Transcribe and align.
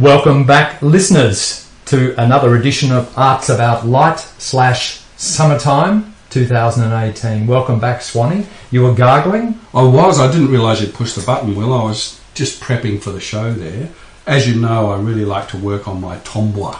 Welcome 0.00 0.46
back, 0.46 0.80
listeners, 0.82 1.68
to 1.86 2.14
another 2.22 2.54
edition 2.54 2.92
of 2.92 3.12
Arts 3.18 3.48
About 3.48 3.84
Light 3.84 4.20
slash 4.20 5.00
Summertime 5.16 6.14
2018. 6.30 7.44
Welcome 7.48 7.80
back, 7.80 8.00
Swanee. 8.00 8.46
You 8.70 8.84
were 8.84 8.94
gargling? 8.94 9.58
I 9.74 9.82
was. 9.82 10.20
I 10.20 10.30
didn't 10.30 10.52
realise 10.52 10.80
you'd 10.80 10.94
pushed 10.94 11.16
the 11.16 11.22
button, 11.26 11.56
Will. 11.56 11.72
I 11.74 11.82
was 11.82 12.20
just 12.34 12.62
prepping 12.62 13.02
for 13.02 13.10
the 13.10 13.18
show 13.18 13.52
there. 13.52 13.88
As 14.28 14.48
you 14.48 14.60
know, 14.60 14.92
I 14.92 15.00
really 15.00 15.24
like 15.24 15.48
to 15.48 15.56
work 15.56 15.88
on 15.88 16.00
my 16.00 16.18
tombour. 16.18 16.78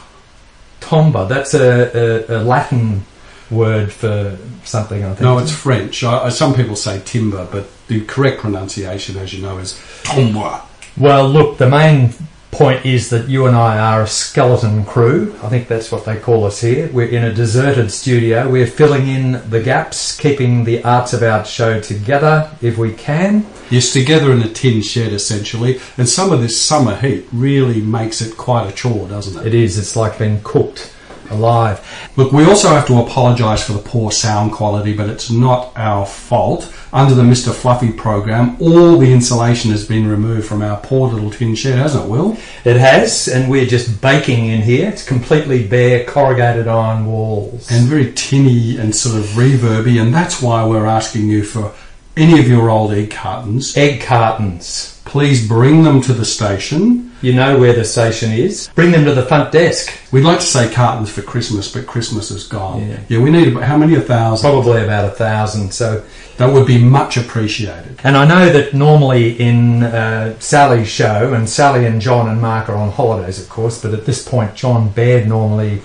Tomba, 0.80 1.28
that's 1.28 1.52
a, 1.52 2.30
a, 2.30 2.38
a 2.38 2.44
Latin 2.44 3.04
word 3.50 3.92
for 3.92 4.38
something, 4.62 5.02
I 5.04 5.08
think. 5.08 5.22
No, 5.22 5.38
it's 5.38 5.52
French. 5.52 6.04
I, 6.04 6.26
I- 6.26 6.28
some 6.28 6.54
people 6.54 6.76
say 6.76 7.02
timber, 7.04 7.48
but 7.50 7.66
the 7.88 8.04
correct 8.04 8.40
pronunciation, 8.40 9.16
as 9.16 9.32
you 9.34 9.42
know, 9.42 9.58
is 9.58 9.82
tombour. 10.04 10.60
Well, 10.96 11.28
look, 11.28 11.58
the 11.58 11.68
main 11.68 12.12
point 12.50 12.84
is 12.84 13.10
that 13.10 13.28
you 13.28 13.46
and 13.46 13.56
I 13.56 13.78
are 13.78 14.02
a 14.02 14.06
skeleton 14.06 14.84
crew. 14.84 15.34
I 15.42 15.48
think 15.48 15.68
that's 15.68 15.92
what 15.92 16.04
they 16.04 16.18
call 16.18 16.44
us 16.44 16.60
here. 16.60 16.90
We're 16.92 17.08
in 17.08 17.24
a 17.24 17.32
deserted 17.32 17.90
studio. 17.90 18.50
We're 18.50 18.66
filling 18.66 19.08
in 19.08 19.48
the 19.50 19.62
gaps, 19.62 20.16
keeping 20.18 20.64
the 20.64 20.82
Arts 20.84 21.12
About 21.12 21.46
show 21.46 21.80
together 21.80 22.50
if 22.60 22.76
we 22.76 22.92
can. 22.92 23.46
Yes, 23.70 23.92
together 23.92 24.32
in 24.32 24.42
a 24.42 24.48
tin 24.48 24.82
shed, 24.82 25.12
essentially. 25.12 25.80
And 25.96 26.08
some 26.08 26.32
of 26.32 26.40
this 26.40 26.60
summer 26.60 26.96
heat 26.96 27.26
really 27.32 27.80
makes 27.80 28.20
it 28.20 28.36
quite 28.36 28.68
a 28.68 28.74
chore, 28.74 29.08
doesn't 29.08 29.40
it? 29.40 29.46
It 29.46 29.54
is, 29.54 29.78
it's 29.78 29.96
like 29.96 30.18
being 30.18 30.40
cooked 30.42 30.94
alive. 31.30 31.80
Look, 32.16 32.32
we 32.32 32.44
also 32.44 32.68
have 32.68 32.86
to 32.88 33.00
apologise 33.00 33.64
for 33.64 33.72
the 33.72 33.78
poor 33.78 34.10
sound 34.10 34.52
quality, 34.52 34.92
but 34.92 35.08
it's 35.08 35.30
not 35.30 35.72
our 35.76 36.06
fault. 36.06 36.72
Under 36.92 37.14
the 37.14 37.22
Mr. 37.22 37.54
Fluffy 37.54 37.92
program, 37.92 38.56
all 38.60 38.98
the 38.98 39.12
insulation 39.12 39.70
has 39.70 39.86
been 39.86 40.08
removed 40.08 40.46
from 40.46 40.60
our 40.60 40.78
poor 40.80 41.08
little 41.08 41.30
tin 41.30 41.54
shed, 41.54 41.78
hasn't 41.78 42.04
it, 42.04 42.10
Will? 42.10 42.36
It 42.64 42.76
has, 42.76 43.28
and 43.28 43.48
we're 43.50 43.66
just 43.66 44.00
baking 44.00 44.46
in 44.46 44.62
here. 44.62 44.88
It's 44.88 45.06
completely 45.06 45.66
bare, 45.66 46.04
corrugated 46.04 46.66
iron 46.66 47.06
walls. 47.06 47.70
And 47.70 47.86
very 47.86 48.12
tinny 48.12 48.76
and 48.76 48.94
sort 48.94 49.16
of 49.16 49.24
reverby, 49.30 50.00
and 50.00 50.12
that's 50.12 50.42
why 50.42 50.66
we're 50.66 50.86
asking 50.86 51.28
you 51.28 51.44
for 51.44 51.72
any 52.20 52.38
of 52.38 52.46
your 52.48 52.70
old 52.70 52.92
egg 52.92 53.10
cartons. 53.10 53.76
egg 53.76 54.02
cartons. 54.02 55.00
Please 55.04 55.48
bring 55.48 55.82
them 55.82 56.00
to 56.02 56.12
the 56.12 56.24
station. 56.24 57.10
You 57.22 57.34
know 57.34 57.58
where 57.58 57.72
the 57.72 57.84
station 57.84 58.30
is. 58.32 58.70
Bring 58.74 58.92
them 58.92 59.04
to 59.06 59.14
the 59.14 59.26
front 59.26 59.52
desk. 59.52 59.92
We'd 60.12 60.24
like 60.24 60.38
to 60.38 60.46
say 60.46 60.72
cartons 60.72 61.10
for 61.10 61.22
Christmas, 61.22 61.72
but 61.72 61.86
Christmas 61.86 62.30
is 62.30 62.46
gone. 62.46 62.88
Yeah. 63.08 63.18
we 63.18 63.30
need 63.30 63.48
about, 63.48 63.64
how 63.64 63.76
many? 63.76 63.94
A 63.96 64.00
thousand. 64.00 64.48
Probably 64.50 64.82
about 64.82 65.06
a 65.06 65.10
thousand. 65.10 65.72
So, 65.72 66.04
That 66.36 66.52
would 66.52 66.66
be 66.66 66.82
much 66.82 67.16
appreciated. 67.16 68.00
and 68.04 68.16
I 68.16 68.26
know 68.26 68.50
that 68.52 68.72
normally 68.72 69.38
in 69.40 69.82
uh, 69.82 70.38
Sally's 70.38 70.88
show, 70.88 71.34
and 71.34 71.48
Sally 71.48 71.84
and 71.86 72.00
John 72.00 72.28
and 72.28 72.40
Mark 72.40 72.68
are 72.68 72.76
on 72.76 72.90
holidays, 72.90 73.42
of 73.42 73.48
course. 73.48 73.82
But 73.82 73.92
at 73.92 74.06
this 74.06 74.26
point, 74.26 74.54
John 74.54 74.90
Baird 74.90 75.26
normally 75.28 75.82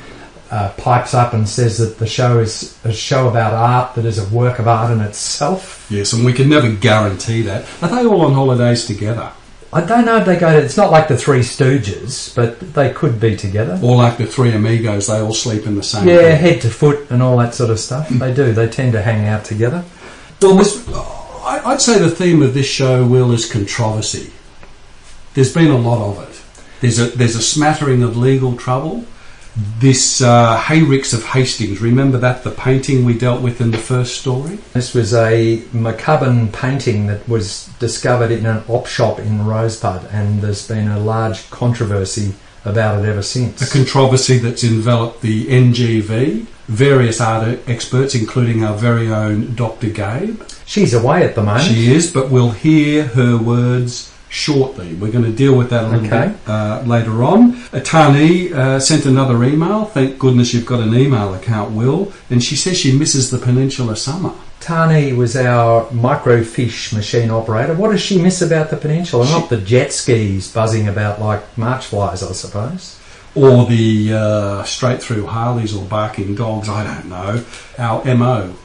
uh, 0.52 0.72
pipes 0.78 1.14
up 1.14 1.34
and 1.34 1.48
says 1.50 1.78
that 1.80 1.98
the 1.98 2.08
show 2.08 2.40
is 2.40 2.78
a 2.84 2.94
show 2.94 3.28
about 3.30 3.54
art 3.54 3.96
that 3.96 4.06
is 4.06 4.18
a 4.20 4.34
work 4.36 4.60
of 4.60 4.68
art 4.68 4.92
in 4.92 5.02
itself. 5.02 5.88
Yes, 5.90 6.14
and 6.14 6.24
we 6.26 6.34
can 6.34 6.50
never 6.50 6.72
guarantee 6.72 7.42
that. 7.44 7.66
Are 7.82 7.90
they 7.90 8.06
all 8.06 8.22
on 8.22 8.34
holidays 8.34 8.86
together? 8.86 9.32
I 9.74 9.82
don't 9.82 10.06
know 10.06 10.18
if 10.18 10.26
they 10.26 10.38
go 10.38 10.52
to. 10.58 10.64
It's 10.64 10.78
not 10.78 10.92
like 10.92 11.08
the 11.10 11.18
Three 11.18 11.40
Stooges, 11.42 12.34
but 12.34 12.60
they 12.74 12.94
could 12.94 13.20
be 13.20 13.36
together. 13.36 13.78
Or 13.84 13.98
like 13.98 14.18
the 14.18 14.26
three 14.26 14.54
amigos, 14.54 15.08
they 15.08 15.20
all 15.20 15.34
sleep 15.34 15.66
in 15.66 15.76
the 15.76 15.84
same 15.84 16.08
Yeah, 16.08 16.16
bed? 16.18 16.40
head 16.40 16.62
to 16.62 16.70
foot 16.70 17.10
and 17.12 17.22
all 17.22 17.36
that 17.40 17.54
sort 17.54 17.72
of 17.72 17.80
stuff. 17.80 18.10
They 18.20 18.34
do. 18.34 18.54
They 18.54 18.70
tend 18.70 18.94
to 18.94 19.02
hang 19.02 19.28
out 19.28 19.44
together. 19.44 19.84
Well, 20.42 20.56
this, 20.56 20.88
I'd 21.44 21.82
say 21.82 22.00
the 22.00 22.10
theme 22.10 22.42
of 22.42 22.54
this 22.54 22.68
show, 22.68 23.06
Will, 23.06 23.32
is 23.34 23.52
controversy. 23.52 24.32
There's 25.34 25.54
been 25.54 25.72
a 25.72 25.78
lot 25.78 26.02
of 26.02 26.30
it. 26.30 26.42
There's 26.82 27.00
a 27.00 27.08
there's 27.08 27.36
a 27.36 27.42
smattering 27.42 28.04
of 28.04 28.16
legal 28.16 28.56
trouble. 28.56 29.06
This 29.58 30.22
uh, 30.22 30.58
Hayricks 30.58 31.14
of 31.14 31.24
Hastings, 31.24 31.80
remember 31.80 32.18
that 32.18 32.44
the 32.44 32.52
painting 32.52 33.06
we 33.06 33.18
dealt 33.18 33.42
with 33.42 33.62
in 33.62 33.72
the 33.72 33.78
first 33.78 34.20
story? 34.20 34.58
This 34.74 34.94
was 34.94 35.14
a 35.14 35.60
McCubbin 35.72 36.52
painting 36.52 37.08
that 37.08 37.28
was 37.30 37.68
discovered 37.80 38.32
in 38.32 38.46
an 38.46 38.64
op 38.68 38.86
shop 38.86 39.18
in 39.18 39.46
Rosebud, 39.46 40.10
and 40.12 40.42
there's 40.42 40.68
been 40.68 40.90
a 40.90 41.00
large 41.00 41.50
controversy 41.52 42.34
about 42.66 43.04
it 43.04 43.08
ever 43.08 43.22
since. 43.22 43.62
A 43.62 43.72
controversy 43.72 44.40
that's 44.40 44.64
enveloped 44.64 45.22
the 45.22 45.46
NGV, 45.46 46.48
various 46.68 47.22
art 47.22 47.60
experts, 47.68 48.14
including 48.14 48.64
our 48.64 48.76
very 48.76 49.08
own 49.08 49.56
Dr. 49.56 49.90
Gabe. 49.90 50.42
She's 50.66 50.94
away 50.94 51.24
at 51.24 51.36
the 51.36 51.44
moment. 51.44 51.64
She 51.64 51.94
is, 51.94 52.12
but 52.12 52.30
we'll 52.30 52.52
hear 52.52 53.06
her 53.06 53.38
words 53.38 54.15
shortly. 54.36 54.94
We're 54.96 55.12
going 55.12 55.24
to 55.24 55.32
deal 55.32 55.56
with 55.58 55.70
that 55.70 55.86
a 55.86 55.88
little 55.88 56.06
Okay. 56.06 56.28
bit 56.28 56.50
uh, 56.50 56.84
later 56.86 57.24
on. 57.24 57.58
Tani 57.84 58.52
uh, 58.54 58.80
sent 58.80 59.06
another 59.06 59.42
email. 59.46 59.86
Thank 59.86 60.20
goodness 60.20 60.54
you've 60.54 60.66
got 60.66 60.82
an 60.82 60.94
email 60.94 61.34
account, 61.34 61.72
Will. 61.72 62.12
And 62.30 62.44
she 62.44 62.56
says 62.58 62.78
she 62.78 62.92
misses 62.98 63.32
the 63.32 63.38
Peninsula 63.38 63.96
summer. 63.96 64.34
Tani 64.60 65.14
was 65.14 65.36
our 65.38 65.86
microfiche 65.88 66.92
machine 66.94 67.30
operator. 67.30 67.74
What 67.76 67.92
does 67.92 68.02
she 68.02 68.22
miss 68.22 68.42
about 68.42 68.72
the 68.72 68.78
peninsula? 68.78 69.26
Not 69.26 69.50
the 69.50 69.58
jet 69.58 69.94
skis 69.94 70.52
buzzing 70.52 70.88
about 70.88 71.22
like 71.22 71.58
March 71.58 71.86
flies, 71.86 72.24
I 72.24 72.32
suppose. 72.34 73.00
Or 73.36 73.66
the 73.66 74.14
uh, 74.14 74.64
straight 74.64 75.04
through 75.04 75.28
Harleys 75.28 75.76
or 75.76 75.86
barking 75.86 76.36
dogs, 76.36 76.68
I 76.68 76.84
don't 76.84 77.10
know. 77.10 77.44
Our 77.78 78.04
MO. 78.16 78.56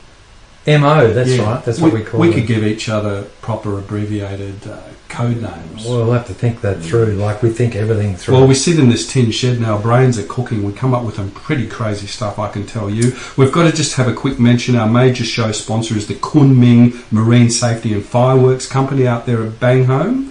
MO, 0.66 1.12
that's 1.12 1.30
Yeah. 1.30 1.42
right. 1.54 1.64
That's 1.64 1.80
what 1.80 1.92
we 1.92 2.02
call 2.02 2.20
We 2.20 2.28
it. 2.30 2.34
could 2.34 2.46
give 2.46 2.64
each 2.64 2.88
other 2.88 3.22
proper 3.40 3.78
abbreviated 3.78 4.66
uh, 4.70 4.76
code 5.08 5.40
names. 5.40 5.84
Well, 5.86 6.04
we'll 6.04 6.12
have 6.12 6.26
to 6.26 6.34
think 6.34 6.60
that 6.60 6.82
through, 6.82 7.14
like 7.14 7.42
we 7.42 7.48
think 7.50 7.74
everything 7.74 8.14
through. 8.14 8.34
Well, 8.34 8.46
we 8.46 8.54
sit 8.54 8.78
in 8.78 8.90
this 8.90 9.06
tin 9.10 9.30
shed 9.30 9.56
and 9.56 9.64
our 9.66 9.78
brains 9.78 10.18
are 10.18 10.22
cooking. 10.24 10.62
We 10.62 10.72
come 10.72 10.92
up 10.94 11.02
with 11.04 11.16
some 11.16 11.30
pretty 11.30 11.66
crazy 11.66 12.06
stuff, 12.06 12.38
I 12.38 12.48
can 12.48 12.66
tell 12.66 12.90
you. 12.90 13.14
We've 13.36 13.50
got 13.50 13.64
to 13.70 13.72
just 13.76 13.96
have 13.96 14.06
a 14.06 14.12
quick 14.12 14.38
mention. 14.38 14.76
Our 14.76 14.88
major 14.88 15.24
show 15.24 15.50
sponsor 15.52 15.96
is 15.96 16.06
the 16.06 16.14
Kunming 16.14 17.10
Marine 17.10 17.50
Safety 17.50 17.92
and 17.94 18.04
Fireworks 18.04 18.66
Company 18.66 19.06
out 19.06 19.24
there 19.26 19.42
at 19.42 19.52
Bangholme. 19.60 20.26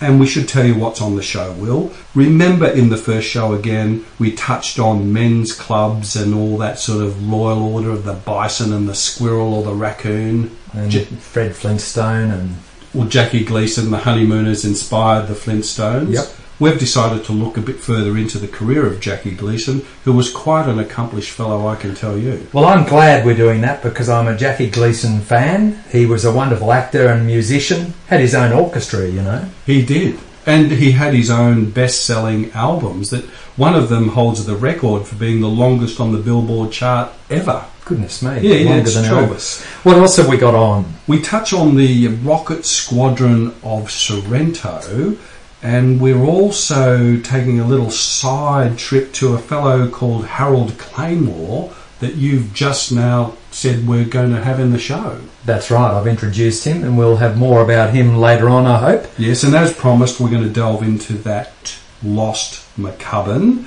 And 0.00 0.20
we 0.20 0.26
should 0.26 0.48
tell 0.48 0.64
you 0.64 0.76
what's 0.76 1.00
on 1.02 1.16
the 1.16 1.22
show, 1.22 1.52
Will. 1.54 1.92
Remember 2.14 2.68
in 2.68 2.88
the 2.88 2.96
first 2.96 3.26
show 3.28 3.52
again, 3.52 4.04
we 4.18 4.30
touched 4.32 4.78
on 4.78 5.12
men's 5.12 5.52
clubs 5.52 6.14
and 6.14 6.34
all 6.34 6.56
that 6.58 6.78
sort 6.78 7.02
of 7.04 7.28
royal 7.30 7.74
order 7.74 7.90
of 7.90 8.04
the 8.04 8.14
bison 8.14 8.72
and 8.72 8.88
the 8.88 8.94
squirrel 8.94 9.54
or 9.54 9.62
the 9.64 9.74
raccoon. 9.74 10.56
and 10.72 10.90
J- 10.90 11.04
Fred 11.04 11.56
Flintstone 11.56 12.30
and 12.30 12.56
well, 12.94 13.08
Jackie 13.08 13.44
Gleason, 13.44 13.90
the 13.90 13.98
honeymooners, 13.98 14.64
inspired 14.64 15.26
the 15.26 15.34
Flintstones. 15.34 16.12
Yep. 16.14 16.26
We've 16.60 16.78
decided 16.78 17.24
to 17.26 17.32
look 17.32 17.56
a 17.56 17.60
bit 17.60 17.76
further 17.76 18.16
into 18.16 18.36
the 18.38 18.48
career 18.48 18.84
of 18.84 18.98
Jackie 19.00 19.30
Gleason, 19.34 19.82
who 20.04 20.12
was 20.12 20.28
quite 20.32 20.68
an 20.68 20.80
accomplished 20.80 21.30
fellow, 21.30 21.68
I 21.68 21.76
can 21.76 21.94
tell 21.94 22.18
you. 22.18 22.48
Well, 22.52 22.64
I'm 22.64 22.84
glad 22.84 23.24
we're 23.24 23.36
doing 23.36 23.60
that 23.60 23.80
because 23.82 24.08
I'm 24.08 24.26
a 24.26 24.36
Jackie 24.36 24.68
Gleason 24.68 25.20
fan. 25.20 25.82
He 25.90 26.04
was 26.04 26.24
a 26.24 26.32
wonderful 26.32 26.72
actor 26.72 27.06
and 27.08 27.26
musician. 27.26 27.94
Had 28.08 28.20
his 28.20 28.34
own 28.34 28.52
orchestra, 28.52 29.06
you 29.06 29.22
know. 29.22 29.48
He 29.66 29.84
did. 29.84 30.18
And 30.46 30.72
he 30.72 30.92
had 30.92 31.14
his 31.14 31.30
own 31.30 31.70
best 31.70 32.04
selling 32.06 32.50
albums 32.52 33.10
that 33.10 33.24
one 33.56 33.74
of 33.74 33.88
them 33.88 34.08
holds 34.08 34.44
the 34.44 34.56
record 34.56 35.06
for 35.06 35.14
being 35.14 35.40
the 35.40 35.48
longest 35.48 36.00
on 36.00 36.10
the 36.12 36.18
Billboard 36.18 36.72
chart 36.72 37.12
ever. 37.30 37.66
Goodness 37.84 38.20
me, 38.22 38.40
Yeah, 38.40 38.54
yeah, 38.54 38.68
longer 38.70 38.82
it's 38.82 38.94
than 38.94 39.04
true. 39.04 39.16
Elvis. 39.34 39.62
What 39.84 39.96
else 39.96 40.16
have 40.16 40.28
we 40.28 40.36
got 40.38 40.54
on? 40.54 40.92
We 41.06 41.22
touch 41.22 41.52
on 41.52 41.76
the 41.76 42.08
rocket 42.08 42.64
squadron 42.64 43.54
of 43.62 43.90
Sorrento, 43.90 45.16
and 45.62 46.00
we're 46.00 46.24
also 46.24 47.18
taking 47.20 47.58
a 47.58 47.66
little 47.66 47.90
side 47.90 48.78
trip 48.78 49.12
to 49.14 49.34
a 49.34 49.38
fellow 49.38 49.88
called 49.88 50.26
Harold 50.26 50.78
Claymore 50.78 51.72
that 52.00 52.14
you've 52.14 52.54
just 52.54 52.92
now 52.92 53.34
said 53.50 53.86
we're 53.86 54.04
going 54.04 54.30
to 54.30 54.42
have 54.42 54.60
in 54.60 54.72
the 54.72 54.78
show. 54.78 55.20
That's 55.44 55.70
right, 55.70 55.90
I've 55.90 56.06
introduced 56.06 56.64
him, 56.64 56.84
and 56.84 56.96
we'll 56.96 57.16
have 57.16 57.36
more 57.36 57.62
about 57.62 57.94
him 57.94 58.16
later 58.16 58.48
on, 58.48 58.66
I 58.66 58.78
hope. 58.78 59.06
Yes, 59.18 59.42
and 59.42 59.54
as 59.54 59.72
promised, 59.72 60.20
we're 60.20 60.30
going 60.30 60.44
to 60.44 60.48
delve 60.48 60.82
into 60.82 61.14
that 61.14 61.76
lost 62.02 62.64
McCubbin. 62.76 63.66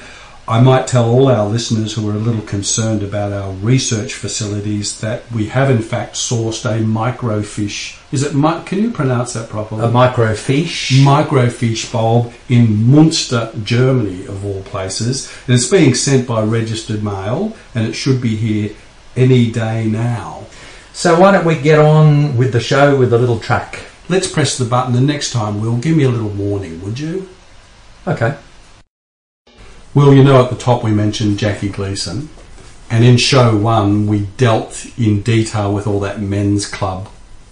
I 0.51 0.59
might 0.59 0.85
tell 0.85 1.09
all 1.09 1.29
our 1.29 1.47
listeners 1.47 1.93
who 1.93 2.09
are 2.09 2.13
a 2.13 2.19
little 2.19 2.41
concerned 2.41 3.03
about 3.03 3.31
our 3.31 3.53
research 3.53 4.15
facilities 4.15 4.99
that 4.99 5.23
we 5.31 5.45
have 5.45 5.69
in 5.69 5.81
fact 5.81 6.15
sourced 6.15 6.65
a 6.65 6.83
microfiche. 6.83 7.97
Is 8.11 8.21
it? 8.21 8.35
Mi- 8.35 8.61
can 8.65 8.79
you 8.79 8.91
pronounce 8.91 9.31
that 9.31 9.47
properly? 9.47 9.85
A 9.85 9.87
microfiche. 9.87 11.05
microfiche 11.05 11.89
bulb 11.89 12.33
in 12.49 12.91
Munster, 12.91 13.53
Germany, 13.63 14.25
of 14.25 14.45
all 14.45 14.61
places. 14.63 15.31
And 15.47 15.55
it's 15.55 15.69
being 15.69 15.93
sent 15.95 16.27
by 16.27 16.43
registered 16.43 17.01
mail, 17.01 17.55
and 17.73 17.87
it 17.87 17.93
should 17.93 18.19
be 18.19 18.35
here 18.35 18.71
any 19.15 19.49
day 19.49 19.87
now. 19.87 20.47
So 20.91 21.17
why 21.17 21.31
don't 21.31 21.45
we 21.45 21.55
get 21.55 21.79
on 21.79 22.35
with 22.35 22.51
the 22.51 22.59
show 22.59 22.97
with 22.97 23.13
a 23.13 23.17
little 23.17 23.39
track? 23.39 23.85
Let's 24.09 24.29
press 24.29 24.57
the 24.57 24.65
button, 24.65 24.97
and 24.97 25.07
next 25.07 25.31
time, 25.31 25.61
Will, 25.61 25.77
give 25.77 25.95
me 25.95 26.03
a 26.03 26.09
little 26.09 26.27
warning, 26.27 26.81
would 26.81 26.99
you? 26.99 27.29
Okay. 28.05 28.35
Well, 29.93 30.13
you 30.13 30.23
know, 30.23 30.41
at 30.43 30.49
the 30.49 30.55
top 30.55 30.83
we 30.83 30.91
mentioned 30.91 31.37
Jackie 31.37 31.69
Gleason, 31.69 32.29
and 32.89 33.03
in 33.03 33.17
show 33.17 33.57
one 33.57 34.07
we 34.07 34.27
dealt 34.37 34.85
in 34.97 35.21
detail 35.21 35.73
with 35.73 35.85
all 35.85 35.99
that 36.01 36.21
men's 36.21 36.65
club 36.65 37.09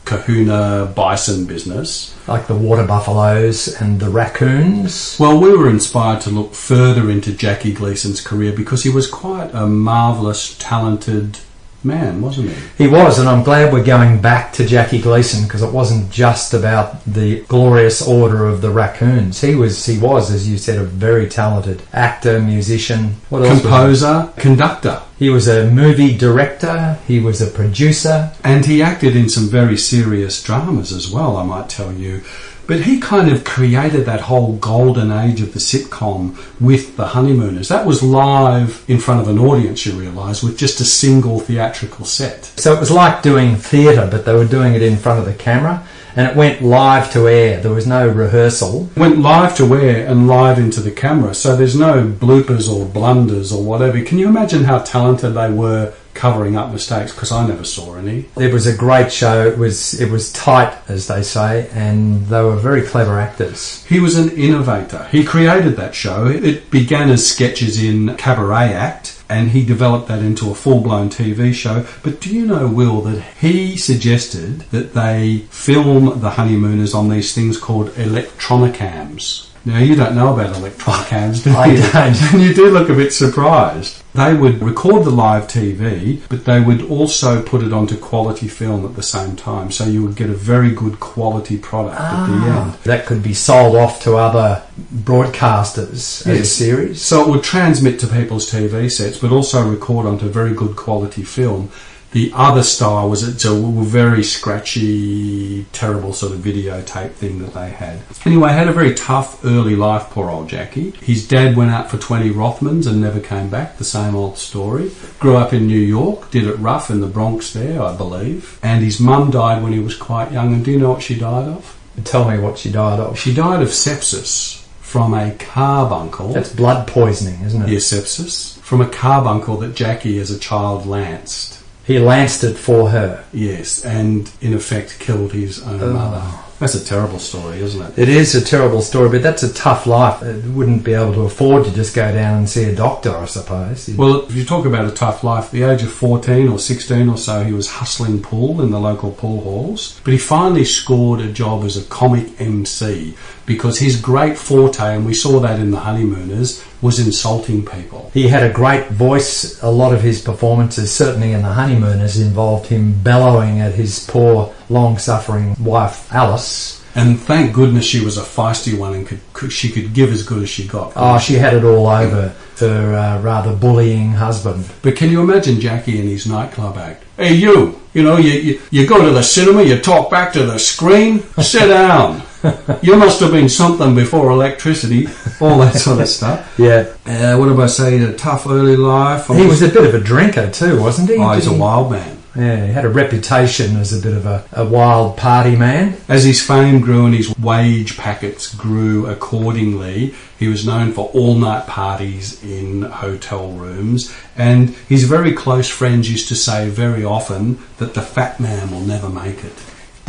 kahuna 0.09 0.91
bison 0.95 1.45
business. 1.45 2.15
Like 2.27 2.47
the 2.47 2.55
water 2.55 2.85
buffaloes 2.85 3.67
and 3.67 3.99
the 3.99 4.09
raccoons. 4.09 5.17
Well, 5.19 5.39
we 5.39 5.55
were 5.55 5.69
inspired 5.69 6.21
to 6.21 6.31
look 6.31 6.53
further 6.55 7.11
into 7.11 7.31
Jackie 7.31 7.73
Gleason's 7.73 8.19
career 8.19 8.51
because 8.51 8.83
he 8.83 8.89
was 8.89 9.05
quite 9.05 9.53
a 9.53 9.67
marvellous, 9.67 10.57
talented 10.57 11.37
man, 11.83 12.21
wasn't 12.21 12.49
he? 12.49 12.85
He 12.85 12.87
was, 12.89 13.19
and 13.19 13.29
I'm 13.29 13.43
glad 13.43 13.71
we're 13.71 13.83
going 13.83 14.21
back 14.21 14.53
to 14.53 14.65
Jackie 14.65 15.01
Gleason 15.01 15.43
because 15.43 15.61
it 15.61 15.71
wasn't 15.71 16.11
just 16.11 16.53
about 16.53 17.03
the 17.05 17.41
glorious 17.45 18.05
order 18.05 18.45
of 18.45 18.61
the 18.61 18.69
raccoons. 18.69 19.41
He 19.41 19.55
was, 19.55 19.85
he 19.85 19.97
was, 19.97 20.31
as 20.31 20.49
you 20.49 20.57
said, 20.57 20.77
a 20.77 20.83
very 20.83 21.27
talented 21.29 21.81
actor, 21.93 22.39
musician, 22.39 23.15
what 23.29 23.39
else? 23.43 23.49
was 23.49 23.57
he? 23.57 23.61
Composer, 23.61 24.33
conductor. 24.37 25.01
He 25.19 25.29
was 25.29 25.49
a 25.49 25.69
movie 25.69 26.17
director. 26.17 26.97
He 27.05 27.19
was 27.19 27.41
a 27.41 27.47
producer. 27.47 28.31
And 28.43 28.65
he 28.65 28.81
acted 28.81 29.17
in 29.17 29.27
some 29.27 29.49
very 29.49 29.75
serious 29.75 30.41
dramas 30.41 30.93
as 30.93 31.11
well, 31.11 31.35
I 31.35 31.43
might 31.43 31.67
tell 31.67 31.91
you. 31.91 32.21
But 32.69 32.81
he 32.81 32.99
kind 32.99 33.31
of 33.31 33.45
created 33.45 34.05
that 34.05 34.21
whole 34.21 34.57
golden 34.57 35.11
age 35.11 35.41
of 35.41 35.53
the 35.53 35.59
sitcom 35.59 36.37
with 36.61 36.97
The 36.97 37.07
Honeymooners. 37.07 37.67
That 37.67 37.87
was 37.87 38.03
live 38.03 38.85
in 38.87 38.99
front 38.99 39.21
of 39.21 39.27
an 39.27 39.39
audience, 39.39 39.87
you 39.87 39.93
realise, 39.93 40.43
with 40.43 40.55
just 40.55 40.79
a 40.79 40.85
single 40.85 41.39
theatrical 41.39 42.05
set. 42.05 42.45
So 42.57 42.71
it 42.71 42.79
was 42.79 42.91
like 42.91 43.23
doing 43.23 43.55
theatre, 43.55 44.07
but 44.09 44.23
they 44.23 44.35
were 44.35 44.45
doing 44.45 44.75
it 44.75 44.83
in 44.83 44.97
front 44.97 45.17
of 45.17 45.25
the 45.25 45.33
camera, 45.33 45.83
and 46.19 46.27
it 46.27 46.35
went 46.35 46.61
live 46.61 47.09
to 47.13 47.29
air. 47.29 47.61
There 47.61 47.71
was 47.71 47.87
no 47.87 48.05
rehearsal. 48.05 48.89
Went 48.97 49.19
live 49.19 49.55
to 49.55 49.73
air 49.73 50.05
and 50.05 50.27
live 50.27 50.59
into 50.59 50.81
the 50.81 50.91
camera, 50.91 51.33
so 51.33 51.55
there's 51.55 51.77
no 51.77 52.09
bloopers 52.09 52.69
or 52.69 52.85
blunders 52.85 53.53
or 53.53 53.63
whatever. 53.63 54.03
Can 54.03 54.19
you 54.19 54.27
imagine 54.27 54.65
how 54.65 54.79
talented 54.79 55.33
they 55.35 55.49
were 55.49 55.93
covering 56.13 56.57
up 56.57 56.73
mistakes? 56.73 57.13
Because 57.13 57.31
I 57.31 57.47
never 57.47 57.63
saw 57.63 57.95
any. 57.95 58.25
It 58.35 58.51
was 58.51 58.67
a 58.67 58.75
great 58.75 59.13
show. 59.13 59.47
It 59.47 59.57
was 59.57 59.93
it 60.01 60.11
was 60.11 60.33
tight, 60.33 60.77
as 60.89 61.07
they 61.07 61.23
say, 61.23 61.69
and 61.71 62.25
they 62.25 62.41
were 62.41 62.57
very 62.57 62.81
clever 62.81 63.17
actors. 63.17 63.85
He 63.85 64.01
was 64.01 64.17
an 64.17 64.29
innovator. 64.31 65.07
He 65.13 65.23
created 65.23 65.77
that 65.77 65.95
show. 65.95 66.27
It 66.27 66.69
began 66.69 67.09
as 67.09 67.25
sketches 67.25 67.81
in 67.81 68.17
Cabaret 68.17 68.73
Act, 68.73 69.18
and 69.29 69.51
he 69.51 69.63
developed 69.63 70.07
that 70.07 70.23
into 70.23 70.49
a 70.49 70.55
full 70.55 70.81
blown 70.81 71.09
TV 71.09 71.53
show. 71.53 71.85
But 72.03 72.19
do 72.19 72.33
you 72.33 72.45
know, 72.45 72.67
Will, 72.67 73.01
that 73.01 73.21
he 73.39 73.77
suggested 73.77 74.61
that 74.71 74.93
they 74.93 75.45
film 75.51 76.19
the 76.19 76.31
honeymooners 76.31 76.93
on 76.93 77.09
these 77.09 77.33
things 77.33 77.57
called 77.57 77.89
electronicams? 77.89 79.48
Now, 79.69 79.77
you 79.77 79.95
don't 79.95 80.15
know 80.15 80.33
about 80.33 80.55
electronicams, 80.55 81.43
do 81.43 81.51
you? 81.51 81.55
I 81.55 81.75
don't. 81.91 82.33
And 82.33 82.41
you 82.41 82.55
do 82.55 82.71
look 82.71 82.89
a 82.89 82.95
bit 82.95 83.13
surprised. 83.13 84.01
They 84.15 84.33
would 84.33 84.63
record 84.63 85.05
the 85.05 85.11
live 85.11 85.43
TV, 85.43 86.21
but 86.27 86.45
they 86.45 86.59
would 86.59 86.81
also 86.89 87.43
put 87.43 87.61
it 87.61 87.71
onto 87.71 87.95
quality 87.95 88.47
film 88.47 88.83
at 88.83 88.95
the 88.95 89.03
same 89.03 89.35
time, 89.35 89.69
so 89.71 89.85
you 89.85 90.03
would 90.03 90.15
get 90.15 90.31
a 90.31 90.33
very 90.33 90.71
good 90.71 90.99
quality 90.99 91.55
product 91.59 92.01
at 92.01 92.25
the 92.25 92.33
ah. 92.33 92.63
end. 92.63 92.73
That 92.83 93.05
could 93.05 93.21
be 93.21 93.35
sold 93.35 93.75
off 93.75 94.01
to 94.03 94.17
other 94.17 94.63
broadcasters 94.91 96.25
as 96.25 96.39
a 96.39 96.45
series. 96.45 96.99
So 97.03 97.21
it 97.21 97.29
would 97.29 97.43
transmit 97.43 97.99
to 97.99 98.07
people's 98.07 98.51
TV 98.51 98.91
sets, 98.91 99.19
but 99.19 99.31
also 99.31 99.69
record 99.69 100.07
onto 100.07 100.29
very 100.29 100.55
good 100.55 100.75
quality 100.75 101.21
film. 101.21 101.69
The 102.11 102.31
other 102.33 102.63
style 102.63 103.09
was 103.09 103.27
it's 103.27 103.45
a 103.45 103.53
very 103.53 104.23
scratchy, 104.23 105.65
terrible 105.71 106.13
sort 106.13 106.33
of 106.33 106.39
videotape 106.39 107.11
thing 107.11 107.39
that 107.39 107.53
they 107.53 107.69
had. 107.69 107.99
Anyway, 108.25 108.49
had 108.49 108.67
a 108.67 108.73
very 108.73 108.95
tough 108.95 109.45
early 109.45 109.75
life, 109.75 110.09
poor 110.09 110.29
old 110.29 110.49
Jackie. 110.49 110.91
His 111.01 111.27
dad 111.27 111.55
went 111.55 111.71
out 111.71 111.91
for 111.91 111.97
20 111.97 112.31
Rothmans 112.31 112.87
and 112.87 112.99
never 112.99 113.19
came 113.19 113.49
back, 113.49 113.77
the 113.77 113.83
same 113.83 114.15
old 114.15 114.37
story. 114.37 114.91
Grew 115.19 115.37
up 115.37 115.53
in 115.53 115.67
New 115.67 115.79
York, 115.79 116.31
did 116.31 116.47
it 116.47 116.55
rough 116.55 116.89
in 116.89 116.99
the 116.99 117.07
Bronx 117.07 117.53
there, 117.53 117.81
I 117.81 117.95
believe. 117.95 118.59
And 118.63 118.83
his 118.83 118.99
mum 118.99 119.29
died 119.29 119.61
when 119.61 119.73
he 119.73 119.79
was 119.79 119.95
quite 119.95 120.31
young, 120.31 120.53
and 120.53 120.65
do 120.65 120.71
you 120.71 120.79
know 120.79 120.91
what 120.91 121.03
she 121.03 121.17
died 121.17 121.47
of? 121.47 121.77
Tell 122.05 122.29
me 122.29 122.39
what 122.39 122.57
she 122.57 122.71
died 122.71 122.99
of. 122.99 123.19
She 123.19 123.33
died 123.33 123.61
of 123.61 123.69
sepsis 123.69 124.63
from 124.79 125.13
a 125.13 125.31
carbuncle. 125.35 126.29
That's 126.33 126.51
blood 126.51 126.87
poisoning, 126.87 127.41
isn't 127.45 127.61
it? 127.61 127.69
Yes, 127.69 127.91
sepsis. 127.93 128.57
From 128.59 128.81
a 128.81 128.89
carbuncle 128.89 129.57
that 129.57 129.75
Jackie 129.75 130.17
as 130.17 130.31
a 130.31 130.39
child 130.39 130.87
lanced. 130.87 131.58
He 131.89 131.97
lanced 131.97 132.43
it 132.43 132.55
for 132.55 132.91
her. 132.91 133.23
Yes, 133.33 133.83
and 133.83 134.29
in 134.41 134.53
effect 134.53 134.99
killed 134.99 135.31
his 135.33 135.59
own 135.63 135.81
Oh. 135.81 135.91
mother. 135.93 136.21
That's 136.59 136.75
a 136.75 136.83
terrible 136.85 137.17
story, 137.19 137.61
isn't 137.61 137.81
it? 137.81 137.93
It 137.97 138.09
is 138.09 138.35
a 138.35 138.41
terrible 138.41 138.81
story, 138.81 139.07
but 139.09 139.23
that's 139.23 139.43
a 139.43 139.51
tough 139.53 139.87
life. 139.87 140.21
It 140.21 140.43
wouldn't 140.45 140.83
be 140.83 140.93
able 140.93 141.13
to 141.13 141.21
afford 141.21 141.63
to 141.65 141.71
just 141.71 141.95
go 141.95 142.11
down 142.11 142.37
and 142.39 142.49
see 142.49 142.65
a 142.65 142.75
doctor, 142.75 143.15
I 143.17 143.25
suppose. 143.25 143.89
Well, 143.97 144.25
if 144.27 144.35
you 144.35 144.43
talk 144.43 144.65
about 144.65 144.85
a 144.85 144.91
tough 144.91 145.23
life, 145.23 145.45
at 145.45 145.51
the 145.51 145.63
age 145.63 145.81
of 145.83 145.91
14 145.91 146.49
or 146.49 146.59
16 146.59 147.07
or 147.09 147.17
so, 147.17 147.43
he 147.45 147.53
was 147.53 147.67
hustling 147.79 148.21
pool 148.21 148.61
in 148.61 148.69
the 148.71 148.79
local 148.79 149.11
pool 149.11 149.41
halls. 149.41 149.99
But 150.03 150.11
he 150.11 150.19
finally 150.19 150.65
scored 150.65 151.21
a 151.21 151.31
job 151.31 151.63
as 151.63 151.75
a 151.77 151.81
comic 151.83 152.27
MC 152.39 153.15
because 153.49 153.79
his 153.79 153.99
great 153.99 154.37
forte, 154.37 154.79
and 154.79 155.07
we 155.07 155.13
saw 155.15 155.39
that 155.39 155.59
in 155.59 155.71
The 155.71 155.79
Honeymooners, 155.79 156.63
was 156.83 156.99
insulting 156.99 157.65
people. 157.65 158.11
He 158.13 158.27
had 158.27 158.43
a 158.43 158.53
great 158.53 158.89
voice. 158.89 159.59
A 159.63 159.71
lot 159.71 159.91
of 159.91 160.03
his 160.03 160.21
performances, 160.21 160.93
certainly 160.93 161.33
in 161.33 161.41
The 161.41 161.53
Honeymooners, 161.53 162.19
involved 162.19 162.67
him 162.67 162.93
bellowing 163.01 163.59
at 163.59 163.73
his 163.73 164.07
poor, 164.07 164.53
long 164.69 164.99
suffering 164.99 165.55
wife, 165.59 166.13
Alice. 166.13 166.85
And 166.93 167.19
thank 167.19 167.53
goodness 167.53 167.85
she 167.85 168.05
was 168.05 168.17
a 168.19 168.21
feisty 168.21 168.77
one 168.77 168.93
and 168.93 169.07
could, 169.07 169.21
could 169.33 169.51
she 169.51 169.71
could 169.71 169.93
give 169.95 170.11
as 170.11 170.21
good 170.21 170.43
as 170.43 170.49
she 170.49 170.67
got. 170.67 170.93
Oh, 170.95 171.17
she 171.17 171.33
had 171.33 171.55
it 171.55 171.63
all 171.63 171.87
over 171.87 172.35
her 172.59 172.95
uh, 172.95 173.21
rather 173.21 173.55
bullying 173.55 174.11
husband. 174.11 174.69
But 174.83 174.95
can 174.95 175.09
you 175.09 175.21
imagine 175.21 175.59
Jackie 175.59 175.99
in 175.99 176.07
his 176.07 176.27
nightclub 176.27 176.77
act? 176.77 177.03
Hey, 177.17 177.33
you! 177.33 177.81
You 177.95 178.03
know, 178.03 178.17
you, 178.17 178.31
you, 178.31 178.61
you 178.69 178.87
go 178.87 179.03
to 179.03 179.09
the 179.11 179.23
cinema, 179.23 179.63
you 179.63 179.79
talk 179.79 180.11
back 180.11 180.33
to 180.33 180.45
the 180.45 180.59
screen, 180.59 181.23
sit 181.41 181.67
down. 181.67 182.21
You 182.81 182.95
must 182.95 183.19
have 183.19 183.31
been 183.31 183.49
something 183.49 183.95
before 183.95 184.29
electricity, 184.31 185.07
all 185.41 185.59
that 185.59 185.75
sort 185.75 185.99
of 186.01 186.07
stuff. 186.07 186.45
Yeah. 186.59 186.85
Uh, 187.05 187.37
what 187.37 187.47
did 187.49 187.59
I 187.59 187.67
say? 187.67 188.01
A 188.03 188.13
tough 188.13 188.45
early 188.47 188.75
life. 188.75 189.27
He 189.27 189.45
was 189.45 189.61
a 189.61 189.69
bit 189.69 189.85
of 189.85 189.93
a 189.95 189.99
drinker 189.99 190.49
too, 190.51 190.79
wasn't 190.81 191.09
he? 191.09 191.15
Oh, 191.17 191.31
he's 191.31 191.45
Did 191.45 191.51
a 191.51 191.55
he- 191.55 191.61
wild 191.61 191.91
man. 191.91 192.15
Yeah, 192.35 192.67
he 192.67 192.71
had 192.71 192.85
a 192.85 192.89
reputation 192.89 193.75
as 193.77 193.91
a 193.91 194.01
bit 194.01 194.15
of 194.15 194.25
a, 194.27 194.45
a 194.53 194.63
wild 194.63 195.17
party 195.17 195.55
man. 195.55 195.97
As 196.07 196.23
his 196.23 196.45
fame 196.45 196.79
grew 196.79 197.05
and 197.07 197.15
his 197.15 197.35
wage 197.39 197.97
packets 197.97 198.53
grew 198.53 199.07
accordingly, 199.07 200.13
he 200.37 200.47
was 200.47 200.65
known 200.65 200.93
for 200.93 201.09
all 201.09 201.33
night 201.35 201.65
parties 201.65 202.41
in 202.43 202.83
hotel 202.83 203.51
rooms. 203.51 204.15
And 204.37 204.69
his 204.87 205.03
very 205.05 205.33
close 205.33 205.67
friends 205.69 206.09
used 206.09 206.27
to 206.29 206.35
say 206.35 206.69
very 206.69 207.03
often 207.03 207.57
that 207.77 207.95
the 207.95 208.01
fat 208.01 208.39
man 208.39 208.69
will 208.71 208.81
never 208.81 209.09
make 209.09 209.43
it. 209.43 209.53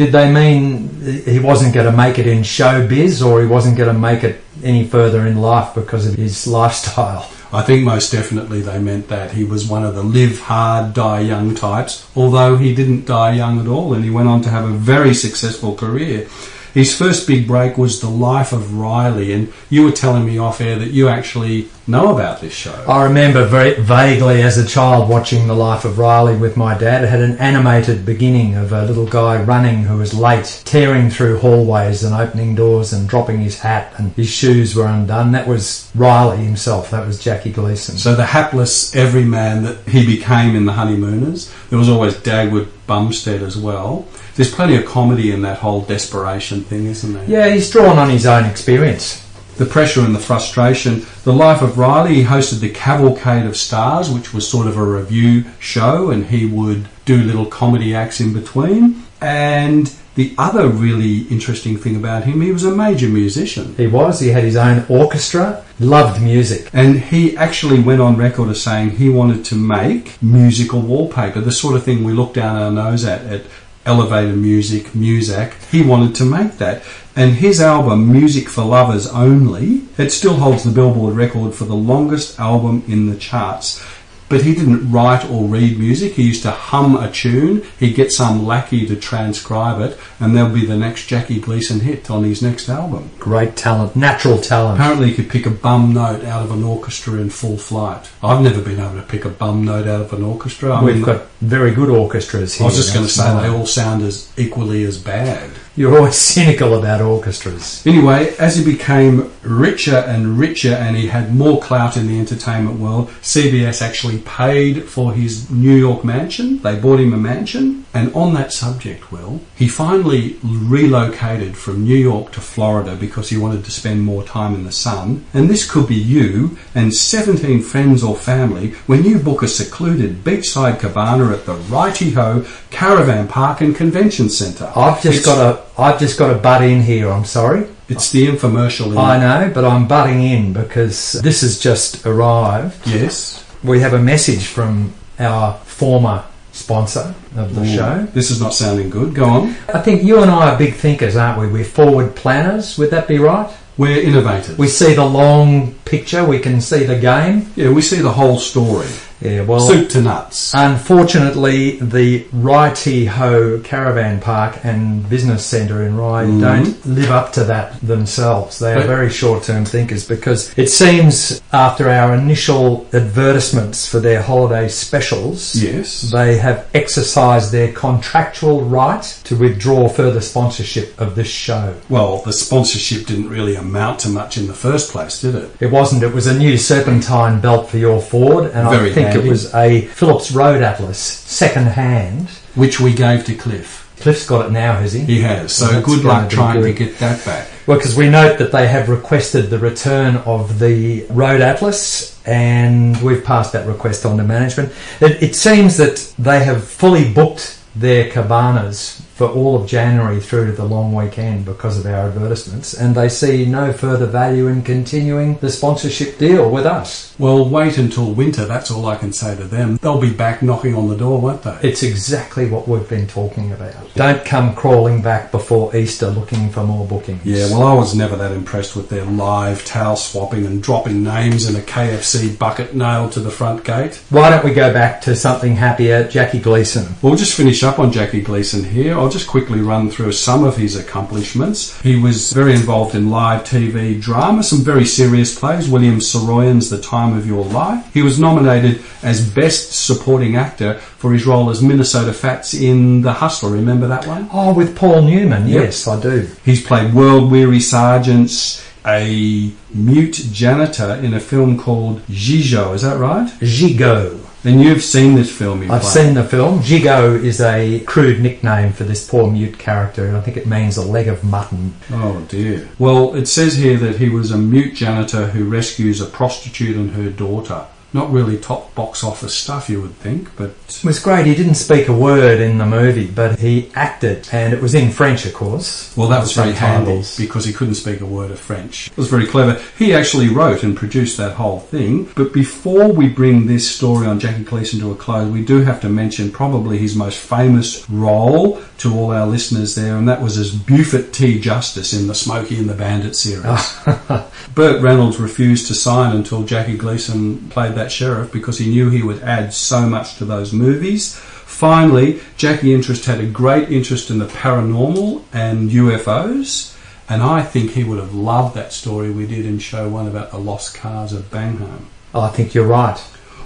Did 0.00 0.12
they 0.12 0.32
mean 0.32 0.88
he 1.26 1.40
wasn't 1.40 1.74
going 1.74 1.84
to 1.84 1.94
make 1.94 2.18
it 2.18 2.26
in 2.26 2.38
showbiz 2.38 3.22
or 3.22 3.42
he 3.42 3.46
wasn't 3.46 3.76
going 3.76 3.92
to 3.92 4.00
make 4.00 4.24
it 4.24 4.42
any 4.64 4.86
further 4.86 5.26
in 5.26 5.42
life 5.42 5.74
because 5.74 6.06
of 6.06 6.14
his 6.14 6.46
lifestyle? 6.46 7.30
I 7.52 7.60
think 7.60 7.84
most 7.84 8.10
definitely 8.10 8.62
they 8.62 8.78
meant 8.78 9.08
that 9.08 9.32
he 9.32 9.44
was 9.44 9.68
one 9.68 9.84
of 9.84 9.94
the 9.94 10.02
live 10.02 10.40
hard, 10.40 10.94
die 10.94 11.20
young 11.20 11.54
types, 11.54 12.08
although 12.16 12.56
he 12.56 12.74
didn't 12.74 13.04
die 13.04 13.32
young 13.32 13.60
at 13.60 13.66
all 13.66 13.92
and 13.92 14.02
he 14.02 14.08
went 14.08 14.26
on 14.30 14.40
to 14.40 14.48
have 14.48 14.64
a 14.64 14.72
very 14.72 15.12
successful 15.12 15.74
career. 15.74 16.26
His 16.74 16.96
first 16.96 17.26
big 17.26 17.46
break 17.46 17.76
was 17.76 18.00
The 18.00 18.08
Life 18.08 18.52
of 18.52 18.74
Riley, 18.76 19.32
and 19.32 19.52
you 19.68 19.84
were 19.84 19.92
telling 19.92 20.24
me 20.24 20.38
off 20.38 20.60
air 20.60 20.78
that 20.78 20.90
you 20.90 21.08
actually 21.08 21.68
know 21.86 22.14
about 22.14 22.40
this 22.40 22.52
show. 22.52 22.84
I 22.88 23.04
remember 23.04 23.44
very 23.44 23.74
vaguely 23.80 24.42
as 24.42 24.56
a 24.56 24.66
child 24.66 25.08
watching 25.08 25.48
The 25.48 25.54
Life 25.54 25.84
of 25.84 25.98
Riley 25.98 26.36
with 26.36 26.56
my 26.56 26.78
dad. 26.78 27.02
It 27.02 27.08
had 27.08 27.20
an 27.20 27.36
animated 27.38 28.06
beginning 28.06 28.54
of 28.54 28.72
a 28.72 28.84
little 28.84 29.06
guy 29.06 29.42
running 29.42 29.82
who 29.84 29.98
was 29.98 30.14
late, 30.14 30.62
tearing 30.64 31.10
through 31.10 31.38
hallways 31.38 32.04
and 32.04 32.14
opening 32.14 32.54
doors 32.54 32.92
and 32.92 33.08
dropping 33.08 33.38
his 33.38 33.58
hat 33.58 33.92
and 33.96 34.12
his 34.12 34.28
shoes 34.28 34.76
were 34.76 34.86
undone. 34.86 35.32
That 35.32 35.48
was 35.48 35.90
Riley 35.94 36.38
himself. 36.38 36.90
That 36.90 37.06
was 37.06 37.22
Jackie 37.22 37.52
Gleason. 37.52 37.96
So 37.98 38.14
the 38.14 38.26
hapless 38.26 38.94
everyman 38.94 39.64
that 39.64 39.78
he 39.88 40.06
became 40.06 40.54
in 40.54 40.66
The 40.66 40.72
Honeymooners. 40.72 41.52
There 41.70 41.78
was 41.78 41.88
always 41.88 42.14
Dagwood 42.14 42.68
Bumstead 42.86 43.42
as 43.42 43.56
well. 43.56 44.06
There's 44.36 44.52
plenty 44.54 44.76
of 44.76 44.86
comedy 44.86 45.32
in 45.32 45.42
that 45.42 45.58
whole 45.58 45.82
desperation 45.82 46.62
thing, 46.62 46.86
isn't 46.86 47.12
there? 47.12 47.24
yeah, 47.26 47.52
he's 47.52 47.70
drawn 47.70 47.98
on 47.98 48.10
his 48.10 48.26
own 48.26 48.44
experience. 48.44 49.26
the 49.58 49.66
pressure 49.66 50.00
and 50.00 50.14
the 50.14 50.18
frustration. 50.20 51.04
The 51.24 51.32
Life 51.34 51.60
of 51.60 51.76
Riley, 51.76 52.14
he 52.14 52.24
hosted 52.24 52.60
the 52.60 52.70
Cavalcade 52.70 53.44
of 53.44 53.56
Stars, 53.56 54.10
which 54.10 54.32
was 54.32 54.48
sort 54.48 54.66
of 54.66 54.76
a 54.78 54.82
revue 54.82 55.44
show, 55.58 56.10
and 56.10 56.24
he 56.26 56.46
would 56.46 56.88
do 57.04 57.18
little 57.18 57.44
comedy 57.46 57.94
acts 57.94 58.20
in 58.20 58.32
between. 58.32 59.02
And 59.20 59.92
the 60.14 60.34
other 60.38 60.66
really 60.68 61.20
interesting 61.28 61.76
thing 61.76 61.94
about 61.94 62.24
him, 62.24 62.40
he 62.40 62.50
was 62.52 62.64
a 62.64 62.70
major 62.74 63.08
musician. 63.08 63.74
He 63.76 63.86
was. 63.86 64.20
He 64.20 64.28
had 64.28 64.44
his 64.44 64.56
own 64.56 64.86
orchestra. 64.88 65.62
Loved 65.78 66.22
music. 66.22 66.68
And 66.72 66.98
he 66.98 67.36
actually 67.36 67.80
went 67.80 68.00
on 68.00 68.16
record 68.16 68.48
as 68.48 68.62
saying 68.62 68.90
he 68.92 69.08
wanted 69.10 69.44
to 69.46 69.54
make 69.56 70.20
musical 70.22 70.80
wallpaper, 70.80 71.40
the 71.40 71.52
sort 71.52 71.76
of 71.76 71.84
thing 71.84 72.02
we 72.02 72.12
look 72.12 72.32
down 72.34 72.56
our 72.56 72.70
nose 72.70 73.04
at 73.04 73.22
at 73.26 73.42
elevator 73.86 74.36
music, 74.36 74.84
Muzak. 74.92 75.54
He 75.70 75.82
wanted 75.82 76.14
to 76.16 76.24
make 76.24 76.58
that. 76.58 76.82
And 77.16 77.34
his 77.34 77.60
album, 77.60 78.12
Music 78.12 78.48
for 78.48 78.62
Lovers 78.62 79.06
Only, 79.08 79.82
it 79.98 80.10
still 80.10 80.34
holds 80.34 80.64
the 80.64 80.70
Billboard 80.70 81.16
record 81.16 81.54
for 81.54 81.64
the 81.64 81.74
longest 81.74 82.38
album 82.38 82.84
in 82.86 83.10
the 83.10 83.16
charts. 83.16 83.84
But 84.30 84.42
he 84.42 84.54
didn't 84.54 84.90
write 84.90 85.28
or 85.28 85.44
read 85.44 85.78
music. 85.78 86.12
He 86.12 86.22
used 86.22 86.42
to 86.44 86.52
hum 86.52 86.96
a 86.96 87.10
tune. 87.10 87.66
He'd 87.78 87.96
get 87.96 88.12
some 88.12 88.46
lackey 88.46 88.86
to 88.86 88.96
transcribe 88.96 89.80
it, 89.82 89.98
and 90.20 90.34
there'll 90.34 90.54
be 90.54 90.64
the 90.64 90.76
next 90.76 91.06
Jackie 91.06 91.40
Gleason 91.40 91.80
hit 91.80 92.08
on 92.10 92.22
his 92.22 92.40
next 92.40 92.68
album. 92.68 93.10
Great 93.18 93.56
talent, 93.56 93.96
natural 93.96 94.38
talent. 94.38 94.78
Apparently, 94.78 95.08
he 95.08 95.14
could 95.14 95.28
pick 95.28 95.46
a 95.46 95.50
bum 95.50 95.92
note 95.92 96.24
out 96.24 96.44
of 96.44 96.52
an 96.52 96.62
orchestra 96.62 97.14
in 97.14 97.28
full 97.28 97.58
flight. 97.58 98.08
I've 98.22 98.40
never 98.40 98.62
been 98.62 98.78
able 98.78 98.94
to 98.94 99.02
pick 99.02 99.24
a 99.24 99.30
bum 99.30 99.64
note 99.64 99.88
out 99.88 100.02
of 100.02 100.12
an 100.12 100.22
orchestra. 100.22 100.76
I 100.76 100.84
We've 100.84 100.94
mean, 100.94 101.04
got 101.04 101.26
very 101.40 101.74
good 101.74 101.90
orchestras 101.90 102.54
here. 102.54 102.64
I 102.64 102.68
was 102.68 102.76
just 102.76 102.94
going 102.94 103.06
to 103.06 103.12
say 103.12 103.40
they 103.42 103.48
all 103.48 103.66
sound 103.66 104.02
as 104.02 104.32
equally 104.38 104.84
as 104.84 104.96
bad. 104.96 105.50
You're 105.76 105.96
always 105.96 106.16
cynical 106.34 106.74
about 106.78 107.00
orchestras. 107.00 107.86
Anyway, 107.86 108.34
as 108.38 108.56
he 108.56 108.64
became 108.64 109.32
richer 109.42 109.96
and 109.96 110.38
richer 110.38 110.74
and 110.74 110.96
he 110.96 111.06
had 111.08 111.34
more 111.34 111.60
clout 111.60 111.96
in 111.96 112.06
the 112.08 112.18
entertainment 112.18 112.78
world, 112.78 113.08
CBS 113.22 113.80
actually 113.80 114.18
paid 114.18 114.84
for 114.84 115.12
his 115.12 115.50
New 115.50 115.74
York 115.76 116.04
mansion. 116.04 116.58
They 116.62 116.78
bought 116.78 117.00
him 117.00 117.12
a 117.12 117.16
mansion. 117.16 117.84
And 117.92 118.14
on 118.14 118.34
that 118.34 118.52
subject, 118.52 119.10
Will, 119.10 119.40
he 119.56 119.66
finally 119.66 120.36
relocated 120.44 121.56
from 121.56 121.82
New 121.82 121.96
York 121.96 122.30
to 122.32 122.40
Florida 122.40 122.94
because 122.94 123.30
he 123.30 123.36
wanted 123.36 123.64
to 123.64 123.72
spend 123.72 124.02
more 124.02 124.22
time 124.22 124.54
in 124.54 124.64
the 124.64 124.70
sun. 124.70 125.24
And 125.34 125.50
this 125.50 125.68
could 125.68 125.88
be 125.88 125.96
you 125.96 126.56
and 126.74 126.94
17 126.94 127.62
friends 127.62 128.04
or 128.04 128.14
family 128.14 128.70
when 128.86 129.02
you 129.04 129.18
book 129.18 129.42
a 129.42 129.48
secluded 129.48 130.22
beachside 130.22 130.78
cabana 130.78 131.32
at 131.32 131.46
the 131.46 131.54
Righty 131.54 132.12
Ho 132.12 132.46
Caravan 132.70 133.26
Park 133.26 133.60
and 133.60 133.74
Convention 133.74 134.28
Centre. 134.28 134.70
I've 134.76 135.02
just 135.02 135.18
It's- 135.20 135.24
got 135.24 135.36
to. 135.56 135.69
I've 135.80 135.98
just 135.98 136.18
got 136.18 136.32
to 136.32 136.38
butt 136.38 136.62
in 136.62 136.82
here. 136.82 137.10
I'm 137.10 137.24
sorry. 137.24 137.66
It's 137.88 138.12
the 138.12 138.26
infomercial. 138.28 138.92
In 138.92 138.98
I 138.98 139.18
know, 139.18 139.52
but 139.52 139.64
I'm 139.64 139.88
butting 139.88 140.22
in 140.22 140.52
because 140.52 141.12
this 141.12 141.40
has 141.40 141.58
just 141.58 142.06
arrived. 142.06 142.86
Yes. 142.86 143.44
We 143.64 143.80
have 143.80 143.94
a 143.94 143.98
message 143.98 144.46
from 144.46 144.92
our 145.18 145.54
former 145.64 146.24
sponsor 146.52 147.14
of 147.36 147.54
the 147.54 147.62
Ooh, 147.62 147.76
show. 147.76 148.06
This 148.12 148.30
is 148.30 148.40
not 148.40 148.54
sounding 148.54 148.90
good. 148.90 149.14
Go 149.14 149.24
on. 149.24 149.56
I 149.72 149.80
think 149.80 150.02
you 150.02 150.22
and 150.22 150.30
I 150.30 150.52
are 150.52 150.58
big 150.58 150.74
thinkers, 150.74 151.16
aren't 151.16 151.40
we? 151.40 151.48
We're 151.48 151.64
forward 151.64 152.14
planners. 152.14 152.78
Would 152.78 152.90
that 152.90 153.08
be 153.08 153.18
right? 153.18 153.50
We're 153.76 154.02
innovators. 154.02 154.58
We 154.58 154.68
see 154.68 154.94
the 154.94 155.04
long 155.04 155.74
picture. 155.84 156.24
We 156.24 156.38
can 156.38 156.60
see 156.60 156.84
the 156.84 156.98
game. 156.98 157.50
yeah, 157.56 157.70
we 157.72 157.82
see 157.82 158.00
the 158.00 158.12
whole 158.12 158.38
story. 158.38 158.86
Yeah. 159.20 159.42
Well, 159.42 159.60
Soup 159.60 159.88
to 159.90 160.00
nuts. 160.00 160.52
Unfortunately, 160.54 161.78
the 161.80 162.26
Righty 162.32 163.04
Ho 163.06 163.60
Caravan 163.62 164.20
Park 164.20 164.58
and 164.64 165.08
Business 165.08 165.44
Centre 165.44 165.82
in 165.82 165.96
Rye 165.96 166.24
Mhm. 166.24 166.40
don't 166.40 166.86
live 166.86 167.10
up 167.10 167.32
to 167.34 167.44
that 167.44 167.74
themselves. 167.82 168.58
They 168.58 168.72
are 168.74 168.86
very 168.86 169.10
short 169.10 169.44
term 169.44 169.64
thinkers 169.64 170.04
because 170.04 170.50
it 170.56 170.70
seems 170.70 171.40
after 171.52 171.88
our 171.88 172.14
initial 172.14 172.86
advertisements 172.92 173.86
for 173.86 174.00
their 174.00 174.22
holiday 174.22 174.68
specials, 174.68 175.54
yes. 175.54 176.02
they 176.12 176.38
have 176.38 176.64
exercised 176.74 177.52
their 177.52 177.68
contractual 177.68 178.62
right 178.62 179.02
to 179.24 179.36
withdraw 179.36 179.88
further 179.88 180.20
sponsorship 180.20 180.98
of 181.00 181.14
this 181.14 181.28
show. 181.28 181.74
Well, 181.88 182.22
the 182.24 182.32
sponsorship 182.32 183.06
didn't 183.06 183.28
really 183.28 183.54
amount 183.56 184.00
to 184.00 184.08
much 184.08 184.36
in 184.38 184.46
the 184.46 184.54
first 184.54 184.90
place, 184.92 185.20
did 185.20 185.34
it? 185.34 185.50
It 185.60 185.70
wasn't, 185.70 186.02
it 186.02 186.14
was 186.14 186.26
a 186.26 186.36
new 186.36 186.56
serpentine 186.58 187.40
belt 187.40 187.68
for 187.70 187.78
your 187.78 188.00
Ford, 188.00 188.50
and 188.54 188.68
Very 188.70 188.90
I 188.90 188.94
think 188.94 189.09
it 189.14 189.24
was 189.24 189.54
a 189.54 189.82
Phillips 189.82 190.32
Road 190.32 190.62
Atlas 190.62 190.98
second 190.98 191.66
hand. 191.66 192.28
Which 192.54 192.80
we 192.80 192.92
gave 192.92 193.24
to 193.26 193.34
Cliff. 193.34 193.80
Cliff's 194.00 194.26
got 194.26 194.46
it 194.46 194.52
now, 194.52 194.78
has 194.78 194.94
he? 194.94 195.00
He 195.00 195.20
has. 195.20 195.54
So 195.54 195.66
That's 195.66 195.84
good 195.84 196.04
luck 196.04 196.30
trying 196.30 196.62
to 196.62 196.72
get 196.72 196.98
that 196.98 197.24
back. 197.24 197.48
Well, 197.66 197.76
because 197.76 197.96
we 197.96 198.08
note 198.08 198.38
that 198.38 198.50
they 198.50 198.66
have 198.66 198.88
requested 198.88 199.50
the 199.50 199.58
return 199.58 200.16
of 200.18 200.58
the 200.58 201.04
Road 201.10 201.42
Atlas, 201.42 202.18
and 202.26 203.00
we've 203.02 203.22
passed 203.22 203.52
that 203.52 203.66
request 203.66 204.06
on 204.06 204.16
to 204.16 204.24
management. 204.24 204.72
It, 205.00 205.22
it 205.22 205.36
seems 205.36 205.76
that 205.76 206.14
they 206.18 206.42
have 206.42 206.64
fully 206.64 207.12
booked 207.12 207.58
their 207.76 208.10
cabanas 208.10 209.06
for 209.20 209.28
all 209.28 209.54
of 209.54 209.68
January 209.68 210.18
through 210.18 210.46
to 210.46 210.52
the 210.52 210.64
long 210.64 210.94
weekend 210.94 211.44
because 211.44 211.78
of 211.78 211.84
our 211.84 212.08
advertisements, 212.08 212.72
and 212.72 212.94
they 212.94 213.06
see 213.06 213.44
no 213.44 213.70
further 213.70 214.06
value 214.06 214.46
in 214.46 214.62
continuing 214.62 215.36
the 215.40 215.50
sponsorship 215.50 216.16
deal 216.16 216.50
with 216.50 216.64
us. 216.64 217.14
Well, 217.18 217.46
wait 217.46 217.76
until 217.76 218.14
winter. 218.14 218.46
That's 218.46 218.70
all 218.70 218.86
I 218.86 218.96
can 218.96 219.12
say 219.12 219.36
to 219.36 219.44
them. 219.44 219.76
They'll 219.76 220.00
be 220.00 220.10
back 220.10 220.40
knocking 220.40 220.74
on 220.74 220.88
the 220.88 220.96
door, 220.96 221.20
won't 221.20 221.42
they? 221.42 221.58
It's 221.62 221.82
exactly 221.82 222.48
what 222.48 222.66
we've 222.66 222.88
been 222.88 223.06
talking 223.06 223.52
about. 223.52 223.74
Don't 223.94 224.24
come 224.24 224.54
crawling 224.54 225.02
back 225.02 225.30
before 225.30 225.76
Easter 225.76 226.08
looking 226.08 226.48
for 226.48 226.64
more 226.64 226.86
bookings. 226.86 227.26
Yeah, 227.26 227.50
well, 227.50 227.66
I 227.66 227.74
was 227.74 227.94
never 227.94 228.16
that 228.16 228.32
impressed 228.32 228.74
with 228.74 228.88
their 228.88 229.04
live 229.04 229.66
towel 229.66 229.96
swapping 229.96 230.46
and 230.46 230.62
dropping 230.62 231.04
names 231.04 231.46
in 231.46 231.56
a 231.56 231.64
KFC 231.66 232.38
bucket 232.38 232.74
nailed 232.74 233.12
to 233.12 233.20
the 233.20 233.30
front 233.30 233.64
gate. 233.64 234.00
Why 234.08 234.30
don't 234.30 234.46
we 234.46 234.54
go 234.54 234.72
back 234.72 235.02
to 235.02 235.14
something 235.14 235.56
happier? 235.56 236.08
Jackie 236.08 236.40
Gleason. 236.40 236.94
We'll 237.02 237.16
just 237.16 237.36
finish 237.36 237.62
up 237.62 237.78
on 237.78 237.92
Jackie 237.92 238.22
Gleason 238.22 238.64
here. 238.64 238.98
I'll 238.98 239.09
just 239.10 239.26
quickly 239.28 239.60
run 239.60 239.90
through 239.90 240.12
some 240.12 240.44
of 240.44 240.56
his 240.56 240.76
accomplishments. 240.76 241.78
He 241.80 241.96
was 241.96 242.32
very 242.32 242.52
involved 242.52 242.94
in 242.94 243.10
live 243.10 243.42
TV 243.44 244.00
drama, 244.00 244.42
some 244.42 244.60
very 244.60 244.84
serious 244.84 245.38
plays. 245.38 245.68
William 245.68 245.98
Saroyan's 245.98 246.70
The 246.70 246.80
Time 246.80 247.16
of 247.16 247.26
Your 247.26 247.44
Life. 247.44 247.92
He 247.92 248.02
was 248.02 248.18
nominated 248.18 248.82
as 249.02 249.28
Best 249.30 249.72
Supporting 249.86 250.36
Actor 250.36 250.74
for 250.78 251.12
his 251.12 251.26
role 251.26 251.50
as 251.50 251.62
Minnesota 251.62 252.12
Fats 252.12 252.54
in 252.54 253.02
The 253.02 253.12
Hustler. 253.14 253.50
Remember 253.50 253.88
that 253.88 254.06
one? 254.06 254.28
Oh, 254.32 254.54
with 254.54 254.76
Paul 254.76 255.02
Newman. 255.02 255.48
Yep. 255.48 255.64
Yes, 255.64 255.88
I 255.88 256.00
do. 256.00 256.28
He's 256.44 256.64
played 256.64 256.94
world 256.94 257.30
weary 257.30 257.60
sergeants, 257.60 258.64
a 258.86 259.52
mute 259.74 260.14
janitor 260.32 260.94
in 261.02 261.14
a 261.14 261.20
film 261.20 261.58
called 261.58 262.00
Gijo. 262.06 262.74
Is 262.74 262.82
that 262.82 262.98
right? 262.98 263.28
Gigot. 263.40 264.26
And 264.42 264.62
you've 264.62 264.82
seen 264.82 265.14
this 265.16 265.30
film. 265.30 265.62
You 265.62 265.70
I've 265.70 265.82
played. 265.82 265.92
seen 265.92 266.14
the 266.14 266.24
film. 266.24 266.60
Gigot 266.60 267.22
is 267.24 267.40
a 267.40 267.80
crude 267.80 268.20
nickname 268.20 268.72
for 268.72 268.84
this 268.84 269.06
poor 269.08 269.30
mute 269.30 269.58
character, 269.58 270.06
and 270.06 270.16
I 270.16 270.20
think 270.22 270.36
it 270.36 270.46
means 270.46 270.76
a 270.76 270.82
leg 270.82 271.08
of 271.08 271.22
mutton. 271.22 271.74
Oh 271.92 272.24
dear. 272.28 272.68
Well, 272.78 273.14
it 273.14 273.26
says 273.26 273.56
here 273.56 273.76
that 273.78 273.96
he 273.96 274.08
was 274.08 274.30
a 274.30 274.38
mute 274.38 274.74
janitor 274.74 275.26
who 275.28 275.44
rescues 275.44 276.00
a 276.00 276.06
prostitute 276.06 276.76
and 276.76 276.92
her 276.92 277.10
daughter. 277.10 277.66
Not 277.92 278.10
really 278.10 278.38
top 278.38 278.74
box 278.74 279.02
office 279.02 279.34
stuff, 279.34 279.68
you 279.68 279.80
would 279.82 279.94
think, 279.96 280.34
but 280.36 280.50
It 280.68 280.84
was 280.84 281.00
great. 281.00 281.26
He 281.26 281.34
didn't 281.34 281.54
speak 281.54 281.88
a 281.88 281.92
word 281.92 282.40
in 282.40 282.58
the 282.58 282.66
movie, 282.66 283.06
but 283.08 283.38
he 283.40 283.70
acted, 283.74 284.28
and 284.32 284.52
it 284.52 284.62
was 284.62 284.74
in 284.74 284.90
French, 284.90 285.26
of 285.26 285.34
course. 285.34 285.94
well, 285.96 286.08
that 286.08 286.20
was 286.20 286.32
very 286.32 286.52
handy 286.52 287.02
because 287.18 287.44
he 287.44 287.52
couldn't 287.52 287.74
speak 287.74 288.00
a 288.00 288.06
word 288.06 288.30
of 288.30 288.38
French. 288.38 288.88
It 288.88 288.96
was 288.96 289.08
very 289.08 289.26
clever. 289.26 289.60
He 289.78 289.92
actually 289.92 290.28
wrote 290.28 290.62
and 290.62 290.76
produced 290.76 291.16
that 291.16 291.32
whole 291.34 291.60
thing. 291.60 292.08
But 292.14 292.32
before 292.32 292.92
we 292.92 293.08
bring 293.08 293.46
this 293.46 293.68
story 293.70 294.06
on 294.06 294.20
Jackie 294.20 294.44
Gleason 294.44 294.80
to 294.80 294.92
a 294.92 294.94
close, 294.94 295.30
we 295.30 295.44
do 295.44 295.62
have 295.62 295.80
to 295.80 295.88
mention 295.88 296.30
probably 296.30 296.78
his 296.78 296.94
most 296.94 297.18
famous 297.18 297.88
role 297.90 298.62
to 298.78 298.94
all 298.94 299.10
our 299.10 299.26
listeners 299.26 299.74
there, 299.74 299.96
and 299.96 300.08
that 300.08 300.22
was 300.22 300.38
as 300.38 300.52
Buford 300.54 301.12
T. 301.12 301.38
Justice 301.38 301.92
in 301.92 302.06
the 302.06 302.14
Smokey 302.14 302.56
and 302.58 302.68
the 302.68 302.74
Bandit 302.74 303.14
series. 303.16 303.78
Burt 304.54 304.82
Reynolds 304.82 305.18
refused 305.18 305.66
to 305.68 305.74
sign 305.74 306.14
until 306.16 306.44
Jackie 306.44 306.76
Gleason 306.76 307.48
played 307.50 307.74
that 307.74 307.79
sheriff 307.88 308.32
because 308.32 308.58
he 308.58 308.68
knew 308.68 308.90
he 308.90 309.02
would 309.02 309.22
add 309.22 309.54
so 309.54 309.88
much 309.88 310.16
to 310.16 310.24
those 310.24 310.52
movies. 310.52 311.14
Finally, 311.16 312.20
Jackie 312.36 312.74
Interest 312.74 313.04
had 313.04 313.20
a 313.20 313.26
great 313.26 313.70
interest 313.70 314.10
in 314.10 314.18
the 314.18 314.26
paranormal 314.26 315.22
and 315.32 315.70
UFOs, 315.70 316.76
and 317.08 317.22
I 317.22 317.42
think 317.42 317.72
he 317.72 317.84
would 317.84 317.98
have 317.98 318.14
loved 318.14 318.54
that 318.54 318.72
story 318.72 319.10
we 319.10 319.26
did 319.26 319.44
in 319.46 319.58
show 319.58 319.88
one 319.88 320.06
about 320.06 320.30
the 320.30 320.38
lost 320.38 320.74
cars 320.74 321.12
of 321.12 321.30
Bangham. 321.30 321.86
Oh, 322.14 322.20
I 322.20 322.28
think 322.28 322.54
you're 322.54 322.66
right. 322.66 323.02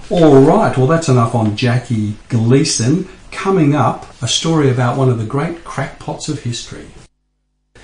All 0.09 0.39
right, 0.41 0.77
well, 0.77 0.87
that's 0.87 1.09
enough 1.09 1.33
on 1.33 1.55
Jackie 1.55 2.15
Gleason. 2.29 3.07
Coming 3.31 3.75
up, 3.75 4.05
a 4.21 4.27
story 4.27 4.69
about 4.69 4.97
one 4.97 5.09
of 5.09 5.17
the 5.17 5.25
great 5.25 5.63
crackpots 5.63 6.29
of 6.29 6.43
history. 6.43 6.85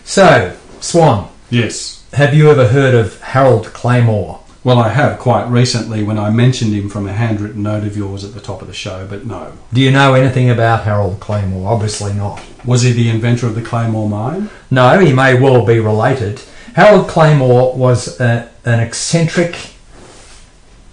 So, 0.03 0.55
Swan, 0.79 1.29
Yes. 1.49 2.03
have 2.13 2.33
you 2.33 2.49
ever 2.51 2.67
heard 2.67 2.93
of 2.95 3.19
Harold 3.21 3.73
Claymore? 3.73 4.40
Well, 4.63 4.77
I 4.77 4.89
have 4.89 5.17
quite 5.17 5.45
recently 5.45 6.03
when 6.03 6.19
I 6.19 6.29
mentioned 6.29 6.73
him 6.73 6.87
from 6.87 7.07
a 7.07 7.13
handwritten 7.13 7.63
note 7.63 7.83
of 7.83 7.97
yours 7.97 8.23
at 8.23 8.35
the 8.35 8.39
top 8.39 8.61
of 8.61 8.67
the 8.67 8.75
show, 8.75 9.07
but 9.09 9.25
no. 9.25 9.53
Do 9.73 9.81
you 9.81 9.89
know 9.89 10.13
anything 10.13 10.51
about 10.51 10.83
Harold 10.83 11.19
Claymore? 11.19 11.73
Obviously 11.73 12.13
not. 12.13 12.39
Was 12.63 12.83
he 12.83 12.91
the 12.91 13.09
inventor 13.09 13.47
of 13.47 13.55
the 13.55 13.63
Claymore 13.63 14.07
mine? 14.07 14.51
No, 14.69 14.99
he 14.99 15.13
may 15.13 15.33
well 15.39 15.65
be 15.65 15.79
related. 15.79 16.43
Harold 16.75 17.07
Claymore 17.07 17.75
was 17.75 18.19
a, 18.19 18.51
an 18.63 18.79
eccentric 18.81 19.71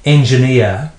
engineer 0.06 0.92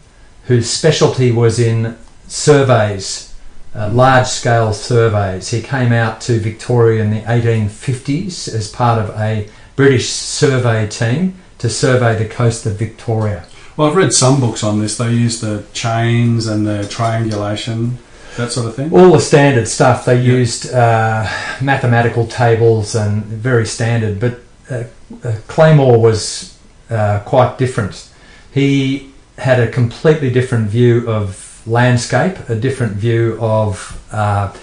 whose 0.43 0.69
specialty 0.69 1.31
was 1.31 1.57
in 1.57 1.97
surveys, 2.27 3.33
uh, 3.73 3.89
large 3.89 4.27
scale 4.27 4.73
surveys. 4.73 5.49
He 5.49 5.63
came 5.63 5.91
out 5.91 6.21
to 6.21 6.39
Victoria 6.39 7.01
in 7.01 7.09
the 7.09 7.21
1850s 7.21 8.47
as 8.47 8.69
part 8.69 8.99
of 8.99 9.19
a 9.19 9.49
British 9.75 10.09
survey 10.09 10.88
team 10.88 11.33
to 11.59 11.69
survey 11.69 12.15
the 12.21 12.27
coast 12.27 12.65
of 12.65 12.77
Victoria. 12.77 13.45
Well, 13.77 13.89
I've 13.89 13.95
read 13.95 14.11
some 14.13 14.41
books 14.41 14.63
on 14.63 14.79
this. 14.81 14.97
They 14.97 15.11
use 15.11 15.39
the 15.39 15.63
chains 15.73 16.47
and 16.47 16.67
the 16.67 16.85
triangulation, 16.87 17.97
that 18.35 18.51
sort 18.51 18.67
of 18.67 18.75
thing. 18.75 18.91
all 18.93 19.11
the 19.11 19.19
standard 19.19 19.67
stuff. 19.67 20.03
They 20.03 20.21
used 20.21 20.73
uh, 20.73 21.29
mathematical 21.61 22.27
tables 22.27 22.95
and 22.95 23.23
very 23.23 23.65
standard, 23.65 24.19
but 24.19 24.39
uh, 24.69 24.83
uh, 25.23 25.37
Claymore 25.47 26.01
was 26.01 26.57
uh, 26.89 27.19
quite 27.25 27.57
different. 27.57 28.09
He 28.53 29.11
had 29.37 29.59
a 29.59 29.71
completely 29.71 30.29
different 30.29 30.69
view 30.69 31.09
of 31.09 31.61
landscape, 31.65 32.37
a 32.49 32.55
different 32.55 32.93
view 32.93 33.37
of, 33.39 34.01
uh, 34.11 34.53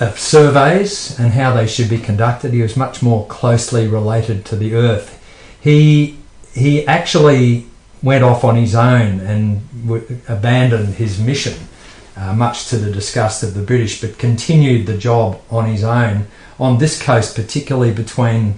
of 0.00 0.18
surveys 0.18 1.18
and 1.18 1.32
how 1.32 1.52
they 1.52 1.66
should 1.66 1.90
be 1.90 1.98
conducted. 1.98 2.52
He 2.52 2.62
was 2.62 2.76
much 2.76 3.02
more 3.02 3.26
closely 3.26 3.86
related 3.86 4.44
to 4.46 4.56
the 4.56 4.74
earth. 4.74 5.22
He 5.60 6.15
he 6.56 6.86
actually 6.86 7.66
went 8.02 8.24
off 8.24 8.42
on 8.42 8.56
his 8.56 8.74
own 8.74 9.20
and 9.20 9.60
w- 9.86 10.20
abandoned 10.26 10.94
his 10.94 11.20
mission, 11.20 11.54
uh, 12.16 12.32
much 12.34 12.68
to 12.68 12.78
the 12.78 12.90
disgust 12.90 13.42
of 13.42 13.52
the 13.52 13.62
British, 13.62 14.00
but 14.00 14.16
continued 14.18 14.86
the 14.86 14.96
job 14.96 15.38
on 15.50 15.66
his 15.66 15.84
own 15.84 16.26
on 16.58 16.78
this 16.78 17.00
coast, 17.00 17.36
particularly 17.36 17.92
between 17.92 18.54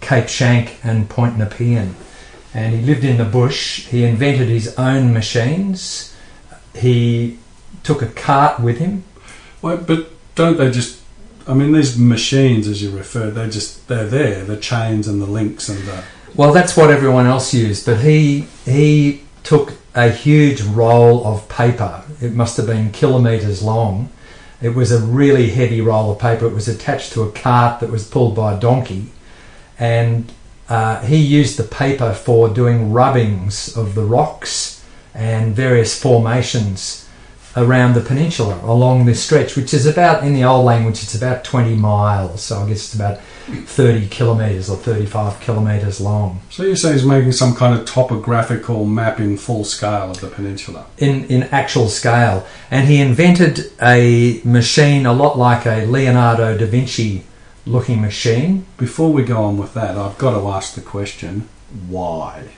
Cape 0.00 0.26
Schanck 0.26 0.76
and 0.84 1.10
Point 1.10 1.36
Nepean. 1.36 1.96
And 2.54 2.72
he 2.72 2.82
lived 2.82 3.02
in 3.04 3.16
the 3.16 3.24
bush. 3.24 3.86
He 3.86 4.04
invented 4.04 4.48
his 4.48 4.78
own 4.78 5.12
machines. 5.12 6.14
He 6.72 7.38
took 7.82 8.00
a 8.00 8.06
cart 8.06 8.60
with 8.60 8.78
him. 8.78 9.02
But 9.60 10.10
don't 10.36 10.56
they 10.56 10.70
just? 10.70 11.00
I 11.48 11.54
mean, 11.54 11.72
these 11.72 11.98
machines, 11.98 12.68
as 12.68 12.80
you 12.80 12.96
referred, 12.96 13.32
they 13.32 13.50
just 13.50 13.88
they're 13.88 14.06
there. 14.06 14.44
The 14.44 14.56
chains 14.56 15.08
and 15.08 15.20
the 15.20 15.26
links 15.26 15.68
and 15.68 15.80
the. 15.80 16.04
Well, 16.36 16.52
that's 16.52 16.76
what 16.76 16.90
everyone 16.90 17.26
else 17.26 17.54
used, 17.54 17.86
but 17.86 18.00
he 18.00 18.48
he 18.64 19.22
took 19.44 19.74
a 19.94 20.10
huge 20.10 20.62
roll 20.62 21.24
of 21.24 21.48
paper. 21.48 22.02
It 22.20 22.32
must 22.32 22.56
have 22.56 22.66
been 22.66 22.90
kilometres 22.90 23.62
long. 23.62 24.10
It 24.60 24.70
was 24.70 24.90
a 24.90 24.98
really 25.00 25.50
heavy 25.50 25.80
roll 25.80 26.10
of 26.10 26.18
paper. 26.18 26.46
It 26.46 26.52
was 26.52 26.66
attached 26.66 27.12
to 27.12 27.22
a 27.22 27.30
cart 27.30 27.78
that 27.78 27.90
was 27.90 28.08
pulled 28.08 28.34
by 28.34 28.54
a 28.54 28.58
donkey, 28.58 29.12
and 29.78 30.32
uh, 30.68 31.02
he 31.02 31.18
used 31.18 31.56
the 31.56 31.62
paper 31.62 32.12
for 32.12 32.48
doing 32.48 32.92
rubbings 32.92 33.76
of 33.76 33.94
the 33.94 34.04
rocks 34.04 34.84
and 35.14 35.54
various 35.54 35.96
formations 35.96 37.03
around 37.56 37.94
the 37.94 38.00
peninsula 38.00 38.60
along 38.64 39.04
this 39.04 39.22
stretch, 39.22 39.56
which 39.56 39.72
is 39.72 39.86
about, 39.86 40.24
in 40.24 40.34
the 40.34 40.44
old 40.44 40.64
language, 40.64 41.02
it's 41.02 41.14
about 41.14 41.44
20 41.44 41.74
miles. 41.76 42.42
So 42.42 42.58
I 42.58 42.68
guess 42.68 42.84
it's 42.84 42.94
about 42.94 43.20
30 43.20 44.08
kilometres 44.08 44.70
or 44.70 44.76
35 44.76 45.40
kilometres 45.40 46.00
long. 46.00 46.40
So 46.50 46.62
you 46.64 46.76
say 46.76 46.92
he's 46.92 47.04
making 47.04 47.32
some 47.32 47.54
kind 47.54 47.78
of 47.78 47.86
topographical 47.86 48.84
map 48.86 49.20
in 49.20 49.36
full 49.36 49.64
scale 49.64 50.10
of 50.10 50.20
the 50.20 50.28
peninsula. 50.28 50.86
in, 50.98 51.24
in 51.26 51.44
actual 51.44 51.88
scale. 51.88 52.46
And 52.70 52.88
he 52.88 53.00
invented 53.00 53.72
a 53.80 54.40
machine 54.44 55.06
a 55.06 55.12
lot 55.12 55.38
like 55.38 55.66
a 55.66 55.84
Leonardo 55.86 56.56
da 56.56 56.66
Vinci 56.66 57.24
looking 57.66 58.00
machine. 58.00 58.66
Before 58.76 59.12
we 59.12 59.24
go 59.24 59.42
on 59.42 59.56
with 59.58 59.74
that, 59.74 59.96
I've 59.96 60.18
got 60.18 60.38
to 60.38 60.48
ask 60.48 60.74
the 60.74 60.80
question: 60.80 61.48
Why? 61.88 62.48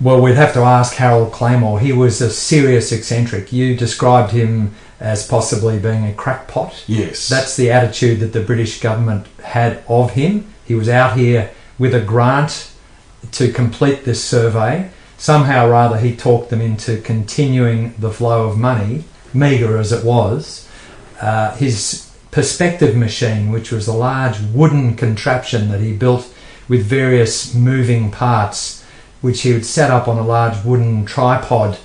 Well, 0.00 0.20
we'd 0.20 0.34
have 0.34 0.52
to 0.54 0.60
ask 0.60 0.94
Harold 0.94 1.32
Claymore. 1.32 1.80
He 1.80 1.92
was 1.92 2.20
a 2.20 2.30
serious 2.30 2.90
eccentric. 2.90 3.52
You 3.52 3.76
described 3.76 4.32
him 4.32 4.74
as 4.98 5.26
possibly 5.26 5.78
being 5.78 6.04
a 6.04 6.12
crackpot. 6.12 6.84
Yes, 6.86 7.28
That's 7.28 7.56
the 7.56 7.70
attitude 7.70 8.20
that 8.20 8.32
the 8.32 8.40
British 8.40 8.80
government 8.80 9.26
had 9.42 9.84
of 9.88 10.12
him. 10.12 10.52
He 10.64 10.74
was 10.74 10.88
out 10.88 11.16
here 11.16 11.50
with 11.78 11.94
a 11.94 12.00
grant 12.00 12.72
to 13.32 13.52
complete 13.52 14.04
this 14.04 14.22
survey. 14.22 14.90
Somehow 15.16 15.68
or 15.68 15.74
other, 15.74 15.98
he 15.98 16.16
talked 16.16 16.50
them 16.50 16.60
into 16.60 17.00
continuing 17.00 17.94
the 17.98 18.10
flow 18.10 18.48
of 18.48 18.58
money, 18.58 19.04
meagre 19.32 19.78
as 19.78 19.92
it 19.92 20.04
was. 20.04 20.68
Uh, 21.20 21.54
his 21.56 22.10
perspective 22.30 22.96
machine, 22.96 23.52
which 23.52 23.70
was 23.70 23.86
a 23.86 23.92
large 23.92 24.40
wooden 24.40 24.96
contraption 24.96 25.70
that 25.70 25.80
he 25.80 25.92
built 25.92 26.34
with 26.68 26.84
various 26.84 27.54
moving 27.54 28.10
parts, 28.10 28.83
which 29.24 29.40
he 29.42 29.52
would 29.54 29.64
set 29.64 29.90
up 29.90 30.06
on 30.06 30.18
a 30.18 30.22
large 30.22 30.62
wooden 30.64 31.04
tripod 31.06 31.78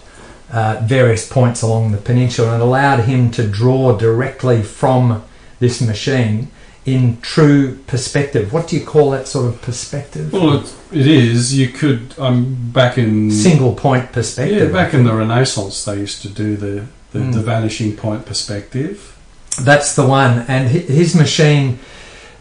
uh, 0.52 0.82
various 0.84 1.24
points 1.32 1.62
along 1.62 1.92
the 1.92 1.98
peninsula 1.98 2.54
and 2.54 2.62
allowed 2.62 3.00
him 3.06 3.32
to 3.32 3.48
draw 3.48 3.96
directly 3.98 4.62
from 4.62 5.24
this 5.60 5.80
machine 5.82 6.50
in 6.86 7.20
true 7.22 7.78
perspective. 7.88 8.52
What 8.52 8.68
do 8.68 8.76
you 8.78 8.86
call 8.86 9.12
that 9.12 9.28
sort 9.28 9.46
of 9.54 9.62
perspective? 9.62 10.34
Well, 10.34 10.58
it, 10.60 10.74
it 10.92 11.08
is. 11.08 11.58
You 11.58 11.70
could. 11.70 12.14
I'm 12.18 12.72
back 12.72 12.98
in. 12.98 13.32
Single 13.32 13.74
point 13.76 14.12
perspective. 14.12 14.68
Yeah, 14.68 14.74
back 14.74 14.94
in 14.94 15.04
the 15.06 15.14
Renaissance, 15.14 15.86
they 15.86 15.98
used 15.98 16.22
to 16.24 16.30
do 16.30 16.58
the 16.58 16.86
the, 17.12 17.20
Mm. 17.20 17.34
the 17.34 17.42
vanishing 17.42 17.96
point 17.96 18.26
perspective. 18.26 19.16
That's 19.62 19.96
the 19.96 20.06
one. 20.06 20.46
And 20.48 20.70
his 20.70 21.16
machine, 21.16 21.80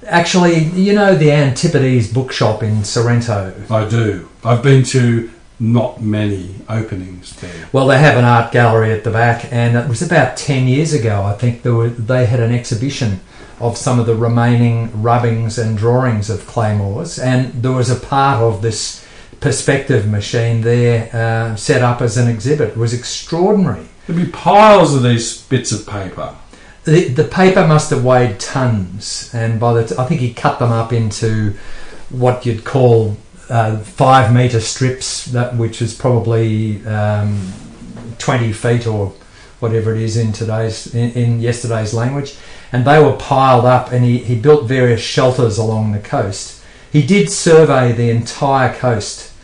actually, 0.08 0.64
you 0.64 0.94
know, 0.94 1.14
the 1.14 1.30
Antipodes 1.30 2.12
bookshop 2.12 2.62
in 2.62 2.84
Sorrento. 2.84 3.54
I 3.70 3.88
do. 3.88 4.28
I've 4.44 4.62
been 4.62 4.82
to 4.84 5.30
not 5.60 6.00
many 6.00 6.54
openings 6.68 7.34
there. 7.40 7.68
Well, 7.72 7.86
they 7.86 7.98
have 7.98 8.16
an 8.16 8.24
art 8.24 8.52
gallery 8.52 8.92
at 8.92 9.04
the 9.04 9.10
back, 9.10 9.52
and 9.52 9.76
it 9.76 9.88
was 9.88 10.02
about 10.02 10.36
10 10.36 10.68
years 10.68 10.92
ago, 10.92 11.24
I 11.24 11.32
think, 11.32 11.62
there 11.62 11.74
were, 11.74 11.88
they 11.88 12.26
had 12.26 12.40
an 12.40 12.52
exhibition 12.52 13.20
of 13.60 13.76
some 13.76 13.98
of 13.98 14.06
the 14.06 14.14
remaining 14.14 15.02
rubbings 15.02 15.58
and 15.58 15.76
drawings 15.76 16.30
of 16.30 16.46
Claymores, 16.46 17.18
and 17.18 17.52
there 17.62 17.72
was 17.72 17.90
a 17.90 17.96
part 17.96 18.40
of 18.40 18.62
this 18.62 19.04
perspective 19.40 20.08
machine 20.08 20.60
there 20.60 21.10
uh, 21.12 21.56
set 21.56 21.82
up 21.82 22.00
as 22.00 22.16
an 22.16 22.28
exhibit. 22.28 22.70
It 22.70 22.76
was 22.76 22.94
extraordinary. 22.94 23.86
There'd 24.06 24.24
be 24.24 24.30
piles 24.30 24.94
of 24.94 25.02
these 25.02 25.42
bits 25.42 25.72
of 25.72 25.86
paper. 25.86 26.34
The, 26.88 27.08
the 27.08 27.24
paper 27.24 27.66
must 27.66 27.90
have 27.90 28.02
weighed 28.02 28.40
tons, 28.40 29.30
and 29.34 29.60
by 29.60 29.74
the 29.74 29.88
t- 29.88 29.94
I 29.98 30.06
think 30.06 30.22
he 30.22 30.32
cut 30.32 30.58
them 30.58 30.72
up 30.72 30.90
into 30.90 31.52
what 32.08 32.46
you'd 32.46 32.64
call 32.64 33.18
uh, 33.50 33.76
five 33.76 34.32
meter 34.32 34.58
strips, 34.58 35.26
that 35.26 35.54
which 35.54 35.82
is 35.82 35.92
probably 35.92 36.82
um, 36.86 37.52
twenty 38.16 38.54
feet 38.54 38.86
or 38.86 39.12
whatever 39.60 39.94
it 39.94 40.00
is 40.00 40.16
in 40.16 40.32
today's 40.32 40.94
in, 40.94 41.10
in 41.12 41.40
yesterday's 41.40 41.92
language, 41.92 42.38
and 42.72 42.86
they 42.86 42.98
were 42.98 43.16
piled 43.18 43.66
up, 43.66 43.92
and 43.92 44.02
he, 44.02 44.16
he 44.18 44.34
built 44.34 44.66
various 44.66 45.02
shelters 45.02 45.58
along 45.58 45.92
the 45.92 45.98
coast. 45.98 46.64
He 46.90 47.02
did 47.06 47.28
survey 47.28 47.92
the 47.92 48.08
entire 48.08 48.74
coast. 48.74 49.34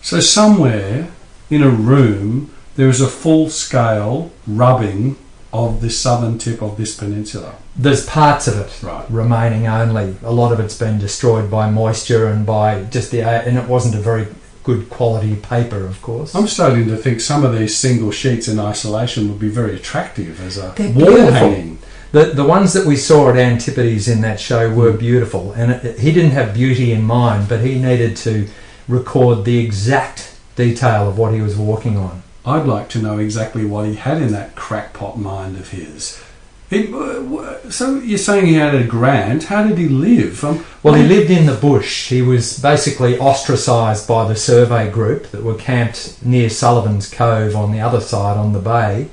So 0.00 0.20
somewhere 0.20 1.08
in 1.50 1.62
a 1.62 1.68
room 1.68 2.50
there 2.76 2.88
is 2.88 3.02
a 3.02 3.08
full 3.08 3.50
scale 3.50 4.30
rubbing 4.46 5.16
of 5.58 5.80
the 5.80 5.90
southern 5.90 6.38
tip 6.38 6.62
of 6.62 6.76
this 6.76 6.96
peninsula. 6.96 7.54
There's 7.76 8.06
parts 8.06 8.46
of 8.48 8.58
it 8.58 8.70
Right. 8.82 9.04
remaining 9.10 9.66
only. 9.66 10.16
A 10.24 10.32
lot 10.32 10.52
of 10.52 10.60
it's 10.60 10.78
been 10.78 10.98
destroyed 10.98 11.50
by 11.50 11.70
moisture 11.70 12.26
and 12.26 12.46
by 12.46 12.84
just 12.84 13.10
the 13.10 13.22
and 13.22 13.56
it 13.58 13.68
wasn't 13.68 13.94
a 13.94 13.98
very 14.00 14.26
good 14.64 14.90
quality 14.90 15.34
paper, 15.36 15.86
of 15.86 16.00
course. 16.02 16.34
I'm 16.34 16.46
starting 16.46 16.88
to 16.88 16.96
think 16.96 17.20
some 17.20 17.44
of 17.44 17.58
these 17.58 17.74
single 17.76 18.10
sheets 18.10 18.48
in 18.48 18.58
isolation 18.58 19.28
would 19.28 19.38
be 19.38 19.48
very 19.48 19.74
attractive 19.74 20.40
as 20.46 20.58
a 20.58 20.74
They're 20.76 20.90
wall 20.90 21.06
beautiful. 21.06 21.32
hanging. 21.32 21.78
The 22.12 22.24
the 22.26 22.44
ones 22.44 22.72
that 22.72 22.86
we 22.86 22.96
saw 22.96 23.28
at 23.30 23.36
Antipodes 23.36 24.08
in 24.08 24.20
that 24.22 24.40
show 24.40 24.72
were 24.72 24.92
hmm. 24.92 24.98
beautiful, 24.98 25.52
and 25.52 25.72
it, 25.72 25.98
he 25.98 26.12
didn't 26.12 26.32
have 26.32 26.54
beauty 26.54 26.92
in 26.92 27.02
mind, 27.02 27.48
but 27.48 27.60
he 27.60 27.78
needed 27.78 28.16
to 28.18 28.48
record 28.88 29.44
the 29.44 29.58
exact 29.58 30.36
detail 30.56 31.08
of 31.08 31.18
what 31.18 31.32
he 31.34 31.40
was 31.40 31.56
walking 31.56 31.96
on. 31.96 32.22
I'd 32.48 32.66
like 32.66 32.88
to 32.90 32.98
know 32.98 33.18
exactly 33.18 33.64
what 33.64 33.86
he 33.86 33.94
had 33.94 34.22
in 34.22 34.32
that 34.32 34.54
crackpot 34.54 35.18
mind 35.18 35.56
of 35.56 35.68
his. 35.70 36.22
He, 36.70 36.92
uh, 36.92 37.70
so 37.70 37.96
you're 38.00 38.18
saying 38.18 38.46
he 38.46 38.54
had 38.54 38.74
a 38.74 38.84
grant? 38.84 39.44
How 39.44 39.66
did 39.66 39.78
he 39.78 39.88
live? 39.88 40.44
Um, 40.44 40.64
Well, 40.82 40.94
he 40.94 41.02
lived 41.02 41.30
in 41.30 41.46
the 41.46 41.54
bush. 41.54 42.08
He 42.10 42.20
was 42.20 42.58
basically 42.58 43.18
ostracised 43.18 44.06
by 44.06 44.28
the 44.28 44.36
survey 44.36 44.90
group 44.90 45.30
that 45.30 45.42
were 45.42 45.54
camped 45.54 46.22
near 46.24 46.50
Sullivan's 46.50 47.08
Cove 47.08 47.56
on 47.56 47.72
the 47.72 47.80
other 47.80 48.00
side 48.00 48.36
on 48.36 48.52
the 48.52 48.58
bay. 48.58 49.08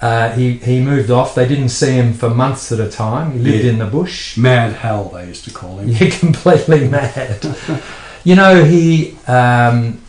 Uh, 0.00 0.30
he, 0.32 0.58
he 0.58 0.80
moved 0.80 1.10
off. 1.10 1.34
They 1.34 1.48
didn't 1.48 1.70
see 1.70 1.92
him 1.92 2.12
for 2.12 2.28
months 2.30 2.70
at 2.70 2.78
a 2.78 2.90
time. 2.90 3.32
He 3.32 3.38
lived 3.40 3.64
Yeah. 3.64 3.72
in 3.72 3.78
the 3.78 3.86
bush. 3.86 4.36
Mad 4.36 4.74
Hell, 4.74 5.08
they 5.14 5.26
used 5.26 5.44
to 5.46 5.50
call 5.50 5.78
him. 5.78 5.88
You're 5.96 6.10
completely 6.10 6.86
mad. 6.88 7.56
you 8.24 8.36
know, 8.36 8.62
he 8.64 9.16
um, 9.26 10.00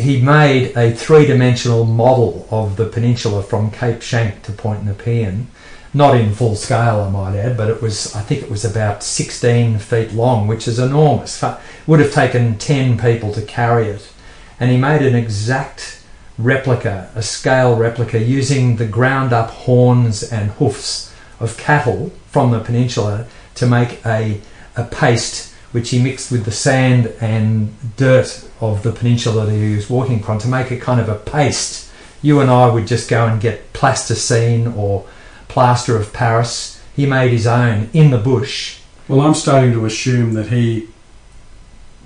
he 0.00 0.20
made 0.20 0.76
a 0.76 0.92
three 0.92 1.26
dimensional 1.26 1.84
model 1.84 2.46
of 2.50 2.76
the 2.76 2.86
peninsula 2.86 3.42
from 3.42 3.70
Cape 3.70 4.00
Schanck 4.00 4.42
to 4.42 4.52
Point 4.52 4.84
Nepean. 4.84 5.46
Not 5.92 6.16
in 6.16 6.32
full 6.32 6.54
scale, 6.54 7.00
I 7.00 7.10
might 7.10 7.36
add, 7.36 7.56
but 7.56 7.68
it 7.68 7.82
was, 7.82 8.14
I 8.14 8.22
think 8.22 8.42
it 8.42 8.50
was 8.50 8.64
about 8.64 9.02
16 9.02 9.78
feet 9.78 10.12
long, 10.12 10.46
which 10.46 10.68
is 10.68 10.78
enormous. 10.78 11.42
Would 11.86 12.00
have 12.00 12.12
taken 12.12 12.58
10 12.58 12.98
people 12.98 13.32
to 13.32 13.42
carry 13.42 13.88
it. 13.88 14.12
And 14.60 14.70
he 14.70 14.76
made 14.76 15.02
an 15.02 15.16
exact 15.16 16.02
replica, 16.38 17.10
a 17.14 17.22
scale 17.22 17.76
replica, 17.76 18.20
using 18.20 18.76
the 18.76 18.86
ground 18.86 19.32
up 19.32 19.50
horns 19.50 20.22
and 20.22 20.50
hoofs 20.52 21.12
of 21.40 21.56
cattle 21.56 22.12
from 22.26 22.50
the 22.52 22.60
peninsula 22.60 23.26
to 23.56 23.66
make 23.66 24.04
a, 24.06 24.40
a 24.76 24.84
paste 24.84 25.49
which 25.72 25.90
he 25.90 26.02
mixed 26.02 26.32
with 26.32 26.44
the 26.44 26.50
sand 26.50 27.06
and 27.20 27.74
dirt 27.96 28.48
of 28.60 28.82
the 28.82 28.92
peninsula 28.92 29.46
that 29.46 29.52
he 29.52 29.76
was 29.76 29.88
walking 29.88 30.22
from 30.22 30.38
to 30.38 30.48
make 30.48 30.70
a 30.70 30.76
kind 30.76 31.00
of 31.00 31.08
a 31.08 31.14
paste. 31.14 31.90
You 32.22 32.40
and 32.40 32.50
I 32.50 32.68
would 32.68 32.86
just 32.86 33.08
go 33.08 33.26
and 33.26 33.40
get 33.40 33.72
plasticine 33.72 34.66
or 34.68 35.06
plaster 35.48 35.96
of 35.96 36.12
Paris. 36.12 36.82
He 36.94 37.06
made 37.06 37.30
his 37.30 37.46
own 37.46 37.88
in 37.92 38.10
the 38.10 38.18
bush. 38.18 38.80
Well, 39.08 39.20
I'm 39.20 39.34
starting 39.34 39.72
to 39.72 39.86
assume 39.86 40.34
that 40.34 40.48
he 40.48 40.88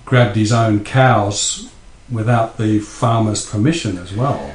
grabbed 0.05 0.37
his 0.37 0.53
own 0.53 0.85
cows 0.85 1.71
without 2.11 2.59
the 2.59 2.79
farmer's 2.79 3.49
permission 3.49 3.99
as 3.99 4.13
well. 4.13 4.55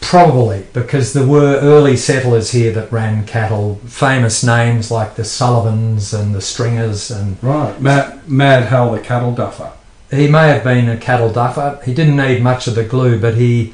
Probably 0.00 0.66
because 0.72 1.12
there 1.12 1.26
were 1.26 1.56
early 1.56 1.96
settlers 1.96 2.50
here 2.50 2.72
that 2.72 2.92
ran 2.92 3.26
cattle, 3.26 3.76
famous 3.86 4.44
names 4.44 4.90
like 4.90 5.16
the 5.16 5.24
Sullivans 5.24 6.12
and 6.12 6.34
the 6.34 6.42
Stringers, 6.42 7.10
and 7.10 7.42
Right. 7.42 7.80
Mad, 7.80 8.28
Mad 8.28 8.64
Hal 8.64 8.92
the 8.92 9.00
cattle 9.00 9.32
duffer. 9.32 9.72
he 10.10 10.28
may 10.28 10.48
have 10.48 10.62
been 10.62 10.88
a 10.88 10.96
cattle 10.96 11.32
duffer. 11.32 11.80
He 11.84 11.94
didn't 11.94 12.16
need 12.16 12.42
much 12.42 12.66
of 12.66 12.74
the 12.74 12.84
glue, 12.84 13.18
but 13.18 13.34
he 13.36 13.72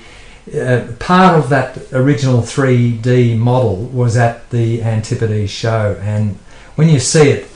uh, 0.55 0.87
part 0.99 1.39
of 1.39 1.49
that 1.51 1.79
original 1.93 2.41
3D 2.41 3.37
model 3.37 3.77
was 3.87 4.17
at 4.17 4.49
the 4.51 4.83
Antipodes 4.83 5.51
show, 5.51 5.97
and 6.01 6.37
when 6.77 6.89
you 6.89 6.99
see 6.99 7.29
it, 7.31 7.49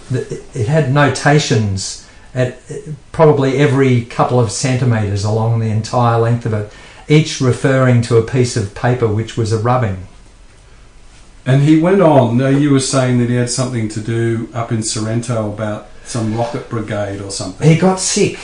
it 0.55 0.69
had 0.69 0.93
notations 0.93 2.09
at 2.35 2.55
uh, 2.71 2.75
probably 3.13 3.59
every 3.59 4.03
couple 4.03 4.39
of 4.39 4.51
centimetres 4.51 5.25
along 5.25 5.61
the 5.61 5.71
entire 5.71 6.19
length 6.21 6.45
of 6.47 6.53
it, 6.53 6.73
each 7.09 7.41
referring 7.41 8.03
to 8.03 8.17
a 8.17 8.23
piece 8.23 8.57
of 8.57 8.75
paper 8.75 9.07
which 9.07 9.37
was 9.37 9.53
a 9.53 9.59
rubbing. 9.59 10.07
And 11.47 11.63
he 11.63 11.79
went 11.79 12.01
on. 12.01 12.39
Now 12.39 12.49
you 12.49 12.71
were 12.71 12.81
saying 12.81 13.19
that 13.19 13.29
he 13.29 13.35
had 13.35 13.51
something 13.51 13.89
to 13.91 14.01
do 14.01 14.49
up 14.55 14.73
in 14.73 14.83
Sorrento 14.83 15.53
about 15.53 15.89
some 16.05 16.37
rocket 16.37 16.69
brigade 16.71 17.21
or 17.21 17.31
something. 17.31 17.69
He 17.69 17.77
got 17.77 18.01
sick. 18.01 18.39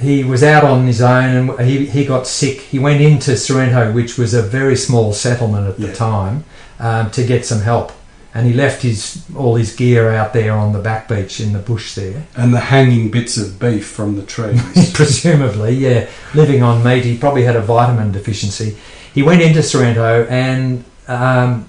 He 0.00 0.24
was 0.24 0.42
out 0.42 0.64
on 0.64 0.86
his 0.86 1.02
own 1.02 1.50
and 1.50 1.60
he, 1.68 1.86
he 1.86 2.04
got 2.06 2.26
sick. 2.26 2.60
He 2.60 2.78
went 2.78 3.00
into 3.02 3.36
Sorrento, 3.36 3.92
which 3.92 4.16
was 4.16 4.32
a 4.32 4.42
very 4.42 4.76
small 4.76 5.12
settlement 5.12 5.66
at 5.68 5.76
the 5.78 5.88
Yeah. 5.88 5.94
time, 5.94 6.44
um, 6.78 7.10
to 7.10 7.24
get 7.24 7.44
some 7.44 7.60
help. 7.60 7.92
And 8.34 8.46
he 8.46 8.52
left 8.52 8.82
his 8.82 9.24
all 9.36 9.56
his 9.56 9.74
gear 9.74 10.10
out 10.10 10.32
there 10.32 10.52
on 10.52 10.72
the 10.72 10.78
back 10.78 11.08
beach 11.08 11.40
in 11.40 11.52
the 11.52 11.58
bush 11.58 11.94
there. 11.94 12.26
and 12.36 12.52
the 12.52 12.60
hanging 12.60 13.10
bits 13.10 13.36
of 13.36 13.58
beef 13.58 13.86
from 13.86 14.16
the 14.16 14.22
trees. 14.22 14.92
Presumably, 14.92 15.72
yeah, 15.74 16.08
living 16.34 16.62
on 16.62 16.84
meat. 16.84 17.04
He 17.04 17.16
probably 17.16 17.44
had 17.44 17.56
a 17.56 17.62
vitamin 17.62 18.12
deficiency. 18.12 18.76
He 19.14 19.22
went 19.22 19.42
into 19.42 19.62
Sorrento, 19.62 20.26
and 20.26 20.84
um, 21.08 21.68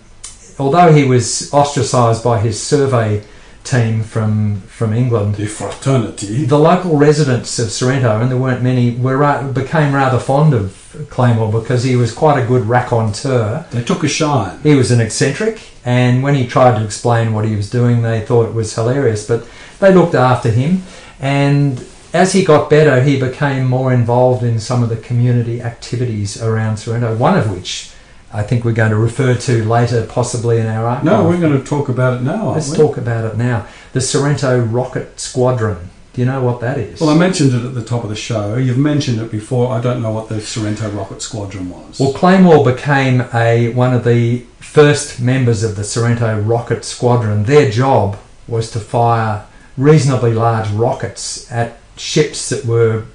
although 0.60 0.93
he 0.93 1.06
was 1.06 1.52
ostracised 1.54 2.24
by 2.24 2.39
his 2.39 2.62
survey 2.62 3.24
team 3.63 4.04
from 4.04 4.62
from 4.62 4.93
England, 4.93 5.36
the 5.36 5.45
fraternity. 5.45 6.45
the 6.45 6.60
local 6.60 6.98
residents 6.98 7.60
of 7.60 7.72
Sorrento, 7.72 8.19
and 8.19 8.30
there 8.30 8.38
weren't 8.38 8.63
many, 8.63 8.95
were 8.95 9.52
became 9.54 9.93
rather 9.93 10.19
fond 10.19 10.54
of 10.54 10.79
Claymore 11.10 11.52
because 11.52 11.84
he 11.84 11.95
was 11.95 12.12
quite 12.13 12.41
a 12.41 12.47
good 12.47 12.65
raconteur. 12.65 13.65
They 13.71 13.84
took 13.84 14.04
a 14.04 14.08
shine. 14.08 14.60
He 14.62 14.75
was 14.75 14.91
an 14.91 14.99
eccentric, 14.99 15.62
and 15.86 16.23
when 16.23 16.36
he 16.36 16.47
tried 16.47 16.78
to 16.80 16.86
explain 16.86 17.34
what 17.34 17.45
he 17.45 17.56
was 17.56 17.69
doing, 17.69 18.02
they 18.02 18.21
thought 18.21 18.47
it 18.47 18.54
was 18.54 18.73
hilarious. 18.73 19.28
But 19.28 19.47
they 19.80 19.93
looked 19.93 20.15
after 20.15 20.49
him, 20.49 20.84
and 21.19 21.86
as 22.13 22.34
he 22.34 22.43
got 22.43 22.69
better, 22.69 23.02
he 23.04 23.19
became 23.19 23.67
more 23.67 23.93
involved 23.93 24.43
in 24.43 24.60
some 24.60 24.82
of 24.82 24.89
the 24.89 24.97
community 24.97 25.62
activities 25.62 26.41
around 26.41 26.78
Sorrento. 26.78 27.15
One 27.15 27.38
of 27.38 27.52
which 27.52 27.91
I 28.34 28.43
think 28.43 28.63
we're 28.63 28.73
going 28.73 28.91
to 28.91 28.97
refer 28.97 29.36
to 29.36 29.63
later, 29.63 30.06
possibly 30.06 30.60
in 30.60 30.67
our 30.67 30.86
archive. 30.86 31.06
No, 31.06 31.28
we're 31.28 31.39
going 31.39 31.58
to 31.58 31.63
talk 31.63 31.89
about 31.89 32.19
it 32.19 32.23
now. 32.23 32.47
Aren't 32.47 32.56
Let's 32.56 32.71
we? 32.71 32.78
talk 32.78 32.97
about 32.97 33.25
it 33.25 33.38
now. 33.38 33.67
The 33.93 34.02
Sorrento 34.02 34.60
Rocket 34.60 35.19
Squadron. 35.19 35.89
Do 36.13 36.22
you 36.22 36.26
know 36.26 36.43
what 36.43 36.60
that 36.62 36.78
is? 36.78 37.00
Well, 37.00 37.12
I 37.12 37.17
mentioned 37.17 37.54
it 37.54 37.63
at 37.63 37.76
the 37.76 37.84
top 37.84 38.04
of 38.04 38.10
the 38.10 38.15
show. 38.15 38.56
You've 38.56 38.78
mentioned 38.78 39.22
it 39.22 39.32
before. 39.32 39.72
I 39.72 39.80
don't 39.80 40.02
know 40.02 40.12
what 40.12 40.28
the 40.28 40.41
Sorrento 40.41 40.89
Rocket 40.89 41.22
Squadron 41.22 41.69
was. 41.69 42.00
Well, 42.00 42.13
Claymore 42.13 42.65
became 42.65 43.26
a 43.34 43.72
one 43.74 43.93
of 43.93 44.04
the 44.04 44.39
first 44.60 45.22
members 45.22 45.63
of 45.63 45.76
the 45.76 45.84
Sorrento 45.84 46.39
Rocket 46.41 46.84
Squadron. 46.84 47.43
Their 47.43 47.69
job 47.69 48.17
was 48.48 48.72
to 48.72 48.80
fire 48.80 49.45
reasonably 49.78 50.34
large 50.34 50.69
rockets 50.72 51.50
at 51.52 51.78
ships 51.95 52.50
that 52.50 52.65
were 52.65 53.06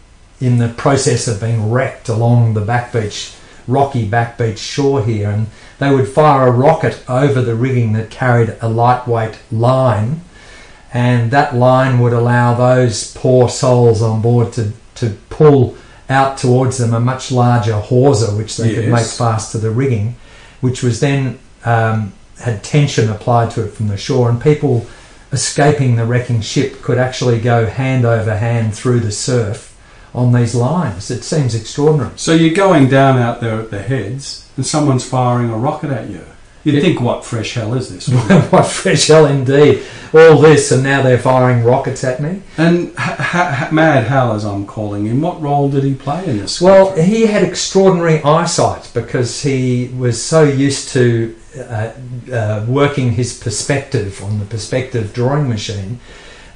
in 0.40 0.58
the 0.58 0.68
process 0.68 1.28
of 1.28 1.40
being 1.40 1.70
wrecked 1.70 2.08
along 2.08 2.54
the 2.54 2.60
back 2.60 2.92
beach, 2.92 3.34
rocky 3.66 4.06
back 4.06 4.36
beach 4.38 4.58
shore 4.58 5.02
here, 5.04 5.30
and 5.30 5.46
they 5.78 5.94
would 5.94 6.08
fire 6.08 6.48
a 6.48 6.50
rocket 6.50 7.02
over 7.08 7.40
the 7.42 7.54
rigging 7.54 7.92
that 7.92 8.10
carried 8.10 8.56
a 8.60 8.68
lightweight 8.68 9.38
line, 9.50 10.20
and 10.94 11.32
that 11.32 11.56
line 11.56 11.98
would 11.98 12.12
allow 12.12 12.54
those 12.54 13.12
poor 13.14 13.48
souls 13.48 14.00
on 14.00 14.22
board 14.22 14.52
to, 14.52 14.72
to 14.94 15.10
pull 15.28 15.76
out 16.08 16.38
towards 16.38 16.78
them 16.78 16.94
a 16.94 17.00
much 17.00 17.32
larger 17.32 17.80
hawser 17.80 18.36
which 18.36 18.56
they 18.56 18.74
could 18.74 18.88
make 18.88 19.04
fast 19.04 19.50
to 19.52 19.58
the 19.58 19.70
rigging, 19.70 20.14
which 20.60 20.84
was 20.84 21.00
then 21.00 21.38
um, 21.64 22.12
had 22.40 22.62
tension 22.62 23.10
applied 23.10 23.50
to 23.50 23.64
it 23.64 23.72
from 23.72 23.88
the 23.88 23.96
shore, 23.96 24.30
and 24.30 24.40
people 24.40 24.86
escaping 25.32 25.96
the 25.96 26.04
wrecking 26.04 26.40
ship 26.40 26.80
could 26.80 26.98
actually 26.98 27.40
go 27.40 27.66
hand 27.66 28.04
over 28.04 28.36
hand 28.36 28.72
through 28.72 29.00
the 29.00 29.10
surf 29.10 29.76
on 30.14 30.32
these 30.32 30.54
lines. 30.54 31.10
It 31.10 31.24
seems 31.24 31.56
extraordinary. 31.56 32.12
so 32.16 32.32
you're 32.32 32.54
going 32.54 32.88
down 32.88 33.18
out 33.18 33.40
there 33.40 33.60
at 33.60 33.70
the 33.70 33.82
heads, 33.82 34.48
and 34.56 34.64
someone's 34.64 35.04
firing 35.04 35.50
a 35.50 35.56
rocket 35.56 35.90
at 35.90 36.08
you. 36.08 36.24
You'd 36.64 36.76
It- 36.76 36.82
think, 36.82 37.00
what 37.00 37.24
fresh 37.24 37.54
hell 37.54 37.74
is 37.74 37.88
this? 37.90 38.08
what 38.50 38.66
fresh 38.66 39.06
hell 39.08 39.26
indeed! 39.26 39.82
All 40.14 40.38
this, 40.40 40.70
and 40.72 40.82
now 40.82 41.02
they're 41.02 41.18
firing 41.18 41.62
rockets 41.64 42.02
at 42.04 42.20
me. 42.20 42.40
and 42.56 42.94
ha- 42.96 43.16
ha- 43.18 43.68
Mad 43.72 44.04
Hal, 44.06 44.32
as 44.32 44.44
I'm 44.44 44.64
calling 44.64 45.04
him, 45.06 45.20
what 45.20 45.42
role 45.42 45.68
did 45.68 45.84
he 45.84 45.94
play 45.94 46.24
in 46.26 46.38
this? 46.38 46.60
Well, 46.60 46.86
squadron? 46.86 47.06
he 47.06 47.26
had 47.26 47.42
extraordinary 47.42 48.22
eyesight 48.22 48.90
because 48.94 49.42
he 49.42 49.88
was 49.96 50.22
so 50.22 50.42
used 50.44 50.88
to 50.90 51.34
uh, 51.58 51.90
uh, 52.32 52.64
working 52.68 53.12
his 53.12 53.38
perspective 53.38 54.22
on 54.24 54.38
the 54.38 54.44
perspective 54.46 55.12
drawing 55.12 55.48
machine 55.48 55.98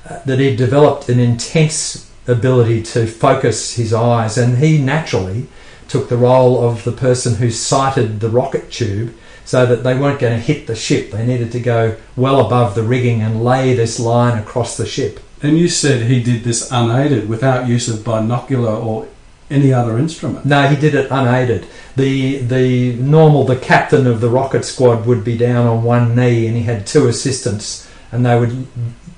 uh, 0.08 0.20
that 0.24 0.38
he 0.38 0.54
developed 0.56 1.08
an 1.08 1.18
intense 1.18 2.10
ability 2.26 2.82
to 2.82 3.06
focus 3.06 3.74
his 3.74 3.92
eyes, 3.92 4.38
and 4.38 4.58
he 4.58 4.78
naturally 4.78 5.48
took 5.88 6.08
the 6.08 6.16
role 6.16 6.62
of 6.68 6.84
the 6.84 6.92
person 6.92 7.34
who 7.36 7.50
sighted 7.50 8.20
the 8.20 8.28
rocket 8.30 8.70
tube 8.70 9.12
so 9.48 9.64
that 9.64 9.82
they 9.82 9.94
weren't 9.98 10.20
going 10.20 10.38
to 10.38 10.44
hit 10.44 10.66
the 10.66 10.76
ship. 10.76 11.10
They 11.10 11.24
needed 11.24 11.50
to 11.52 11.60
go 11.60 11.96
well 12.16 12.44
above 12.44 12.74
the 12.74 12.82
rigging 12.82 13.22
and 13.22 13.42
lay 13.42 13.72
this 13.72 13.98
line 13.98 14.36
across 14.36 14.76
the 14.76 14.84
ship. 14.84 15.20
and 15.42 15.56
you 15.56 15.68
said 15.70 16.02
he 16.02 16.22
did 16.22 16.44
this 16.44 16.70
unaided, 16.70 17.30
without 17.30 17.66
use 17.66 17.88
of 17.88 18.04
binocular 18.04 18.74
or 18.74 19.08
any 19.48 19.72
other 19.72 19.96
instrument. 19.96 20.44
No, 20.44 20.68
he 20.68 20.76
did 20.76 20.94
it 20.94 21.10
unaided. 21.10 21.66
The 21.96 22.40
the 22.56 22.92
normal 22.96 23.44
the 23.44 23.56
captain 23.56 24.06
of 24.06 24.20
the 24.20 24.28
rocket 24.28 24.66
squad 24.66 25.06
would 25.06 25.24
be 25.24 25.38
down 25.38 25.66
on 25.66 25.82
one 25.82 26.14
knee, 26.14 26.46
and 26.46 26.54
he 26.54 26.64
had 26.64 26.86
two 26.86 27.08
assistants, 27.08 27.88
and 28.12 28.26
they 28.26 28.38
would 28.38 28.66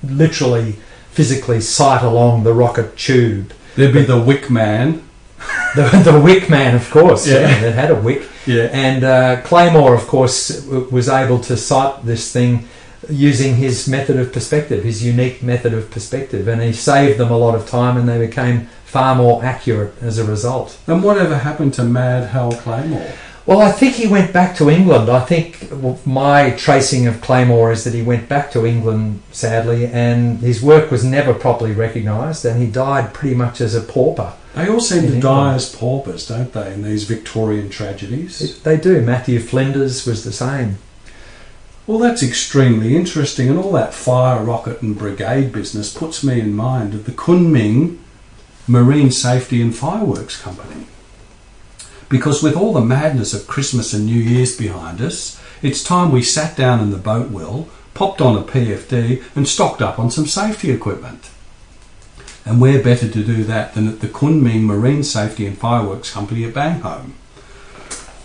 literally 0.01 0.77
physically 1.11 1.59
sight 1.59 2.03
along 2.03 2.43
the 2.43 2.53
rocket 2.53 2.95
tube. 2.95 3.51
There'd 3.75 3.93
be 3.93 4.03
the 4.03 4.21
Wick 4.29 4.49
Man. 4.49 5.03
The, 5.75 6.11
the 6.11 6.19
wick 6.19 6.49
man, 6.49 6.75
of 6.75 6.89
course, 6.91 7.25
Yeah. 7.27 7.41
yeah, 7.41 7.67
it 7.69 7.73
had 7.75 7.91
a 7.91 7.95
wick, 7.95 8.23
Yeah. 8.45 8.67
and 8.73 9.03
uh, 9.05 9.41
Claymore, 9.43 9.95
of 9.95 10.05
course, 10.07 10.49
w- 10.65 10.87
was 10.91 11.07
able 11.07 11.39
to 11.39 11.55
sight 11.55 12.05
this 12.05 12.29
thing 12.31 12.67
using 13.09 13.55
his 13.55 13.87
method 13.87 14.17
of 14.17 14.31
perspective, 14.33 14.83
his 14.83 15.03
unique 15.03 15.41
method 15.41 15.73
of 15.73 15.89
perspective, 15.89 16.47
and 16.49 16.61
he 16.61 16.73
saved 16.73 17.17
them 17.17 17.31
a 17.31 17.37
lot 17.37 17.55
of 17.55 17.67
time, 17.69 17.95
and 17.97 18.07
they 18.07 18.19
became 18.19 18.67
far 18.85 19.15
more 19.15 19.43
accurate 19.45 19.93
as 20.01 20.17
a 20.17 20.25
result. 20.25 20.77
And 20.87 21.01
whatever 21.01 21.37
happened 21.37 21.73
to 21.75 21.83
Mad 21.83 22.29
Hal 22.31 22.51
Claymore? 22.51 23.09
Well, 23.45 23.61
I 23.61 23.71
think 23.71 23.95
he 23.95 24.07
went 24.07 24.31
back 24.33 24.55
to 24.57 24.69
England. 24.69 25.09
I 25.09 25.21
think 25.21 25.71
my 26.05 26.51
tracing 26.51 27.07
of 27.07 27.21
Claymore 27.21 27.71
is 27.71 27.85
that 27.85 27.93
he 27.93 28.01
went 28.03 28.27
back 28.29 28.51
to 28.51 28.65
England, 28.67 29.21
sadly, 29.31 29.87
and 29.87 30.39
his 30.39 30.61
work 30.61 30.91
was 30.91 31.03
never 31.03 31.33
properly 31.33 31.71
recognised, 31.71 32.45
and 32.45 32.61
he 32.61 32.67
died 32.67 33.13
pretty 33.13 33.35
much 33.35 33.61
as 33.61 33.73
a 33.73 33.81
pauper. 33.81 34.33
They 34.55 34.67
all 34.67 34.81
seem 34.81 35.07
to 35.07 35.19
die 35.19 35.55
as 35.55 35.73
paupers, 35.73 36.27
don't 36.27 36.51
they, 36.51 36.73
in 36.73 36.83
these 36.83 37.05
Victorian 37.05 37.69
tragedies? 37.69 38.41
It- 38.41 38.63
they 38.63 38.77
do. 38.77 39.01
Matthew 39.01 39.39
Flinders 39.39 40.05
was 40.05 40.23
the 40.23 40.33
same. 40.33 40.77
Well, 41.87 41.99
that's 41.99 42.21
extremely 42.21 42.95
interesting, 42.95 43.49
and 43.49 43.57
all 43.57 43.71
that 43.73 43.93
fire, 43.93 44.43
rocket, 44.43 44.81
and 44.81 44.97
brigade 44.97 45.51
business 45.51 45.91
puts 45.91 46.23
me 46.23 46.39
in 46.39 46.53
mind 46.53 46.93
of 46.93 47.05
the 47.05 47.11
Kunming 47.11 47.97
Marine 48.67 49.11
Safety 49.11 49.61
and 49.61 49.75
Fireworks 49.75 50.39
Company. 50.39 50.85
Because 52.07 52.43
with 52.43 52.55
all 52.55 52.73
the 52.73 52.81
madness 52.81 53.33
of 53.33 53.47
Christmas 53.47 53.93
and 53.93 54.05
New 54.05 54.19
Year's 54.19 54.55
behind 54.55 55.01
us, 55.01 55.39
it's 55.61 55.83
time 55.83 56.11
we 56.11 56.21
sat 56.21 56.55
down 56.57 56.79
in 56.79 56.91
the 56.91 56.97
boat 56.97 57.31
well, 57.31 57.67
popped 57.93 58.21
on 58.21 58.37
a 58.37 58.43
PFD, 58.43 59.23
and 59.35 59.47
stocked 59.47 59.81
up 59.81 59.97
on 59.97 60.11
some 60.11 60.27
safety 60.27 60.71
equipment. 60.71 61.29
And 62.45 62.59
where 62.59 62.83
better 62.83 63.07
to 63.07 63.23
do 63.23 63.43
that 63.43 63.73
than 63.73 63.87
at 63.87 63.99
the 63.99 64.07
Kunming 64.07 64.61
Marine 64.63 65.03
Safety 65.03 65.45
and 65.45 65.57
Fireworks 65.57 66.11
Company 66.11 66.43
at 66.43 66.53
Bangholme? 66.53 67.13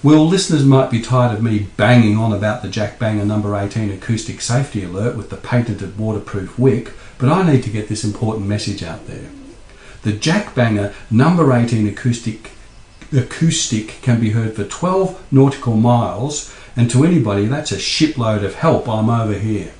Well, 0.03 0.27
listeners 0.27 0.65
might 0.65 0.91
be 0.91 1.01
tired 1.01 1.35
of 1.35 1.43
me 1.43 1.67
banging 1.77 2.17
on 2.17 2.33
about 2.33 2.63
the 2.63 2.69
Jack 2.69 2.99
Banger 2.99 3.25
number 3.25 3.57
18 3.57 3.91
acoustic 3.91 4.41
safety 4.41 4.85
alert 4.85 5.17
with 5.17 5.31
the 5.31 5.37
patented 5.37 5.99
waterproof 5.99 6.59
wick, 6.59 6.93
but 7.19 7.29
I 7.29 7.51
need 7.51 7.65
to 7.65 7.71
get 7.71 7.89
this 7.89 8.05
important 8.05 8.47
message 8.47 8.83
out 8.83 9.07
there. 9.07 9.31
The 10.03 10.13
Jack 10.13 10.55
Banger 10.55 10.95
number 11.11 11.53
18 11.53 11.89
acoustic 11.89 12.53
acoustic 13.13 13.99
can 14.03 14.21
be 14.21 14.31
heard 14.31 14.55
for 14.55 14.65
12 14.65 15.33
nautical 15.33 15.77
miles, 15.77 16.55
and 16.77 16.91
to 16.91 17.05
anybody 17.05 17.47
that's 17.47 17.73
a 17.73 17.79
shipload 17.79 18.45
of 18.45 18.55
help 18.55 18.89
I'm 18.89 19.11
over 19.11 19.35
here. 19.35 19.73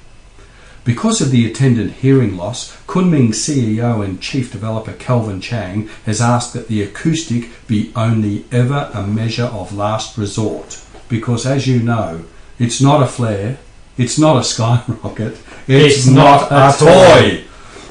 Because 0.87 1.21
of 1.21 1.33
the 1.33 1.45
attendant 1.45 1.95
hearing 1.95 2.37
loss, 2.37 2.77
Kunming 2.87 3.31
CEO 3.31 4.05
and 4.05 4.21
chief 4.21 4.53
developer 4.53 4.93
Kelvin 4.93 5.41
Chang 5.41 5.89
has 6.05 6.21
asked 6.21 6.53
that 6.53 6.69
the 6.69 6.81
acoustic 6.81 7.51
be 7.67 7.91
only 7.97 8.45
ever 8.53 8.89
a 8.95 9.05
measure 9.05 9.47
of 9.47 9.75
last 9.75 10.17
resort. 10.17 10.81
Because 11.09 11.45
as 11.45 11.67
you 11.67 11.83
know, 11.83 12.25
it's 12.61 12.81
not 12.81 13.03
a 13.03 13.07
flare, 13.09 13.59
it's 13.99 14.17
not 14.17 14.37
a 14.37 14.45
skyrocket, 14.53 15.33
it's, 15.67 15.97
It's 15.97 16.07
not, 16.07 16.53
not 16.53 16.81
a 16.81 16.87
a 16.87 16.89
toy. 16.89 17.45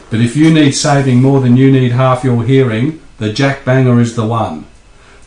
But 0.10 0.22
if 0.22 0.38
you 0.38 0.54
need 0.54 0.72
saving 0.72 1.22
more 1.22 1.42
than 1.42 1.58
you 1.58 1.70
need 1.70 1.92
half 1.92 2.24
your 2.24 2.46
hearing, 2.46 3.02
the 3.18 3.34
Jack 3.34 3.66
Banger 3.66 4.00
is 4.00 4.16
the 4.16 4.26
one. 4.26 4.68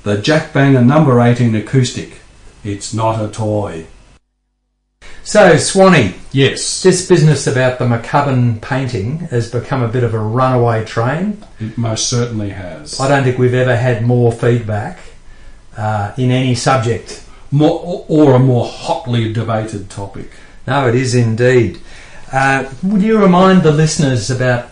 The 0.05 0.17
Jack 0.17 0.55
Banger 0.55 0.83
number 0.83 1.21
18 1.21 1.55
acoustic. 1.55 2.21
It's 2.65 2.95
not 2.95 3.23
a 3.23 3.29
toy. 3.29 3.89
So, 5.29 5.59
Swanee, 5.59 6.15
Yes, 6.33 6.83
this 6.83 7.07
business 7.07 7.47
about 7.47 7.79
the 7.79 7.85
McCubbin 7.85 8.63
painting 8.63 9.19
has 9.29 9.51
become 9.51 9.83
a 9.83 9.89
bit 9.89 10.03
of 10.03 10.15
a 10.15 10.19
runaway 10.19 10.87
train. 10.87 11.45
it 11.61 11.77
most 11.77 12.09
certainly 12.09 12.49
has. 12.49 12.99
I 12.99 13.09
don't 13.09 13.25
think 13.25 13.37
we've 13.37 13.53
ever 13.53 13.77
had 13.77 14.07
more 14.07 14.33
feedback 14.33 14.99
uh, 15.77 16.15
in 16.17 16.31
any 16.31 16.55
subject. 16.55 17.23
More, 17.51 18.05
or 18.09 18.37
a 18.37 18.39
more 18.39 18.65
hotly 18.65 19.31
debated 19.31 19.91
topic. 19.91 20.31
No, 20.67 20.89
it 20.89 20.95
is 20.95 21.15
indeed. 21.15 21.79
Uh, 22.33 22.73
would 22.83 23.03
you 23.03 23.19
remind 23.19 23.63
the 23.63 23.73
listeners 23.73 24.31
about 24.31 24.65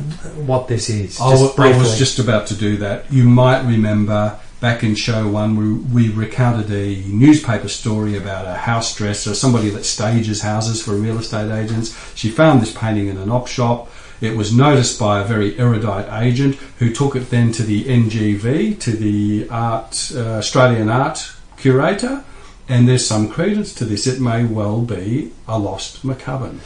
what 0.47 0.69
this 0.69 0.88
is? 0.88 1.21
I 1.21 1.35
wa- 1.35 1.53
was 1.79 1.99
just 1.99 2.19
about 2.19 2.47
to 2.47 2.55
do 2.55 2.79
that. 2.79 3.12
You 3.12 3.25
might 3.25 3.61
remember 3.61 4.40
back 4.61 4.83
in 4.83 4.95
show 4.95 5.29
one, 5.29 5.57
we, 5.92 6.09
we 6.09 6.14
recounted 6.14 6.71
a 6.71 7.03
newspaper 7.09 7.69
story 7.69 8.16
about 8.16 8.47
a 8.47 8.55
house 8.55 8.95
dresser, 8.97 9.35
somebody 9.35 9.71
that 9.71 9.85
stages 9.85 10.42
houses 10.42 10.83
for 10.83 10.95
real 10.95 11.19
estate 11.19 11.51
agents. 11.51 11.95
She 12.14 12.31
found 12.31 12.61
this 12.61 12.73
painting 12.73 13.09
in 13.09 13.19
an 13.19 13.31
op 13.31 13.49
shop. 13.49 13.88
It 14.21 14.37
was 14.37 14.55
noticed 14.55 14.99
by 14.99 15.21
a 15.21 15.25
very 15.25 15.59
erudite 15.59 16.11
agent 16.23 16.57
who 16.79 16.92
took 16.92 17.16
it 17.16 17.31
then 17.31 17.53
to 17.53 17.62
the 17.62 17.85
NGV, 17.85 18.81
to 18.81 18.92
the 18.92 19.47
art 19.51 20.11
uh, 20.14 20.38
Australian 20.38 20.88
art 20.88 21.33
curator. 21.59 22.25
And 22.69 22.88
there's 22.88 23.07
some 23.07 23.29
credence 23.29 23.75
to 23.75 23.85
this. 23.85 24.07
It 24.07 24.21
may 24.21 24.45
well 24.45 24.81
be 24.81 25.33
a 25.47 25.59
lost 25.59 26.05
McCubbin. 26.05 26.61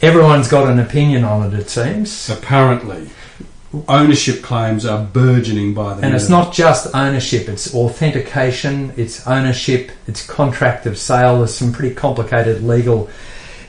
Everyone's 0.00 0.48
got 0.48 0.68
an 0.68 0.78
opinion 0.78 1.24
on 1.24 1.52
it, 1.52 1.58
it 1.58 1.68
seems. 1.68 2.30
Apparently, 2.30 3.10
ownership 3.88 4.42
claims 4.42 4.84
are 4.84 5.04
burgeoning 5.04 5.74
by 5.74 5.94
the 5.94 6.04
And 6.04 6.14
it's 6.14 6.28
not 6.28 6.52
just 6.52 6.94
ownership, 6.94 7.48
it's 7.48 7.74
authentication, 7.74 8.92
it's 8.96 9.26
ownership, 9.26 9.92
it's 10.06 10.26
contract 10.26 10.86
of 10.86 10.98
sale. 10.98 11.38
There's 11.38 11.54
some 11.54 11.72
pretty 11.72 11.94
complicated 11.94 12.62
legal 12.62 13.08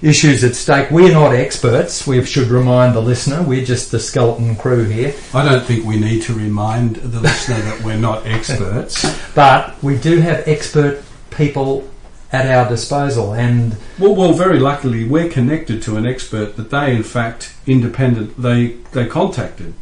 issues 0.01 0.43
at 0.43 0.55
stake. 0.55 0.91
We're 0.91 1.13
not 1.13 1.33
experts, 1.33 2.05
we 2.05 2.23
should 2.25 2.49
remind 2.49 2.95
the 2.95 3.01
listener. 3.01 3.41
We're 3.41 3.65
just 3.65 3.91
the 3.91 3.99
skeleton 3.99 4.55
crew 4.55 4.83
here. 4.83 5.15
I 5.33 5.47
don't 5.47 5.63
think 5.63 5.85
we 5.85 5.97
need 5.97 6.23
to 6.23 6.33
remind 6.33 6.97
the 6.97 7.21
listener 7.21 7.59
that 7.61 7.81
we're 7.83 7.97
not 7.97 8.25
experts. 8.25 9.05
But 9.35 9.81
we 9.81 9.97
do 9.97 10.19
have 10.19 10.47
expert 10.47 11.01
people 11.31 11.89
at 12.31 12.45
our 12.45 12.69
disposal. 12.69 13.33
And 13.33 13.77
Well, 13.97 14.15
well, 14.15 14.33
very 14.33 14.59
luckily, 14.59 15.07
we're 15.07 15.29
connected 15.29 15.81
to 15.83 15.95
an 15.95 16.05
expert 16.05 16.55
that 16.57 16.69
they, 16.69 16.95
in 16.95 17.03
fact, 17.03 17.53
independent 17.65 18.39
they 18.39 18.73
they 18.91 19.07
contacted 19.07 19.73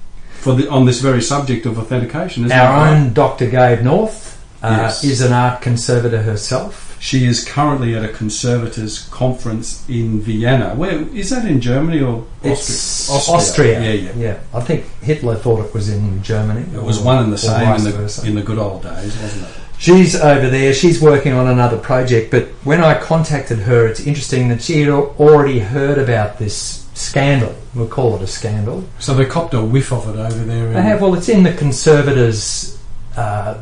for 0.41 0.55
the 0.55 0.67
on 0.69 0.85
this 0.85 0.99
very 1.01 1.21
subject 1.21 1.65
of 1.65 1.77
authentication. 1.77 2.45
Isn't 2.45 2.57
our 2.57 2.73
right? 2.73 2.97
own 2.97 3.13
Dr. 3.13 3.49
Gabe 3.49 3.81
North 3.83 4.43
uh, 4.63 4.75
Yes. 4.81 5.03
is 5.03 5.21
an 5.21 5.33
art 5.33 5.61
conservator 5.61 6.23
herself. 6.23 6.87
She 6.99 7.25
is 7.25 7.43
currently 7.43 7.95
at 7.95 8.03
a 8.05 8.09
conservators 8.09 9.07
conference 9.09 9.87
in 9.89 10.21
Vienna. 10.21 10.75
Where 10.75 11.01
is 11.15 11.31
that 11.31 11.45
in 11.45 11.59
Germany 11.59 12.01
or 12.01 12.25
It's 12.43 13.09
Austria? 13.09 13.35
Austria. 13.37 13.81
Yeah, 13.81 13.91
yeah. 13.93 14.11
yeah. 14.17 14.39
I 14.53 14.61
think 14.61 14.85
Hitler 15.01 15.35
thought 15.35 15.65
it 15.65 15.73
was 15.73 15.89
in 15.89 16.21
Germany. 16.21 16.61
It 16.75 16.83
was 16.83 16.99
or- 17.01 17.05
one 17.05 17.23
and 17.23 17.33
the 17.33 17.37
same 17.39 17.71
in 17.75 17.91
versa. 17.91 18.21
the, 18.21 18.27
in 18.27 18.35
the 18.35 18.43
good 18.43 18.59
old 18.59 18.83
days, 18.83 19.17
wasn't 19.21 19.43
it? 19.47 19.53
She's 19.79 20.15
over 20.15 20.47
there. 20.47 20.75
She's 20.75 21.01
working 21.01 21.33
on 21.33 21.47
another 21.47 21.77
project. 21.79 22.29
But 22.29 22.49
when 22.63 22.83
I 22.83 22.99
contacted 22.99 23.57
her, 23.59 23.87
it's 23.87 23.99
interesting 24.01 24.49
that 24.49 24.61
she 24.61 24.81
had 24.81 24.91
already 24.91 25.57
heard 25.57 25.97
about 25.97 26.37
this 26.37 26.80
scandal. 27.01 27.55
We'll 27.75 27.87
call 27.87 28.15
it 28.15 28.21
a 28.21 28.27
scandal. 28.27 28.83
So 28.99 29.13
they 29.13 29.25
copped 29.25 29.53
a 29.53 29.63
whiff 29.63 29.91
of 29.91 30.07
it 30.09 30.19
over 30.19 30.43
there. 30.43 30.73
They 30.73 30.81
have. 30.81 31.01
Well, 31.01 31.13
it's 31.15 31.29
in 31.29 31.43
the 31.43 31.53
Conservatives' 31.53 32.77
Uh, 33.15 33.57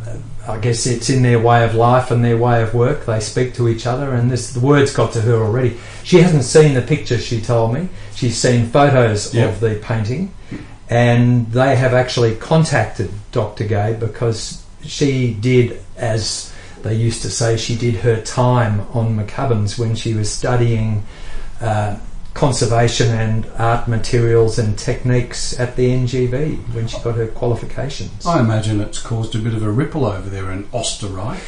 I 0.48 0.58
guess 0.60 0.86
it's 0.86 1.10
in 1.10 1.24
their 1.24 1.40
way 1.40 1.64
of 1.64 1.74
life 1.74 2.12
and 2.12 2.24
their 2.24 2.38
way 2.38 2.62
of 2.62 2.74
work. 2.76 3.06
They 3.06 3.20
speak 3.20 3.56
to 3.56 3.68
each 3.68 3.88
other, 3.88 4.14
and 4.14 4.30
this 4.30 4.54
the 4.54 4.60
words 4.60 4.94
got 4.94 5.14
to 5.14 5.22
her 5.22 5.34
already. 5.44 5.78
She 6.04 6.20
hasn't 6.20 6.44
seen 6.44 6.76
the 6.76 6.82
picture. 6.84 7.18
She 7.18 7.42
told 7.42 7.74
me 7.74 7.90
she's 8.16 8.38
seen 8.38 8.68
photos 8.68 9.34
Yep. 9.34 9.50
of 9.50 9.60
the 9.60 9.80
painting, 9.82 10.34
and 10.90 11.52
they 11.52 11.76
have 11.76 11.94
actually 11.96 12.36
contacted 12.36 13.12
Dr. 13.32 13.64
Gay 13.66 13.96
because 14.00 14.64
she 14.84 15.34
did, 15.34 15.82
as 15.98 16.54
they 16.84 16.94
used 16.94 17.22
to 17.24 17.30
say, 17.32 17.58
she 17.58 17.76
did 17.76 17.96
her 17.96 18.22
time 18.22 18.82
on 18.94 19.18
McCubbins 19.18 19.80
when 19.80 19.96
she 19.96 20.14
was 20.14 20.32
studying. 20.32 21.04
Uh, 21.60 21.98
conservation 22.34 23.10
and 23.10 23.46
art 23.58 23.88
materials 23.88 24.60
and 24.60 24.78
techniques 24.78 25.60
at 25.60 25.76
the 25.76 25.90
NGV 25.90 26.74
when 26.74 26.88
she 26.88 27.00
got 27.00 27.16
her 27.16 27.28
qualifications. 27.28 28.26
I 28.26 28.40
imagine 28.40 28.80
it's 28.82 29.00
caused 29.00 29.36
a 29.36 29.40
bit 29.40 29.54
of 29.54 29.64
a 29.64 29.72
ripple 29.72 30.06
over 30.06 30.30
there 30.30 30.52
in 30.52 30.66
Osterreich. 30.66 31.40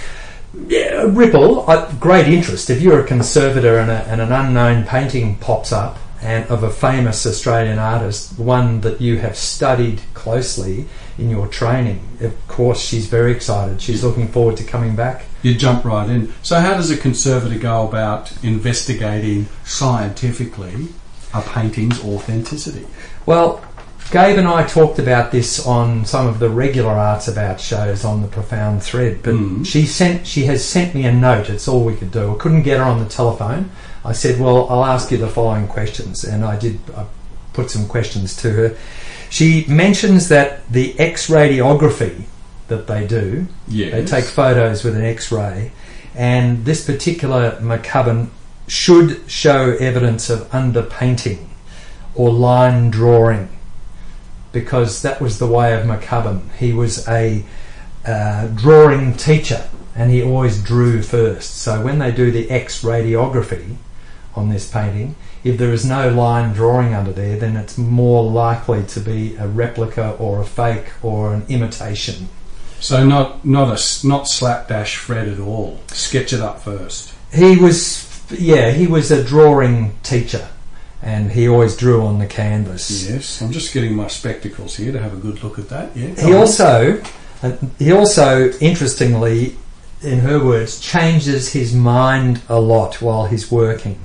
Yeah, 0.67 1.03
a 1.03 1.07
Ripple, 1.07 1.69
uh, 1.69 1.91
great 1.93 2.27
interest. 2.27 2.69
If 2.69 2.81
you're 2.81 2.99
a 2.99 3.07
conservator 3.07 3.79
and, 3.79 3.89
a, 3.89 4.03
and 4.03 4.19
an 4.19 4.33
unknown 4.33 4.83
painting 4.83 5.37
pops 5.37 5.71
up 5.71 5.97
and 6.21 6.45
of 6.49 6.63
a 6.63 6.69
famous 6.69 7.25
Australian 7.25 7.79
artist, 7.79 8.37
one 8.37 8.81
that 8.81 9.01
you 9.01 9.17
have 9.19 9.35
studied 9.35 10.01
closely 10.13 10.85
in 11.17 11.29
your 11.29 11.47
training, 11.47 12.07
of 12.21 12.47
course 12.47 12.79
she's 12.79 13.07
very 13.07 13.31
excited. 13.31 13.81
She's 13.81 14.03
looking 14.03 14.27
forward 14.27 14.57
to 14.57 14.63
coming 14.63 14.95
back. 14.95 15.25
You 15.41 15.55
jump 15.55 15.83
right 15.83 16.07
in. 16.07 16.33
So, 16.43 16.59
how 16.59 16.75
does 16.75 16.91
a 16.91 16.97
conservator 16.97 17.57
go 17.57 17.87
about 17.87 18.31
investigating 18.43 19.47
scientifically 19.65 20.89
a 21.33 21.41
painting's 21.41 22.03
authenticity? 22.03 22.85
Well, 23.25 23.63
Gabe 24.11 24.37
and 24.39 24.47
I 24.47 24.67
talked 24.67 24.99
about 24.99 25.31
this 25.31 25.65
on 25.65 26.05
some 26.05 26.27
of 26.27 26.39
the 26.39 26.49
regular 26.49 26.91
Arts 26.91 27.27
About 27.29 27.61
shows 27.61 28.03
on 28.03 28.21
the 28.21 28.27
Profound 28.27 28.83
Thread, 28.83 29.19
but 29.23 29.33
Mm. 29.35 29.65
she 29.65 29.85
sent 29.85 30.27
she 30.27 30.45
has 30.45 30.63
sent 30.65 30.93
me 30.93 31.05
a 31.05 31.13
note. 31.13 31.49
It's 31.49 31.67
all 31.67 31.85
we 31.85 31.95
could 31.95 32.11
do. 32.11 32.33
I 32.33 32.37
couldn't 32.37 32.63
get 32.63 32.77
her 32.79 32.83
on 32.83 32.99
the 32.99 33.05
telephone. 33.09 33.69
I 34.03 34.13
said, 34.13 34.39
"Well, 34.39 34.67
I'll 34.69 34.85
ask 34.85 35.11
you 35.11 35.17
the 35.17 35.27
following 35.27 35.67
questions," 35.67 36.23
and 36.23 36.43
I 36.43 36.57
did. 36.57 36.79
I 36.97 37.05
put 37.53 37.69
some 37.69 37.87
questions 37.87 38.35
to 38.37 38.51
her. 38.51 38.75
She 39.29 39.65
mentions 39.67 40.27
that 40.29 40.69
the 40.71 40.99
X 40.99 41.27
radiography 41.27 42.23
that 42.67 42.87
they 42.87 43.05
do, 43.05 43.47
Yes. 43.67 43.91
they 43.93 44.05
take 44.05 44.25
photos 44.25 44.83
with 44.83 44.95
an 44.95 45.03
X-ray, 45.03 45.71
and 46.15 46.65
this 46.65 46.85
particular 46.85 47.57
McCubbin 47.61 48.27
should 48.67 49.19
show 49.27 49.75
evidence 49.79 50.29
of 50.29 50.49
underpainting 50.51 51.47
or 52.15 52.31
line 52.31 52.89
drawing, 52.89 53.49
because 54.51 55.01
that 55.01 55.21
was 55.21 55.39
the 55.39 55.47
way 55.47 55.73
of 55.73 55.85
McCubbin. 55.85 56.41
He 56.57 56.73
was 56.73 57.07
a 57.07 57.43
uh, 58.05 58.47
drawing 58.47 59.13
teacher, 59.15 59.65
and 59.95 60.09
he 60.11 60.23
always 60.23 60.61
drew 60.61 61.01
first. 61.01 61.57
So 61.57 61.81
when 61.81 61.99
they 61.99 62.11
do 62.11 62.31
the 62.31 62.49
X 62.49 62.83
radiography 62.83 63.75
on 64.35 64.49
this 64.49 64.69
painting, 64.69 65.15
if 65.43 65.57
there 65.57 65.73
is 65.73 65.85
no 65.85 66.09
line 66.09 66.53
drawing 66.53 66.93
under 66.93 67.11
there, 67.11 67.37
then 67.37 67.55
it's 67.55 67.77
more 67.77 68.23
likely 68.23 68.83
to 68.83 68.99
be 68.99 69.35
a 69.35 69.47
replica 69.47 70.11
or 70.19 70.41
a 70.41 70.45
fake 70.45 70.91
or 71.01 71.33
an 71.33 71.45
imitation. 71.49 72.29
So, 72.79 73.05
not 73.05 73.45
not 73.45 73.67
a 73.67 74.07
not 74.07 74.27
slapdash 74.27 74.95
Fred 74.95 75.27
at 75.27 75.39
all. 75.39 75.79
Sketch 75.87 76.33
it 76.33 76.41
up 76.41 76.61
first. 76.61 77.13
He 77.31 77.55
was, 77.55 78.23
yeah, 78.31 78.71
he 78.71 78.87
was 78.87 79.11
a 79.11 79.23
drawing 79.23 79.93
teacher, 80.01 80.49
and 81.01 81.31
he 81.31 81.47
always 81.47 81.77
drew 81.77 82.01
on 82.01 82.17
the 82.17 82.25
canvas. 82.25 83.07
Yes. 83.07 83.41
I'm 83.41 83.51
just 83.51 83.73
getting 83.73 83.95
my 83.95 84.07
spectacles 84.07 84.77
here 84.77 84.91
to 84.91 84.99
have 84.99 85.13
a 85.13 85.17
good 85.17 85.43
look 85.43 85.59
at 85.59 85.69
that. 85.69 85.95
Yeah. 85.95 86.15
He 86.25 86.33
also, 86.33 87.01
uh, 87.43 87.57
he 87.77 87.91
also, 87.91 88.51
interestingly, 88.59 89.55
in 90.01 90.19
her 90.19 90.43
words, 90.43 90.79
changes 90.79 91.53
his 91.53 91.75
mind 91.75 92.41
a 92.49 92.59
lot 92.59 93.01
while 93.01 93.27
he's 93.27 93.51
working. 93.51 93.99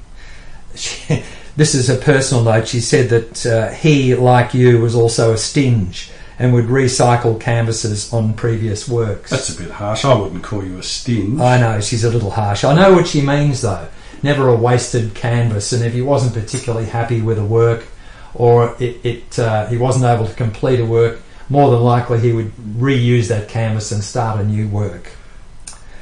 She, 0.76 1.22
this 1.56 1.74
is 1.74 1.88
a 1.88 1.96
personal 1.96 2.44
note. 2.44 2.68
She 2.68 2.80
said 2.80 3.08
that 3.10 3.46
uh, 3.46 3.70
he, 3.70 4.14
like 4.14 4.54
you, 4.54 4.80
was 4.80 4.94
also 4.94 5.32
a 5.32 5.38
stinge 5.38 6.10
and 6.38 6.52
would 6.52 6.66
recycle 6.66 7.40
canvases 7.40 8.12
on 8.12 8.34
previous 8.34 8.88
works. 8.88 9.30
That's 9.30 9.56
a 9.56 9.62
bit 9.62 9.70
harsh. 9.70 10.04
I 10.04 10.14
wouldn't 10.14 10.44
call 10.44 10.64
you 10.64 10.78
a 10.78 10.82
stinge. 10.82 11.40
I 11.40 11.58
know 11.58 11.80
she's 11.80 12.04
a 12.04 12.10
little 12.10 12.30
harsh. 12.30 12.64
I 12.64 12.74
know 12.74 12.92
what 12.92 13.06
she 13.06 13.22
means 13.22 13.62
though. 13.62 13.88
Never 14.22 14.48
a 14.48 14.56
wasted 14.56 15.14
canvas, 15.14 15.72
and 15.72 15.84
if 15.84 15.92
he 15.92 16.02
wasn't 16.02 16.34
particularly 16.34 16.86
happy 16.86 17.20
with 17.20 17.38
a 17.38 17.44
work, 17.44 17.86
or 18.34 18.74
it, 18.80 19.04
it 19.04 19.38
uh, 19.38 19.66
he 19.66 19.76
wasn't 19.76 20.04
able 20.04 20.26
to 20.26 20.34
complete 20.34 20.80
a 20.80 20.84
work, 20.84 21.20
more 21.48 21.70
than 21.70 21.80
likely 21.80 22.18
he 22.20 22.32
would 22.32 22.52
reuse 22.56 23.28
that 23.28 23.48
canvas 23.48 23.92
and 23.92 24.02
start 24.02 24.40
a 24.40 24.44
new 24.44 24.68
work. 24.68 25.12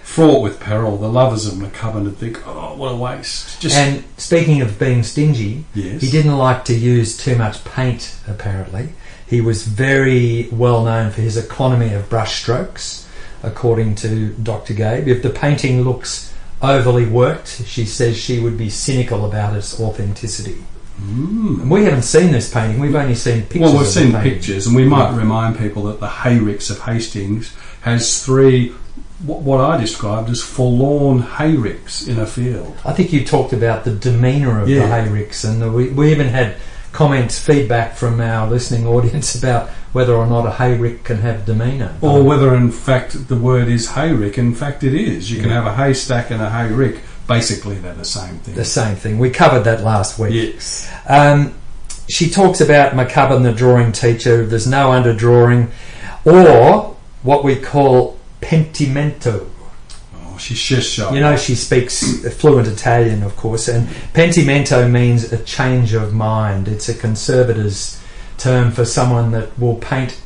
Fraught 0.04 0.42
with 0.42 0.60
peril. 0.60 0.96
The 0.98 1.08
lovers 1.08 1.46
of 1.46 1.54
McCubbin 1.54 2.04
would 2.04 2.18
think, 2.18 2.46
oh, 2.46 2.74
what 2.76 2.92
a 2.92 2.96
waste. 2.96 3.60
Just 3.60 3.74
And 3.74 4.04
speaking 4.18 4.60
of 4.60 4.78
being 4.78 5.02
stingy, 5.02 5.64
yes. 5.74 6.02
he 6.02 6.10
didn't 6.10 6.36
like 6.36 6.64
to 6.66 6.74
use 6.74 7.16
too 7.16 7.36
much 7.36 7.64
paint, 7.64 8.16
apparently. 8.28 8.90
He 9.26 9.40
was 9.40 9.66
very 9.66 10.48
well 10.52 10.84
known 10.84 11.10
for 11.10 11.22
his 11.22 11.36
economy 11.36 11.92
of 11.94 12.08
brush 12.10 12.40
strokes, 12.42 13.08
according 13.42 13.94
to 13.96 14.34
Dr. 14.34 14.74
Gabe. 14.74 15.08
If 15.08 15.22
the 15.22 15.30
painting 15.30 15.82
looks 15.82 16.32
overly 16.60 17.06
worked, 17.06 17.62
she 17.66 17.86
says 17.86 18.16
she 18.16 18.38
would 18.38 18.58
be 18.58 18.70
cynical 18.70 19.24
about 19.24 19.56
its 19.56 19.80
authenticity. 19.80 20.62
Mm. 21.00 21.62
And 21.62 21.70
we 21.70 21.84
haven't 21.84 22.02
seen 22.02 22.30
this 22.30 22.52
painting, 22.52 22.78
we've 22.78 22.94
only 22.94 23.14
seen 23.14 23.42
pictures. 23.42 23.60
Well, 23.62 23.78
we've 23.78 23.86
seen 23.86 24.12
pictures, 24.12 24.66
and 24.66 24.76
we 24.76 24.84
might 24.84 25.16
remind 25.16 25.58
people 25.58 25.84
that 25.84 25.98
the 25.98 26.06
Hayricks 26.08 26.70
of 26.70 26.80
Hastings 26.80 27.56
has 27.80 28.24
three, 28.24 28.72
what, 29.20 29.40
what 29.42 29.61
I 29.61 29.77
described 29.81 30.29
as 30.31 30.42
forlorn 30.42 31.20
hayricks 31.22 32.07
in 32.09 32.18
a 32.18 32.27
field. 32.27 32.77
I 32.85 32.92
think 32.92 33.12
you 33.12 33.24
talked 33.24 33.53
about 33.53 33.85
the 33.85 33.92
demeanour 33.92 34.61
of 34.61 34.68
Yeah. 34.68 34.81
the 34.87 34.87
Hayricks, 34.92 35.44
and 35.48 35.74
we, 35.74 35.88
we 35.90 36.11
even 36.11 36.29
had 36.29 36.57
comments, 36.92 37.38
feedback 37.38 37.96
from 37.96 38.20
our 38.20 38.48
listening 38.48 38.87
audience 38.94 39.35
about 39.35 39.68
whether 39.92 40.14
or 40.14 40.27
not 40.27 40.46
a 40.46 40.50
Hayrick 40.50 41.05
can 41.05 41.18
have 41.18 41.44
demeanour. 41.46 41.94
Or 42.00 42.22
whether, 42.24 42.55
in 42.55 42.70
fact, 42.72 43.29
the 43.29 43.37
word 43.37 43.68
is 43.68 43.88
hayrick. 43.90 44.38
In 44.38 44.55
fact, 44.55 44.83
it 44.83 44.94
is. 44.94 45.31
You 45.31 45.40
can 45.40 45.50
have 45.50 45.66
a 45.66 45.74
haystack 45.74 46.31
and 46.31 46.42
a 46.42 46.50
hayrick. 46.50 47.00
Basically, 47.29 47.77
they're 47.77 47.94
the 47.94 48.05
same 48.05 48.38
thing. 48.40 48.55
the 48.55 48.64
same 48.64 48.96
thing. 48.96 49.18
We 49.18 49.31
covered 49.31 49.61
that 49.64 49.83
last 49.83 50.18
week. 50.18 50.35
Yes. 50.35 50.92
Um, 51.09 51.55
she 52.09 52.29
talks 52.29 52.61
about 52.61 52.92
McCubbin, 52.92 53.44
the 53.44 53.53
drawing 53.53 53.92
teacher. 53.92 54.44
There's 54.44 54.66
no 54.66 54.90
underdrawing, 54.90 55.70
or 56.24 56.96
what 57.22 57.44
we 57.44 57.57
call 57.57 58.18
pentimento. 58.44 59.50
Oh, 60.16 60.37
she's 60.38 60.62
just. 60.62 60.98
You 60.98 61.20
know, 61.20 61.37
she 61.37 61.54
speaks 61.54 62.26
fluent 62.37 62.68
Italian, 62.68 63.22
of 63.22 63.37
course, 63.37 63.68
and 63.68 63.88
pentimento 64.12 64.87
means 64.87 65.33
a 65.33 65.42
change 65.42 65.94
of 65.94 66.12
mind. 66.12 66.68
It's 66.68 66.88
a 66.88 66.94
conservator's 66.94 68.00
term 68.37 68.70
for 68.70 68.85
someone 68.85 69.30
that 69.30 69.59
will 69.59 69.76
paint, 69.76 70.20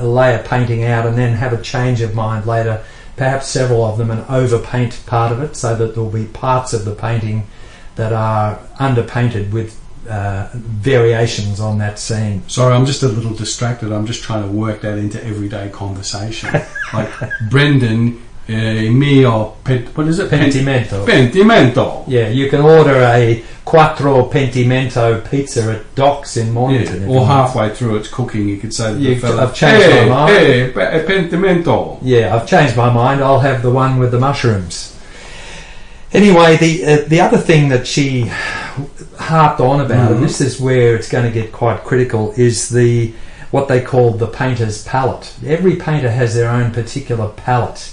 lay 0.00 0.34
a 0.34 0.38
painting 0.38 0.84
out, 0.84 1.06
and 1.06 1.18
then 1.18 1.36
have 1.36 1.52
a 1.52 1.60
change 1.60 2.00
of 2.00 2.14
mind 2.14 2.46
later. 2.46 2.84
Perhaps 3.16 3.46
several 3.48 3.84
of 3.84 3.98
them, 3.98 4.10
and 4.10 4.24
overpaint 4.26 5.04
part 5.06 5.32
of 5.32 5.40
it, 5.40 5.56
so 5.56 5.74
that 5.76 5.94
there'll 5.94 6.10
be 6.10 6.26
parts 6.26 6.72
of 6.72 6.84
the 6.84 6.94
painting 6.94 7.46
that 7.96 8.12
are 8.12 8.60
underpainted 8.78 9.52
with 9.52 9.80
uh, 10.08 10.48
variations 10.54 11.60
on 11.60 11.78
that 11.78 11.98
scene. 11.98 12.42
Sorry, 12.48 12.74
I'm 12.74 12.86
just 12.86 13.02
a 13.02 13.08
little 13.08 13.34
distracted. 13.34 13.92
I'm 13.92 14.06
just 14.06 14.22
trying 14.22 14.42
to 14.44 14.48
work 14.50 14.80
that 14.82 14.98
into 14.98 15.22
everyday 15.24 15.68
conversation. 15.70 16.50
like 16.92 17.10
Brendan, 17.50 18.22
uh, 18.48 18.52
mio, 18.52 19.56
what 19.94 20.06
is 20.06 20.18
it? 20.18 20.28
Pentimento. 20.30 21.06
pentimento. 21.06 22.04
Yeah, 22.06 22.28
you 22.28 22.50
can 22.50 22.60
order 22.60 23.00
a 23.02 23.42
quattro 23.64 24.24
pentimento 24.26 25.22
pizza 25.22 25.72
at 25.76 25.94
Doc's 25.94 26.36
in 26.36 26.52
Mornington. 26.52 26.96
if 26.96 27.00
Yeah, 27.00 27.06
you 27.06 27.12
or 27.12 27.20
want. 27.20 27.28
halfway 27.30 27.74
through 27.74 27.96
its 27.96 28.08
cooking, 28.08 28.46
you 28.46 28.58
could 28.58 28.74
say 28.74 28.92
to 28.92 28.98
You- 29.00 29.14
the 29.14 29.20
fella, 29.22 29.44
I've 29.44 29.54
changed 29.54 29.86
hey, 29.86 30.06
my 30.08 30.14
mind." 30.14 30.36
Hey, 30.36 30.70
pe- 30.70 30.80
eh, 30.82 31.06
pentimento. 31.06 31.98
Yeah, 32.02 32.34
I've 32.36 32.46
changed 32.46 32.76
my 32.76 32.92
mind. 32.92 33.22
I'll 33.22 33.40
have 33.40 33.62
the 33.62 33.70
one 33.70 33.98
with 33.98 34.10
the 34.10 34.20
mushrooms. 34.20 34.90
Anyway, 36.12 36.56
the 36.58 36.84
uh, 36.84 37.08
the 37.08 37.20
other 37.20 37.38
thing 37.38 37.70
that 37.70 37.86
she 37.88 38.30
harped 39.24 39.60
on 39.60 39.80
about, 39.80 40.10
Mhm. 40.10 40.14
and 40.16 40.24
this 40.24 40.40
is 40.40 40.60
where 40.60 40.94
it's 40.96 41.08
going 41.08 41.24
to 41.24 41.30
get 41.30 41.52
quite 41.52 41.84
critical, 41.84 42.32
is 42.36 42.68
the 42.68 43.12
what 43.50 43.68
they 43.68 43.80
call 43.80 44.10
the 44.10 44.26
painter's 44.26 44.82
palette. 44.82 45.32
Every 45.46 45.76
painter 45.76 46.10
has 46.10 46.34
their 46.34 46.50
own 46.50 46.72
particular 46.72 47.28
palette 47.28 47.90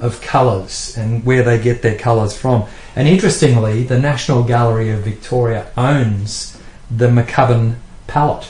of 0.00 0.22
colours 0.22 0.94
and 0.96 1.22
where 1.26 1.42
they 1.42 1.58
get 1.58 1.82
their 1.82 1.96
colours 1.98 2.34
from. 2.34 2.64
And 2.96 3.06
interestingly, 3.06 3.82
the 3.82 3.98
National 3.98 4.42
Gallery 4.42 4.90
of 4.90 5.00
Victoria 5.00 5.66
owns 5.76 6.56
the 6.90 7.08
McCubbin 7.08 7.74
palette. 8.06 8.46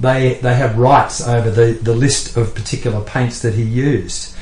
They 0.00 0.38
they 0.40 0.54
have 0.54 0.78
rights 0.78 1.20
over 1.26 1.50
the, 1.50 1.72
the 1.82 1.94
list 1.94 2.36
of 2.38 2.54
particular 2.54 3.00
paints 3.02 3.40
that 3.40 3.54
he 3.54 3.62
used. 3.62 4.32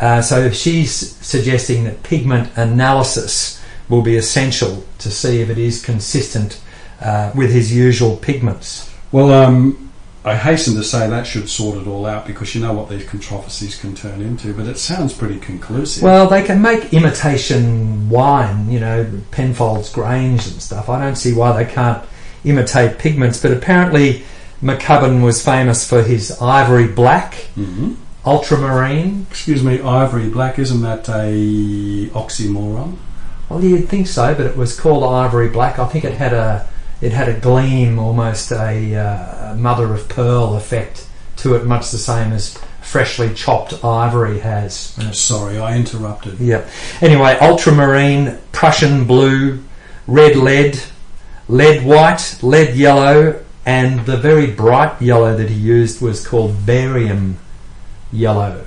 Uh, 0.00 0.22
so 0.22 0.50
she's 0.50 1.16
suggesting 1.22 1.84
that 1.84 2.02
pigment 2.04 2.50
analysis 2.56 3.60
will 3.88 4.02
be 4.02 4.16
essential 4.16 4.84
to 4.98 5.10
see 5.10 5.40
if 5.40 5.48
it 5.50 5.58
is 5.58 5.82
consistent 5.82 6.60
uh, 7.00 7.30
with 7.34 7.50
his 7.52 7.74
usual 7.74 8.16
pigments. 8.16 8.92
Well, 9.12 9.32
um, 9.32 9.90
I 10.24 10.34
hasten 10.34 10.74
to 10.74 10.82
say 10.82 11.08
that 11.08 11.26
should 11.26 11.48
sort 11.48 11.78
it 11.78 11.86
all 11.86 12.04
out 12.06 12.26
because 12.26 12.54
you 12.54 12.60
know 12.60 12.72
what 12.72 12.88
these 12.88 13.04
controversies 13.08 13.78
can 13.80 13.94
turn 13.94 14.20
into, 14.20 14.52
but 14.54 14.66
it 14.66 14.76
sounds 14.78 15.12
pretty 15.12 15.38
conclusive. 15.38 16.02
Well, 16.02 16.28
they 16.28 16.42
can 16.42 16.60
make 16.60 16.92
imitation 16.92 18.08
wine, 18.08 18.68
you 18.70 18.80
know, 18.80 19.08
Penfolds 19.30 19.90
Grange 19.92 20.46
and 20.48 20.60
stuff. 20.60 20.88
I 20.88 21.00
don't 21.00 21.16
see 21.16 21.32
why 21.32 21.52
they 21.62 21.70
can't 21.70 22.02
imitate 22.44 22.98
pigments, 22.98 23.40
but 23.40 23.52
apparently 23.52 24.24
McCubbin 24.62 25.22
was 25.22 25.44
famous 25.44 25.88
for 25.88 26.02
his 26.02 26.36
ivory 26.40 26.88
black, 26.88 27.46
Mhm. 27.56 27.96
ultramarine. 28.24 29.26
Excuse 29.30 29.62
me, 29.62 29.80
ivory 29.80 30.28
black, 30.28 30.58
isn't 30.58 30.82
that 30.82 31.08
a 31.08 32.08
oxymoron? 32.14 32.96
Well, 33.48 33.62
you'd 33.62 33.88
think 33.88 34.08
so, 34.08 34.34
but 34.34 34.46
it 34.46 34.56
was 34.56 34.78
called 34.78 35.04
ivory 35.04 35.48
black. 35.48 35.78
I 35.78 35.86
think 35.86 36.04
it 36.04 36.14
had 36.14 36.32
a 36.32 36.66
it 37.00 37.12
had 37.12 37.28
a 37.28 37.38
gleam, 37.38 37.98
almost 37.98 38.50
a 38.52 38.94
uh, 38.94 39.54
mother 39.56 39.92
of 39.92 40.08
pearl 40.08 40.56
effect 40.56 41.06
to 41.36 41.54
it, 41.54 41.64
much 41.64 41.90
the 41.90 41.98
same 41.98 42.32
as 42.32 42.58
freshly 42.80 43.34
chopped 43.34 43.84
ivory 43.84 44.38
has. 44.38 44.74
Sorry, 45.12 45.58
I 45.58 45.76
interrupted. 45.76 46.38
Yeah. 46.40 46.68
Anyway, 47.00 47.36
ultramarine, 47.40 48.38
Prussian 48.52 49.04
blue, 49.06 49.62
red 50.06 50.36
lead, 50.36 50.80
lead 51.48 51.84
white, 51.84 52.38
lead 52.42 52.76
yellow, 52.76 53.42
and 53.66 54.06
the 54.06 54.16
very 54.16 54.46
bright 54.46 55.02
yellow 55.02 55.36
that 55.36 55.50
he 55.50 55.56
used 55.56 56.00
was 56.00 56.26
called 56.26 56.64
barium 56.64 57.38
yellow. 58.12 58.64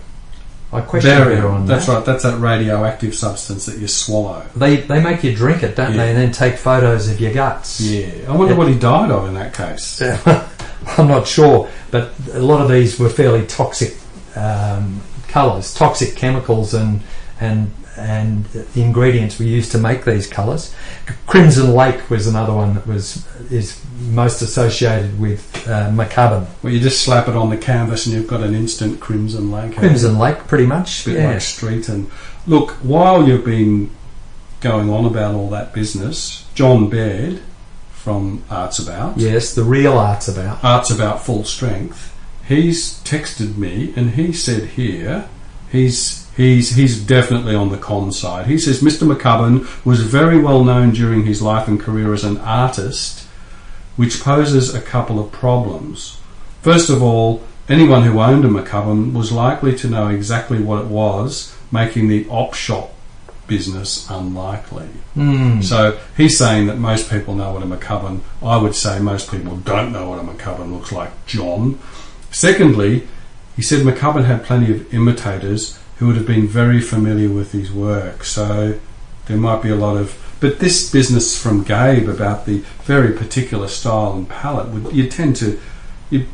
I 0.71 0.81
question 0.81 1.09
Barium, 1.09 1.45
on 1.45 1.65
that's 1.65 1.87
right, 1.87 2.05
that's 2.05 2.23
that 2.23 2.39
radioactive 2.39 3.15
substance 3.15 3.65
that 3.65 3.79
you 3.79 3.87
swallow. 3.87 4.45
They 4.55 4.77
they 4.77 5.01
make 5.01 5.23
you 5.23 5.35
drink 5.35 5.63
it, 5.63 5.75
don't 5.75 5.93
Yeah. 5.93 5.97
they, 5.97 6.09
and 6.09 6.17
then 6.17 6.31
take 6.31 6.57
photos 6.57 7.09
of 7.09 7.19
your 7.19 7.33
guts. 7.33 7.81
Yeah, 7.81 8.09
I 8.27 8.35
wonder 8.35 8.53
Yeah. 8.53 8.59
what 8.59 8.67
he 8.67 8.75
died 8.75 9.09
of 9.09 9.27
in 9.27 9.33
that 9.33 9.53
case. 9.53 10.01
I'm 10.97 11.07
not 11.07 11.27
sure, 11.27 11.67
but 11.91 12.11
a 12.33 12.39
lot 12.39 12.61
of 12.61 12.69
these 12.69 12.99
were 12.99 13.09
fairly 13.09 13.45
toxic 13.47 13.95
um, 14.35 15.01
colours, 15.27 15.73
toxic 15.73 16.15
chemicals, 16.15 16.73
and 16.75 17.01
and 17.41 17.71
and 17.99 18.45
the 18.45 18.81
ingredients 18.81 19.39
we 19.39 19.47
used 19.47 19.71
to 19.73 19.77
make 19.77 20.05
these 20.05 20.27
colours. 20.27 20.73
Crimson 21.27 21.73
Lake 21.73 22.09
was 22.09 22.27
another 22.27 22.53
one 22.53 22.75
that 22.75 22.87
was 22.87 23.25
is 23.51 23.83
most 24.09 24.41
associated 24.41 25.19
with 25.19 25.67
uh, 25.67 25.89
McCubbin. 25.89 26.47
Well, 26.63 26.73
you 26.73 26.79
just 26.79 27.03
slap 27.03 27.27
it 27.27 27.35
on 27.35 27.49
the 27.49 27.57
canvas 27.57 28.05
and 28.05 28.15
you've 28.15 28.27
got 28.27 28.41
an 28.41 28.55
instant 28.55 28.99
crimson 28.99 29.51
lake. 29.51 29.75
Crimson 29.75 30.17
Lake, 30.17 30.39
pretty 30.47 30.65
much. 30.65 31.05
bit 31.05 31.17
yeah. 31.17 31.31
like 31.31 31.41
street. 31.41 31.89
And 31.89 32.09
look, 32.47 32.71
while 32.83 33.27
you've 33.27 33.45
been 33.45 33.91
going 34.61 34.89
on 34.89 35.05
about 35.05 35.35
all 35.35 35.49
that 35.49 35.73
business, 35.73 36.45
John 36.55 36.89
Baird 36.89 37.41
from 37.91 38.43
Arts 38.49 38.79
About, 38.79 39.17
Yes, 39.17 39.53
the 39.53 39.63
real 39.63 39.97
art's 39.97 40.27
about. 40.27 40.63
Arts 40.63 40.89
About 40.89 41.23
Full 41.23 41.43
Strength, 41.43 42.15
he's 42.47 43.01
texted 43.03 43.57
me 43.57 43.93
and 43.95 44.11
he 44.11 44.31
said 44.33 44.69
here 44.69 45.27
he's 45.71 46.29
he's 46.35 46.75
he's 46.75 47.01
definitely 47.01 47.55
on 47.55 47.69
the 47.69 47.77
con 47.77 48.11
side. 48.11 48.47
He 48.47 48.57
says 48.57 48.81
Mr. 48.81 49.11
McCubbin 49.11 49.85
was 49.85 50.01
very 50.01 50.39
well 50.39 50.63
known 50.63 50.91
during 50.91 51.25
his 51.25 51.41
life 51.41 51.67
and 51.67 51.79
career 51.79 52.13
as 52.13 52.23
an 52.23 52.37
artist, 52.39 53.27
which 53.95 54.21
poses 54.21 54.73
a 54.73 54.81
couple 54.81 55.19
of 55.19 55.31
problems. 55.31 56.19
First 56.61 56.89
of 56.89 57.01
all, 57.01 57.43
anyone 57.67 58.03
who 58.03 58.19
owned 58.19 58.45
a 58.45 58.49
McCubbin 58.49 59.13
was 59.13 59.31
likely 59.31 59.75
to 59.77 59.87
know 59.87 60.07
exactly 60.07 60.59
what 60.59 60.81
it 60.81 60.87
was, 60.87 61.55
making 61.71 62.07
the 62.07 62.27
op 62.29 62.53
shop 62.53 62.93
business 63.47 64.09
unlikely. 64.09 64.87
Hmm. 65.15 65.61
So 65.61 65.99
he's 66.15 66.37
saying 66.37 66.67
that 66.67 66.77
most 66.77 67.09
people 67.09 67.35
know 67.35 67.51
what 67.51 67.63
a 67.63 67.65
McCubbin. 67.65 68.21
I 68.41 68.57
would 68.57 68.75
say 68.75 68.99
most 68.99 69.31
people 69.31 69.57
don't 69.57 69.91
know 69.91 70.09
what 70.09 70.19
a 70.19 70.23
McCubbin 70.23 70.71
looks 70.71 70.91
like, 70.91 71.25
John. 71.25 71.79
Secondly, 72.31 73.07
he 73.59 73.63
said 73.63 73.85
McCubbin 73.85 74.23
had 74.23 74.45
plenty 74.45 74.71
of 74.73 74.93
imitators 74.93 75.77
who 75.97 76.07
would 76.07 76.15
have 76.15 76.25
been 76.25 76.47
very 76.47 76.79
familiar 76.79 77.27
with 77.27 77.51
his 77.51 77.69
work. 77.69 78.23
So 78.23 78.79
there 79.25 79.35
might 79.35 79.61
be 79.61 79.69
a 79.69 79.75
lot 79.75 79.97
of. 79.97 80.17
But 80.39 80.59
this 80.59 80.89
business 80.89 81.37
from 81.37 81.65
Gabe 81.65 82.07
about 82.07 82.45
the 82.45 82.59
very 82.83 83.11
particular 83.11 83.67
style 83.67 84.13
and 84.13 84.29
palette, 84.29 84.69
would 84.69 84.95
you 84.95 85.09
tend 85.09 85.35
to. 85.37 85.59
You'd, 86.09 86.27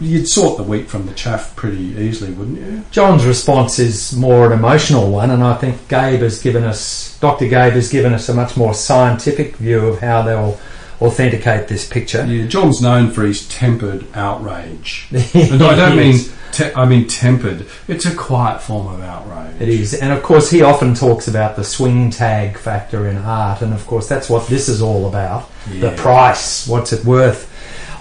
you'd 0.00 0.26
sort 0.26 0.56
the 0.56 0.64
wheat 0.64 0.88
from 0.88 1.06
the 1.06 1.14
chaff 1.14 1.54
pretty 1.54 1.78
easily, 1.78 2.32
wouldn't 2.32 2.58
you? 2.58 2.82
John's 2.90 3.24
response 3.26 3.78
is 3.78 4.12
more 4.16 4.44
an 4.46 4.52
emotional 4.52 5.08
one, 5.08 5.30
and 5.30 5.44
I 5.44 5.54
think 5.54 5.86
Gabe 5.86 6.22
has 6.22 6.42
given 6.42 6.64
us, 6.64 7.16
Dr. 7.20 7.46
Gabe 7.46 7.74
has 7.74 7.90
given 7.90 8.12
us 8.12 8.28
a 8.28 8.34
much 8.34 8.56
more 8.56 8.74
scientific 8.74 9.54
view 9.54 9.86
of 9.86 10.00
how 10.00 10.22
they'll 10.22 10.58
authenticate 11.00 11.68
this 11.68 11.88
picture. 11.88 12.26
Yeah, 12.26 12.48
John's 12.48 12.82
known 12.82 13.12
for 13.12 13.22
his 13.22 13.46
tempered 13.46 14.04
outrage. 14.16 15.06
And 15.32 15.62
I 15.62 15.76
don't 15.76 15.96
mean 15.96 16.18
Te- 16.52 16.72
I 16.74 16.84
mean, 16.84 17.08
tempered. 17.08 17.66
It's 17.88 18.04
a 18.04 18.14
quiet 18.14 18.60
form 18.60 18.86
of 18.86 19.00
outrage. 19.00 19.60
It 19.60 19.68
is, 19.68 19.94
and 19.94 20.12
of 20.12 20.22
course, 20.22 20.50
he 20.50 20.62
often 20.62 20.94
talks 20.94 21.28
about 21.28 21.56
the 21.56 21.64
swing 21.64 22.10
tag 22.10 22.58
factor 22.58 23.06
in 23.08 23.16
art, 23.16 23.62
and 23.62 23.72
of 23.72 23.86
course, 23.86 24.08
that's 24.08 24.28
what 24.28 24.46
this 24.48 24.68
is 24.68 24.82
all 24.82 25.08
about 25.08 25.50
the 25.68 25.92
price, 25.92 26.66
what's 26.66 26.92
it 26.92 27.04
worth. 27.04 27.48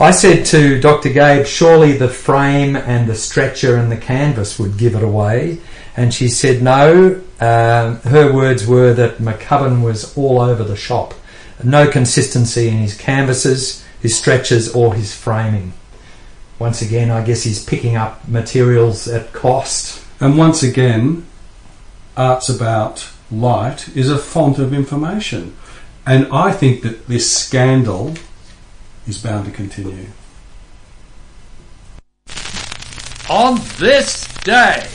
I 0.01 0.11
said 0.11 0.45
to 0.47 0.79
Dr. 0.79 1.09
Gabe, 1.09 1.45
surely 1.45 1.91
the 1.93 2.07
frame 2.09 2.75
and 2.75 3.07
the 3.07 3.13
stretcher 3.13 3.75
and 3.75 3.91
the 3.91 3.97
canvas 3.97 4.57
would 4.57 4.77
give 4.77 4.95
it 4.95 5.03
away, 5.03 5.59
and 5.95 6.13
she 6.13 6.27
said 6.27 6.61
no. 6.61 7.21
Um, 7.39 7.97
her 8.01 8.31
words 8.33 8.65
were 8.65 8.93
that 8.93 9.17
McCubbin 9.17 9.83
was 9.83 10.17
all 10.17 10.41
over 10.41 10.63
the 10.63 10.75
shop, 10.75 11.13
no 11.63 11.87
consistency 11.87 12.67
in 12.67 12.77
his 12.77 12.97
canvases, 12.97 13.85
his 14.01 14.17
stretchers, 14.17 14.73
or 14.73 14.95
his 14.95 15.13
framing. 15.15 15.73
Once 16.61 16.83
again, 16.83 17.09
I 17.09 17.23
guess 17.23 17.41
he's 17.41 17.65
picking 17.65 17.95
up 17.95 18.27
materials 18.27 19.07
at 19.07 19.33
cost. 19.33 20.05
And 20.19 20.37
once 20.37 20.61
again, 20.61 21.25
art's 22.15 22.49
about 22.49 23.09
light 23.31 23.89
is 23.97 24.11
a 24.11 24.17
font 24.19 24.59
of 24.59 24.71
information. 24.71 25.55
And 26.05 26.27
I 26.31 26.51
think 26.51 26.83
that 26.83 27.07
this 27.07 27.35
scandal 27.35 28.13
is 29.07 29.17
bound 29.17 29.45
to 29.45 29.51
continue. 29.51 30.05
On 33.27 33.59
this 33.79 34.27
day, 34.43 34.87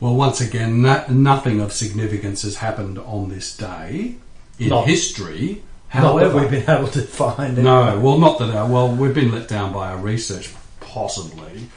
Well, 0.00 0.14
once 0.14 0.40
again, 0.40 0.80
no- 0.80 1.04
nothing 1.10 1.60
of 1.60 1.74
significance 1.74 2.40
has 2.40 2.56
happened 2.56 2.98
on 2.98 3.28
this 3.28 3.54
day 3.54 4.14
in 4.58 4.70
Not- 4.70 4.86
history. 4.88 5.62
However, 6.02 6.40
we've 6.40 6.50
been 6.50 6.68
able 6.68 6.88
to 6.88 7.02
find. 7.02 7.56
no, 7.58 8.00
well, 8.00 8.18
not 8.18 8.38
that 8.40 8.54
our, 8.54 8.68
well, 8.68 8.94
we've 8.94 9.14
been 9.14 9.30
let 9.30 9.48
down 9.48 9.72
by 9.72 9.92
our 9.92 9.98
research, 9.98 10.52
possibly, 10.80 11.68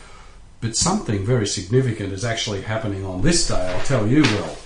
but 0.59 0.75
something 0.75 1.25
very 1.25 1.45
significant 1.45 2.13
is 2.13 2.25
actually 2.25 2.61
happening 2.61 3.05
on 3.05 3.21
this 3.21 3.47
day. 3.47 3.55
I'll 3.55 3.85
tell 3.85 4.07
you, 4.07 4.23
Will. 4.23 4.57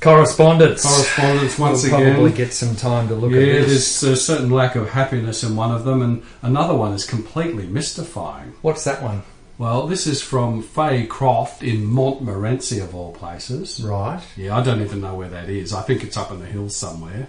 Correspondence. 0.00 0.82
Correspondence 0.82 1.58
once 1.58 1.84
we'll 1.84 1.94
again. 1.94 2.14
probably 2.14 2.32
get 2.32 2.52
some 2.52 2.74
time 2.74 3.08
to 3.08 3.14
look 3.14 3.30
yeah, 3.30 3.38
at 3.38 3.66
this. 3.68 4.00
there's 4.00 4.18
a 4.18 4.20
certain 4.20 4.50
lack 4.50 4.74
of 4.74 4.90
happiness 4.90 5.44
in 5.44 5.54
one 5.54 5.70
of 5.70 5.84
them, 5.84 6.02
and 6.02 6.22
another 6.40 6.74
one 6.74 6.92
is 6.92 7.04
completely 7.04 7.66
mystifying. 7.66 8.54
What's 8.62 8.84
that 8.84 9.02
one? 9.02 9.22
Well, 9.58 9.86
this 9.86 10.08
is 10.08 10.20
from 10.20 10.62
Faye 10.62 11.06
Croft 11.06 11.62
in 11.62 11.84
Montmorency, 11.84 12.80
of 12.80 12.96
all 12.96 13.12
places. 13.12 13.80
Right. 13.80 14.20
Yeah, 14.36 14.56
I 14.56 14.62
don't 14.62 14.80
even 14.80 15.00
know 15.00 15.14
where 15.14 15.28
that 15.28 15.48
is. 15.48 15.72
I 15.72 15.82
think 15.82 16.02
it's 16.02 16.16
up 16.16 16.32
in 16.32 16.40
the 16.40 16.46
hills 16.46 16.74
somewhere. 16.74 17.28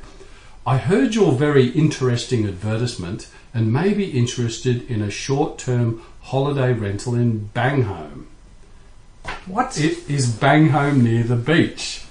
I 0.66 0.78
heard 0.78 1.14
your 1.14 1.34
very 1.34 1.68
interesting 1.72 2.48
advertisement 2.48 3.28
and 3.54 3.74
may 3.74 3.94
be 3.94 4.18
interested 4.18 4.90
in 4.90 5.02
a 5.02 5.12
short 5.12 5.58
term 5.58 6.02
holiday 6.22 6.72
rental 6.72 7.16
in 7.16 7.50
Bangholme. 7.54 8.28
What? 9.46 9.78
It 9.78 10.10
is 10.10 10.28
Bangholme 10.28 11.02
near 11.02 11.24
the 11.24 11.36
beach. 11.36 12.06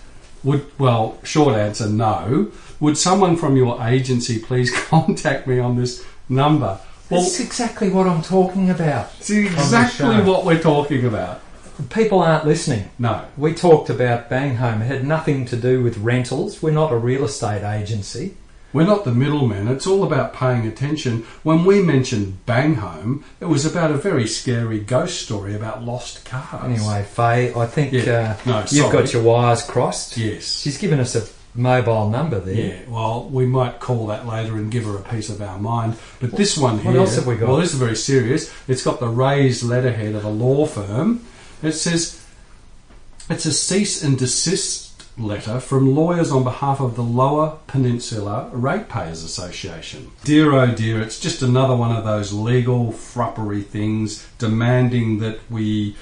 Would 0.44 0.78
well, 0.78 1.18
short 1.22 1.56
answer 1.56 1.88
no. 1.88 2.52
Would 2.78 2.98
someone 2.98 3.36
from 3.36 3.56
your 3.56 3.82
agency 3.82 4.38
please 4.38 4.70
contact 4.88 5.46
me 5.46 5.58
on 5.58 5.76
this 5.76 6.04
number? 6.28 6.78
Well, 7.08 7.22
That's 7.22 7.40
exactly 7.40 7.88
what 7.88 8.06
I'm 8.06 8.22
talking 8.22 8.68
about. 8.68 9.12
it's 9.18 9.30
exactly 9.30 10.16
show. 10.16 10.24
what 10.24 10.44
we're 10.44 10.60
talking 10.60 11.06
about. 11.06 11.40
People 11.88 12.20
aren't 12.20 12.44
listening. 12.46 12.90
No. 12.98 13.24
We 13.38 13.54
talked 13.54 13.88
about 13.88 14.28
Bangholme. 14.28 14.82
It 14.82 14.88
had 14.88 15.06
nothing 15.06 15.46
to 15.46 15.56
do 15.56 15.82
with 15.82 15.96
rentals. 15.96 16.62
We're 16.62 16.70
not 16.70 16.92
a 16.92 16.96
real 16.96 17.24
estate 17.24 17.64
agency. 17.64 18.36
We're 18.72 18.86
not 18.86 19.04
the 19.04 19.12
middlemen. 19.12 19.68
It's 19.68 19.86
all 19.86 20.02
about 20.02 20.32
paying 20.32 20.66
attention. 20.66 21.24
When 21.42 21.64
we 21.64 21.82
mentioned 21.82 22.38
Bangholme, 22.46 23.22
it 23.40 23.44
was 23.46 23.66
about 23.66 23.90
a 23.90 23.94
very 23.98 24.26
scary 24.26 24.80
ghost 24.80 25.20
story 25.22 25.54
about 25.54 25.84
lost 25.84 26.24
cars. 26.24 26.64
Anyway, 26.64 27.04
Faye, 27.10 27.52
I 27.54 27.66
think 27.66 27.92
Yeah. 27.92 28.36
uh, 28.46 28.48
No, 28.48 28.58
you've 28.60 28.68
sorry. 28.70 28.92
got 28.92 29.12
your 29.12 29.22
wires 29.22 29.62
crossed. 29.62 30.16
Yes. 30.16 30.60
She's 30.62 30.78
given 30.78 31.00
us 31.00 31.14
a 31.14 31.24
mobile 31.54 32.08
number 32.08 32.40
there. 32.40 32.54
Yeah, 32.54 32.74
well, 32.88 33.28
we 33.30 33.44
might 33.44 33.78
call 33.78 34.06
that 34.06 34.26
later 34.26 34.56
and 34.56 34.70
give 34.70 34.84
her 34.84 34.96
a 34.96 35.02
piece 35.02 35.28
of 35.28 35.42
our 35.42 35.58
mind. 35.58 35.96
But 36.18 36.32
this 36.32 36.56
one 36.56 36.78
here, 36.78 36.92
What 36.92 37.00
else 37.00 37.16
have 37.16 37.26
we 37.26 37.36
got? 37.36 37.48
well, 37.50 37.58
this 37.58 37.74
is 37.74 37.78
very 37.78 37.96
serious. 37.96 38.50
It's 38.66 38.82
got 38.82 39.00
the 39.00 39.08
raised 39.08 39.62
letterhead 39.62 40.14
of 40.14 40.24
a 40.24 40.30
law 40.30 40.64
firm. 40.64 41.20
It 41.62 41.72
says 41.72 42.18
it's 43.28 43.44
a 43.44 43.52
cease 43.52 44.02
and 44.02 44.18
desist 44.18 44.81
letter 45.18 45.60
from 45.60 45.94
lawyers 45.94 46.32
on 46.32 46.42
behalf 46.42 46.80
of 46.80 46.96
the 46.96 47.02
Lower 47.02 47.58
Peninsula 47.66 48.48
Ratepayers 48.52 49.22
Association. 49.22 50.10
Dear 50.24 50.52
oh 50.52 50.74
dear, 50.74 51.00
it's 51.00 51.20
just 51.20 51.42
another 51.42 51.76
one 51.76 51.94
of 51.94 52.04
those 52.04 52.32
legal 52.32 52.92
fruppery 52.92 53.64
things 53.64 54.26
demanding 54.38 55.18
that 55.18 55.38
we 55.50 55.96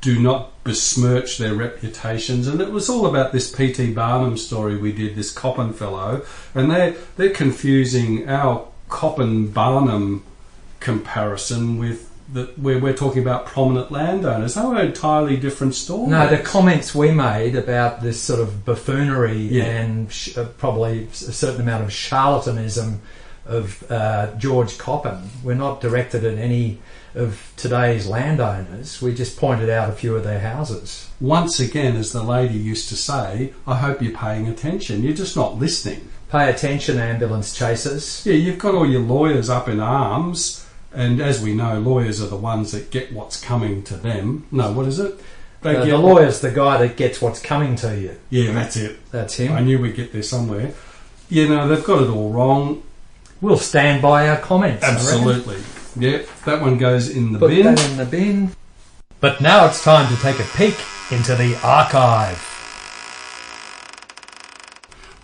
do 0.00 0.20
not 0.20 0.62
besmirch 0.64 1.38
their 1.38 1.54
reputations. 1.54 2.46
And 2.46 2.60
it 2.60 2.70
was 2.70 2.88
all 2.88 3.06
about 3.06 3.32
this 3.32 3.50
P.T. 3.50 3.94
Barnum 3.94 4.36
story 4.36 4.76
we 4.76 4.92
did, 4.92 5.16
this 5.16 5.32
Coppin 5.32 5.72
fellow, 5.72 6.24
and 6.54 6.70
they 6.70 6.94
they're 7.16 7.30
confusing 7.30 8.28
our 8.28 8.68
Coppin 8.88 9.48
Barnum 9.50 10.24
comparison 10.80 11.78
with 11.78 12.07
where 12.56 12.78
we're 12.78 12.92
talking 12.92 13.22
about 13.22 13.46
prominent 13.46 13.90
landowners. 13.90 14.54
They 14.54 14.60
were 14.62 14.76
an 14.76 14.86
entirely 14.86 15.36
different 15.36 15.74
story. 15.74 16.08
No, 16.10 16.28
the 16.28 16.38
comments 16.38 16.94
we 16.94 17.10
made 17.10 17.56
about 17.56 18.02
this 18.02 18.20
sort 18.20 18.40
of 18.40 18.64
buffoonery 18.66 19.38
Yeah. 19.38 19.64
and 19.64 20.12
sh- 20.12 20.36
uh, 20.36 20.44
probably 20.58 21.04
a 21.04 21.14
certain 21.14 21.62
amount 21.62 21.84
of 21.84 21.90
charlatanism 21.90 22.98
of 23.46 23.90
uh, 23.90 24.34
George 24.36 24.76
Coppin 24.76 25.30
were 25.42 25.54
not 25.54 25.80
directed 25.80 26.22
at 26.24 26.36
any 26.36 26.78
of 27.14 27.50
today's 27.56 28.06
landowners. 28.06 29.00
We 29.00 29.14
just 29.14 29.38
pointed 29.38 29.70
out 29.70 29.88
a 29.88 29.92
few 29.92 30.14
of 30.14 30.22
their 30.22 30.40
houses. 30.40 31.08
Once 31.20 31.58
again, 31.58 31.96
as 31.96 32.12
the 32.12 32.22
lady 32.22 32.58
used 32.58 32.90
to 32.90 32.96
say, 32.96 33.54
I 33.66 33.76
hope 33.76 34.02
you're 34.02 34.12
paying 34.16 34.46
attention. 34.48 35.02
You're 35.02 35.14
just 35.14 35.34
not 35.34 35.56
listening. 35.58 36.08
Pay 36.30 36.50
attention, 36.50 36.98
ambulance 36.98 37.56
chasers. 37.56 38.24
Yeah, 38.26 38.34
you've 38.34 38.58
got 38.58 38.74
all 38.74 38.84
your 38.86 39.00
lawyers 39.00 39.48
up 39.48 39.66
in 39.66 39.80
arms, 39.80 40.66
and 40.94 41.20
as 41.20 41.40
we 41.42 41.54
know, 41.54 41.78
lawyers 41.80 42.22
are 42.22 42.26
the 42.28 42.36
ones 42.36 42.72
that 42.72 42.90
get 42.90 43.12
what's 43.12 43.40
coming 43.40 43.82
to 43.84 43.94
them. 43.96 44.46
No, 44.50 44.72
what 44.72 44.86
is 44.86 44.98
it? 44.98 45.18
They 45.62 45.76
Uh, 45.76 45.84
get 45.84 45.90
the 45.90 45.98
lawyer's 45.98 46.40
the 46.40 46.50
guy 46.50 46.78
that 46.78 46.96
gets 46.96 47.20
what's 47.20 47.40
coming 47.40 47.74
to 47.76 47.98
you. 47.98 48.16
Yeah, 48.30 48.52
that's 48.52 48.76
it. 48.76 48.98
That's 49.10 49.34
him. 49.34 49.52
I 49.52 49.58
him. 49.58 49.66
knew 49.66 49.78
we'd 49.80 49.96
get 49.96 50.12
there 50.12 50.22
somewhere. 50.22 50.72
You 51.28 51.48
know, 51.48 51.68
they've 51.68 51.84
got 51.84 52.02
it 52.02 52.08
all 52.08 52.30
wrong. 52.30 52.82
We'll 53.40 53.58
stand 53.58 54.00
by 54.02 54.28
our 54.28 54.36
comments. 54.38 54.82
I 54.84 54.88
reckon. 54.94 55.04
Absolutely. 55.06 55.56
Yeah, 55.96 56.18
that 56.44 56.60
one 56.60 56.78
goes 56.78 57.08
in 57.08 57.32
the 57.32 57.38
Put 57.38 57.48
bin. 57.50 57.64
that 57.74 57.90
in 57.90 57.96
the 57.96 58.04
bin. 58.06 58.52
But 59.20 59.40
now 59.40 59.66
it's 59.66 59.82
time 59.82 60.08
to 60.14 60.20
take 60.22 60.38
a 60.38 60.44
peek 60.56 60.76
into 61.10 61.34
the 61.34 61.58
archive. 61.64 62.38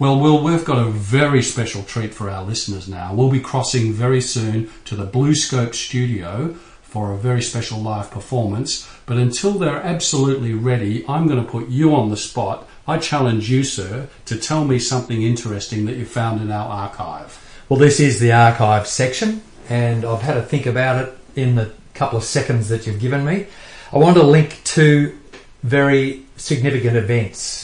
Well, 0.04 0.20
Will, 0.20 0.44
we've 0.44 0.66
got 0.66 0.86
a 0.86 0.90
very 0.90 1.40
special 1.40 1.82
treat 1.82 2.12
for 2.12 2.28
our 2.28 2.44
listeners 2.44 2.86
now. 2.86 3.14
We'll 3.14 3.30
be 3.30 3.40
crossing 3.40 3.94
very 3.94 4.20
soon 4.20 4.70
to 4.84 4.96
the 4.96 5.06
Blue 5.06 5.34
Scope 5.34 5.74
studio 5.74 6.52
for 6.82 7.12
a 7.12 7.16
very 7.16 7.40
special 7.40 7.78
live 7.78 8.10
performance. 8.10 8.86
But 9.06 9.16
until 9.16 9.52
they're 9.52 9.80
absolutely 9.80 10.52
ready, 10.52 11.06
I'm 11.08 11.26
going 11.26 11.42
to 11.42 11.50
put 11.50 11.70
you 11.70 11.96
on 11.96 12.10
the 12.10 12.18
spot. 12.18 12.68
I 12.86 12.98
challenge 12.98 13.50
you, 13.50 13.64
sir, 13.64 14.08
to 14.26 14.36
tell 14.36 14.66
me 14.66 14.78
something 14.78 15.22
interesting 15.22 15.86
that 15.86 15.96
you 15.96 16.04
found 16.04 16.42
in 16.42 16.50
our 16.50 16.68
archive. 16.68 17.42
Well, 17.70 17.78
this 17.78 17.98
is 17.98 18.20
the 18.20 18.32
archive 18.32 18.86
section, 18.86 19.40
and 19.70 20.04
I've 20.04 20.20
had 20.20 20.34
to 20.34 20.42
think 20.42 20.66
about 20.66 21.02
it 21.02 21.18
in 21.34 21.54
the 21.54 21.72
couple 21.94 22.18
of 22.18 22.24
seconds 22.24 22.68
that 22.68 22.86
you've 22.86 23.00
given 23.00 23.24
me. 23.24 23.46
I 23.90 23.96
want 23.96 24.18
to 24.18 24.22
link 24.22 24.60
two 24.64 25.18
very 25.62 26.26
significant 26.36 26.98
events 26.98 27.63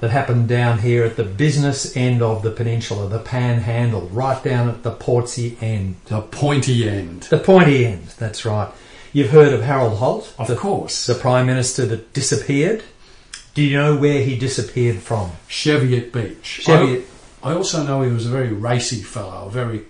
that 0.00 0.10
happened 0.10 0.48
down 0.48 0.78
here 0.78 1.04
at 1.04 1.16
the 1.16 1.24
business 1.24 1.96
end 1.96 2.22
of 2.22 2.42
the 2.42 2.50
peninsula, 2.50 3.08
the 3.08 3.18
panhandle, 3.18 4.08
right 4.08 4.42
down 4.42 4.68
at 4.68 4.82
the 4.82 4.90
Portsea 4.90 5.56
end. 5.60 5.96
The 6.06 6.22
pointy 6.22 6.88
end. 6.88 7.22
The 7.24 7.38
pointy 7.38 7.86
end, 7.86 8.06
that's 8.18 8.44
right. 8.44 8.70
You've 9.12 9.30
heard 9.30 9.52
of 9.52 9.62
Harold 9.62 9.98
Holt, 9.98 10.34
Of 10.38 10.46
the, 10.48 10.56
course. 10.56 11.06
the 11.06 11.14
Prime 11.14 11.46
Minister 11.46 11.84
that 11.86 12.12
disappeared. 12.12 12.82
Do 13.54 13.62
you 13.62 13.76
know 13.76 13.96
where 13.96 14.22
he 14.22 14.38
disappeared 14.38 14.98
from? 15.00 15.32
Cheviot 15.48 16.12
Beach. 16.12 16.60
Cheviot. 16.62 17.04
I, 17.42 17.50
I 17.50 17.54
also 17.54 17.82
know 17.82 18.02
he 18.02 18.12
was 18.12 18.26
a 18.26 18.30
very 18.30 18.52
racy 18.52 19.02
fellow, 19.02 19.46
a 19.48 19.50
very 19.50 19.82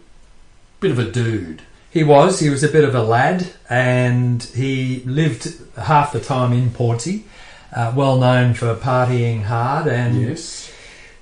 bit 0.81 0.91
of 0.91 0.99
a 0.99 1.11
dude. 1.11 1.63
He 1.91 2.03
was. 2.03 2.41
He 2.41 2.49
was 2.49 2.65
a 2.65 2.69
bit 2.69 2.85
of 2.85 2.95
a 2.95 3.03
lad, 3.03 3.49
and 3.69 4.43
he 4.43 5.03
lived 5.05 5.55
half 5.77 6.13
the 6.13 6.21
time 6.21 6.53
in 6.53 6.71
Portsea. 6.71 7.21
Uh, 7.73 7.93
well 7.95 8.19
known 8.19 8.55
for 8.55 8.75
partying 8.75 9.45
hard, 9.45 9.87
and 9.87 10.21
Yes. 10.21 10.71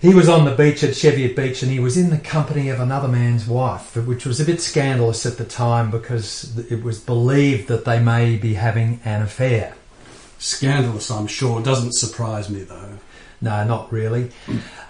he 0.01 0.15
was 0.15 0.29
on 0.29 0.45
the 0.47 0.55
beach 0.55 0.83
at 0.83 0.95
Cheviot 0.97 1.37
Beach, 1.37 1.63
and 1.63 1.71
he 1.71 1.79
was 1.79 1.97
in 1.99 2.09
the 2.11 2.17
company 2.19 2.71
of 2.71 2.81
another 2.81 3.09
man's 3.09 3.47
wife, 3.47 3.95
which 3.97 4.25
was 4.25 4.41
a 4.41 4.45
bit 4.45 4.61
scandalous 4.61 5.27
at 5.27 5.37
the 5.37 5.45
time 5.45 5.91
because 5.91 6.57
it 6.71 6.83
was 6.83 6.99
believed 7.01 7.69
that 7.69 7.85
they 7.85 8.01
may 8.01 8.37
be 8.37 8.55
having 8.55 9.01
an 9.05 9.21
affair. 9.23 9.75
Scandalous, 10.39 11.11
I'm 11.11 11.27
sure. 11.27 11.61
Doesn't 11.61 11.93
surprise 11.93 12.49
me 12.49 12.63
though. 12.63 12.99
No, 13.41 13.65
not 13.65 13.93
really. 13.93 14.31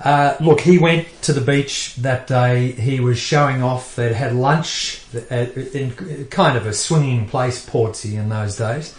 Uh, 0.02 0.34
look, 0.40 0.60
he 0.60 0.78
went 0.78 1.06
to 1.22 1.32
the 1.34 1.40
beach 1.40 1.96
that 1.96 2.26
day. 2.26 2.72
He 2.72 2.98
was 3.00 3.18
showing 3.18 3.62
off. 3.62 3.94
They'd 3.96 4.12
had 4.12 4.34
lunch 4.34 5.02
at, 5.30 5.54
in 5.56 6.26
kind 6.30 6.56
of 6.56 6.66
a 6.66 6.72
swinging 6.72 7.28
place, 7.28 7.64
Portsea, 7.66 8.18
in 8.20 8.28
those 8.30 8.56
days. 8.56 8.94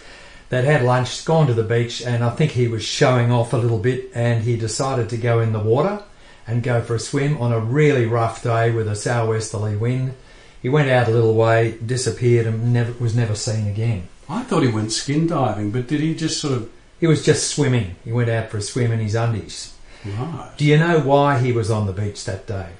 They'd 0.50 0.64
had 0.64 0.82
lunch, 0.82 1.24
gone 1.24 1.46
to 1.46 1.54
the 1.54 1.62
beach, 1.62 2.02
and 2.02 2.22
I 2.24 2.30
think 2.30 2.52
he 2.52 2.66
was 2.68 2.84
showing 2.84 3.30
off 3.32 3.52
a 3.52 3.56
little 3.56 3.78
bit. 3.78 4.10
And 4.14 4.42
he 4.44 4.56
decided 4.56 5.08
to 5.10 5.16
go 5.16 5.40
in 5.40 5.52
the 5.52 5.60
water 5.60 6.02
and 6.46 6.62
go 6.62 6.82
for 6.82 6.96
a 6.96 7.00
swim 7.00 7.38
on 7.38 7.52
a 7.52 7.60
really 7.60 8.04
rough 8.04 8.42
day 8.42 8.72
with 8.72 8.88
a 8.88 8.96
southwesterly 8.96 9.76
wind. 9.76 10.14
He 10.60 10.68
went 10.68 10.90
out 10.90 11.08
a 11.08 11.12
little 11.12 11.34
way, 11.34 11.78
disappeared, 11.84 12.46
and 12.46 12.72
never 12.72 12.92
was 12.98 13.14
never 13.14 13.34
seen 13.34 13.68
again. 13.68 14.08
I 14.28 14.42
thought 14.42 14.62
he 14.62 14.68
went 14.68 14.92
skin 14.92 15.26
diving, 15.26 15.70
but 15.70 15.86
did 15.86 16.00
he 16.00 16.14
just 16.14 16.40
sort 16.40 16.54
of 16.54 16.70
He 16.98 17.06
was 17.06 17.24
just 17.24 17.48
swimming. 17.48 17.96
He 18.04 18.12
went 18.12 18.28
out 18.28 18.50
for 18.50 18.58
a 18.58 18.62
swim 18.62 18.92
in 18.92 18.98
his 18.98 19.14
undies. 19.14 19.72
right? 20.04 20.50
Do 20.56 20.64
you 20.66 20.76
know 20.78 21.00
why 21.00 21.38
he 21.38 21.52
was 21.52 21.70
on 21.70 21.86
the 21.86 21.92
beach 21.92 22.24
that 22.24 22.46
day? 22.46 22.70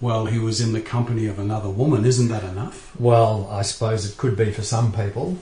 Well, 0.00 0.26
he 0.26 0.38
was 0.38 0.60
in 0.60 0.72
the 0.72 0.80
company 0.80 1.26
of 1.26 1.38
another 1.38 1.68
woman. 1.70 2.04
Isn't 2.04 2.28
that 2.28 2.42
enough? 2.42 2.98
Well, 2.98 3.46
I 3.50 3.62
suppose 3.62 4.04
it 4.04 4.18
could 4.18 4.36
be 4.36 4.50
for 4.50 4.62
some 4.62 4.90
people. 4.92 5.38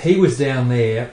He 0.00 0.16
was 0.16 0.38
down 0.38 0.68
there 0.68 1.12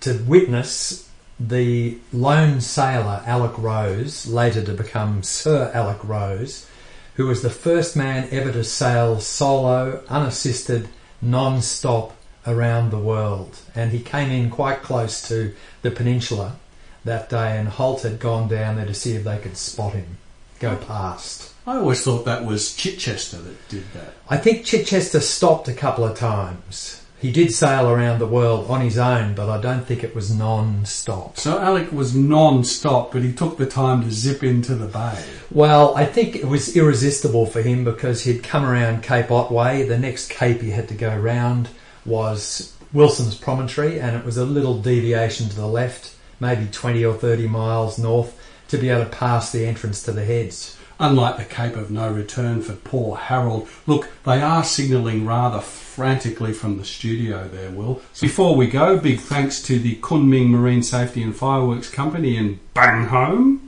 to 0.00 0.14
witness 0.26 1.08
the 1.38 1.98
lone 2.12 2.60
sailor 2.60 3.22
Alec 3.26 3.56
Rose, 3.58 4.26
later 4.26 4.64
to 4.64 4.72
become 4.72 5.22
Sir 5.22 5.70
Alec 5.74 6.02
Rose, 6.02 6.66
who 7.14 7.26
was 7.26 7.42
the 7.42 7.50
first 7.50 7.96
man 7.96 8.28
ever 8.30 8.52
to 8.52 8.64
sail 8.64 9.20
solo, 9.20 10.02
unassisted, 10.08 10.88
non 11.20 11.60
stop 11.62 12.16
around 12.46 12.90
the 12.90 12.98
world. 12.98 13.58
And 13.74 13.92
he 13.92 14.00
came 14.00 14.30
in 14.30 14.50
quite 14.50 14.82
close 14.82 15.26
to 15.28 15.54
the 15.82 15.90
peninsula 15.90 16.56
that 17.04 17.28
day, 17.28 17.58
and 17.58 17.68
Holt 17.68 18.02
had 18.02 18.18
gone 18.18 18.48
down 18.48 18.76
there 18.76 18.86
to 18.86 18.94
see 18.94 19.14
if 19.16 19.24
they 19.24 19.38
could 19.38 19.56
spot 19.56 19.92
him 19.92 20.16
go 20.58 20.76
past. 20.76 21.52
I 21.66 21.76
always 21.76 22.02
thought 22.02 22.24
that 22.24 22.44
was 22.44 22.74
Chichester 22.74 23.36
that 23.36 23.68
did 23.68 23.84
that. 23.92 24.14
I 24.28 24.38
think 24.38 24.64
Chichester 24.64 25.20
stopped 25.20 25.68
a 25.68 25.74
couple 25.74 26.04
of 26.04 26.18
times. 26.18 27.04
He 27.20 27.32
did 27.32 27.52
sail 27.52 27.88
around 27.88 28.20
the 28.20 28.26
world 28.26 28.70
on 28.70 28.80
his 28.80 28.96
own, 28.96 29.34
but 29.34 29.48
I 29.48 29.60
don't 29.60 29.84
think 29.84 30.04
it 30.04 30.14
was 30.14 30.32
non-stop. 30.32 31.36
So 31.36 31.58
Alec 31.58 31.90
was 31.90 32.14
non-stop, 32.14 33.10
but 33.10 33.22
he 33.22 33.32
took 33.32 33.58
the 33.58 33.66
time 33.66 34.04
to 34.04 34.10
zip 34.12 34.44
into 34.44 34.76
the 34.76 34.86
bay. 34.86 35.24
Well, 35.50 35.96
I 35.96 36.04
think 36.04 36.36
it 36.36 36.46
was 36.46 36.76
irresistible 36.76 37.46
for 37.46 37.60
him 37.60 37.82
because 37.82 38.22
he'd 38.22 38.44
come 38.44 38.64
around 38.64 39.02
Cape 39.02 39.32
Otway. 39.32 39.82
The 39.82 39.98
next 39.98 40.30
cape 40.30 40.60
he 40.60 40.70
had 40.70 40.86
to 40.88 40.94
go 40.94 41.16
round 41.16 41.70
was 42.06 42.76
Wilson's 42.92 43.34
Promontory, 43.34 43.98
and 43.98 44.16
it 44.16 44.24
was 44.24 44.36
a 44.36 44.44
little 44.44 44.80
deviation 44.80 45.48
to 45.48 45.56
the 45.56 45.66
left, 45.66 46.14
maybe 46.38 46.68
20 46.70 47.04
or 47.04 47.14
30 47.14 47.48
miles 47.48 47.98
north, 47.98 48.38
to 48.68 48.78
be 48.78 48.90
able 48.90 49.04
to 49.04 49.10
pass 49.10 49.50
the 49.50 49.66
entrance 49.66 50.04
to 50.04 50.12
the 50.12 50.24
heads. 50.24 50.77
Unlike 51.00 51.36
the 51.36 51.44
Cape 51.44 51.76
of 51.76 51.90
No 51.90 52.10
Return 52.10 52.60
for 52.60 52.74
poor 52.74 53.16
Harold. 53.16 53.68
Look, 53.86 54.08
they 54.24 54.40
are 54.40 54.64
signalling 54.64 55.24
rather 55.24 55.60
frantically 55.60 56.52
from 56.52 56.78
the 56.78 56.84
studio 56.84 57.46
there, 57.48 57.70
Will. 57.70 58.02
So 58.12 58.26
Before 58.26 58.56
we 58.56 58.66
go, 58.66 58.98
big 58.98 59.20
thanks 59.20 59.62
to 59.62 59.78
the 59.78 59.96
Kunming 59.96 60.48
Marine 60.48 60.82
Safety 60.82 61.22
and 61.22 61.36
Fireworks 61.36 61.88
Company 61.88 62.36
in 62.36 62.58
Bangholme. 62.74 63.60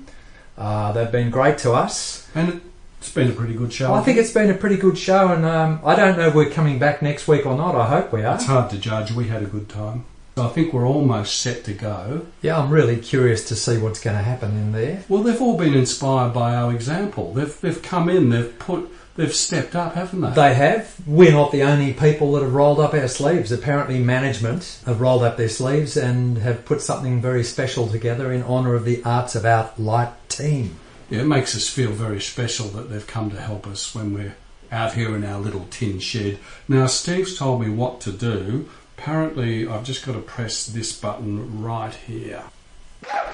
Uh, 0.58 0.92
they've 0.92 1.12
been 1.12 1.30
great 1.30 1.58
to 1.58 1.72
us. 1.72 2.28
And 2.34 2.60
it's 3.00 3.12
been 3.12 3.30
a 3.30 3.32
pretty 3.32 3.54
good 3.54 3.72
show. 3.72 3.94
I 3.94 4.02
think 4.02 4.18
it's 4.18 4.32
been 4.32 4.50
a 4.50 4.54
pretty 4.54 4.76
good 4.76 4.98
show, 4.98 5.28
and 5.28 5.46
um, 5.46 5.80
I 5.84 5.94
don't 5.96 6.18
know 6.18 6.28
if 6.28 6.34
we're 6.34 6.50
coming 6.50 6.78
back 6.78 7.00
next 7.00 7.26
week 7.26 7.46
or 7.46 7.56
not. 7.56 7.74
I 7.74 7.86
hope 7.86 8.12
we 8.12 8.22
are. 8.22 8.34
It's 8.34 8.44
hard 8.44 8.68
to 8.70 8.78
judge. 8.78 9.10
We 9.10 9.28
had 9.28 9.42
a 9.42 9.46
good 9.46 9.70
time. 9.70 10.04
So 10.40 10.46
I 10.46 10.48
think 10.48 10.72
we're 10.72 10.88
almost 10.88 11.42
set 11.42 11.64
to 11.64 11.74
go. 11.74 12.26
Yeah, 12.40 12.58
I'm 12.58 12.70
really 12.70 12.96
curious 12.96 13.46
to 13.48 13.54
see 13.54 13.76
what's 13.76 14.00
going 14.00 14.16
to 14.16 14.22
happen 14.22 14.52
in 14.52 14.72
there. 14.72 15.04
Well, 15.06 15.22
they've 15.22 15.38
all 15.38 15.58
been 15.58 15.74
inspired 15.74 16.32
by 16.32 16.54
our 16.54 16.72
example. 16.72 17.34
They've, 17.34 17.60
they've 17.60 17.82
come 17.82 18.08
in, 18.08 18.30
they've 18.30 18.58
put, 18.58 18.90
they've 19.16 19.34
stepped 19.34 19.76
up, 19.76 19.96
haven't 19.96 20.22
they? 20.22 20.30
They 20.30 20.54
have. 20.54 20.96
We're 21.06 21.32
not 21.32 21.52
the 21.52 21.64
only 21.64 21.92
people 21.92 22.32
that 22.32 22.42
have 22.42 22.54
rolled 22.54 22.80
up 22.80 22.94
our 22.94 23.06
sleeves. 23.06 23.52
Apparently, 23.52 23.98
management 23.98 24.80
have 24.86 25.02
rolled 25.02 25.24
up 25.24 25.36
their 25.36 25.50
sleeves 25.50 25.98
and 25.98 26.38
have 26.38 26.64
put 26.64 26.80
something 26.80 27.20
very 27.20 27.44
special 27.44 27.86
together 27.86 28.32
in 28.32 28.42
honour 28.42 28.74
of 28.74 28.86
the 28.86 29.04
Arts 29.04 29.34
About 29.34 29.78
Lite 29.78 30.30
team. 30.30 30.76
Yeah, 31.10 31.20
it 31.20 31.26
makes 31.26 31.54
us 31.54 31.68
feel 31.68 31.90
very 31.90 32.22
special 32.22 32.68
that 32.68 32.88
they've 32.88 33.06
come 33.06 33.30
to 33.32 33.40
help 33.42 33.66
us 33.66 33.94
when 33.94 34.14
we're 34.14 34.36
out 34.72 34.94
here 34.94 35.14
in 35.14 35.24
our 35.24 35.38
little 35.38 35.66
tin 35.70 35.98
shed. 35.98 36.38
Now, 36.66 36.86
Steve's 36.86 37.36
told 37.36 37.60
me 37.60 37.68
what 37.68 38.00
to 38.02 38.12
do. 38.12 38.68
Apparently, 39.00 39.66
I've 39.66 39.84
just 39.84 40.04
got 40.04 40.12
to 40.12 40.20
press 40.20 40.66
this 40.66 40.92
button 40.92 41.62
right 41.62 41.94
here. 41.94 42.42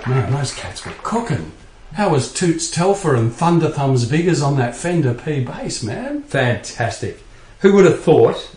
Man, 0.06 0.32
those 0.32 0.54
cats 0.54 0.86
were 0.86 0.94
cooking. 1.02 1.50
How 1.94 2.10
was 2.10 2.32
Toots 2.32 2.70
Telfer 2.70 3.16
and 3.16 3.32
Thunder 3.32 3.68
Thumbs 3.68 4.08
Biggers 4.08 4.40
on 4.40 4.56
that 4.58 4.76
Fender 4.76 5.12
P 5.12 5.42
bass, 5.42 5.82
man? 5.82 6.22
Fantastic. 6.22 7.20
Who 7.62 7.72
would 7.72 7.84
have 7.84 8.00
thought 8.00 8.54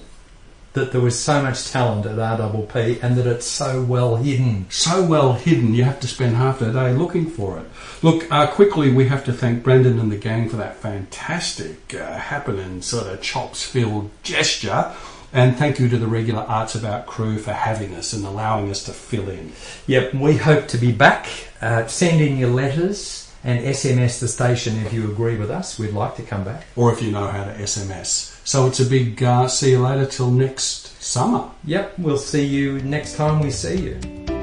that 0.74 0.92
there 0.92 1.02
was 1.02 1.18
so 1.18 1.42
much 1.42 1.72
talent 1.72 2.06
at 2.06 2.16
RPP 2.16 3.02
and 3.02 3.16
that 3.18 3.26
it's 3.26 3.48
so 3.48 3.82
well 3.82 4.18
hidden? 4.18 4.68
so 4.70 5.04
well 5.04 5.34
hidden 5.34 5.74
you 5.74 5.86
have 5.86 6.00
to 6.02 6.08
spend 6.08 6.36
half 6.36 6.60
the 6.60 6.72
day 6.72 6.94
looking 6.94 7.26
for 7.26 7.58
it. 7.58 7.66
Look, 8.04 8.32
uh, 8.32 8.46
quickly 8.46 8.92
we 8.92 9.08
have 9.08 9.26
to 9.26 9.34
thank 9.34 9.64
Brendan 9.64 10.00
and 10.00 10.12
the 10.12 10.16
gang 10.16 10.48
for 10.48 10.58
that 10.58 10.76
fantastic 10.76 11.96
uh, 11.96 12.20
happening 12.20 12.84
sort 12.84 13.08
of 13.08 13.20
chops 13.24 13.66
filled 13.66 14.12
gesture. 14.22 14.94
And 15.32 15.56
thank 15.56 15.80
you 15.80 15.88
to 15.90 15.98
the 15.98 16.08
regular 16.08 16.42
Arts 16.42 16.76
About 16.76 17.06
crew 17.06 17.38
for 17.38 17.54
having 17.54 17.94
us 17.96 18.14
and 18.14 18.26
allowing 18.26 18.70
us 18.72 18.84
to 18.86 18.92
fill 18.92 19.30
in. 19.30 19.52
Yep, 19.88 20.16
we 20.16 20.38
hope 20.38 20.68
to 20.70 20.78
be 20.78 20.92
back. 20.92 21.28
Uh, 21.62 21.86
send 21.88 22.22
in 22.22 22.38
your 22.38 22.50
letters 22.50 23.32
and 23.44 23.64
SMS 23.64 24.20
the 24.20 24.28
station 24.28 24.78
if 24.86 24.92
you 24.92 25.10
agree 25.10 25.38
with 25.38 25.52
us. 25.52 25.80
We'd 25.80 25.94
like 25.94 26.16
to 26.16 26.24
come 26.24 26.44
back. 26.44 26.66
Or 26.76 26.92
if 26.92 27.02
you 27.02 27.12
know 27.12 27.28
how 27.28 27.46
to 27.46 27.54
SMS. 27.54 28.36
So 28.46 28.68
it's 28.68 28.80
a 28.80 28.86
big 28.86 29.22
uh, 29.24 29.48
see 29.48 29.72
you 29.72 29.80
later 29.80 30.06
till 30.06 30.32
next 30.32 31.02
summer. 31.02 31.50
Yep, 31.66 32.00
we'll 32.00 32.18
see 32.18 32.46
you 32.46 32.80
next 32.82 33.16
time 33.16 33.42
we 33.42 33.52
see 33.52 33.78
you. 33.78 34.39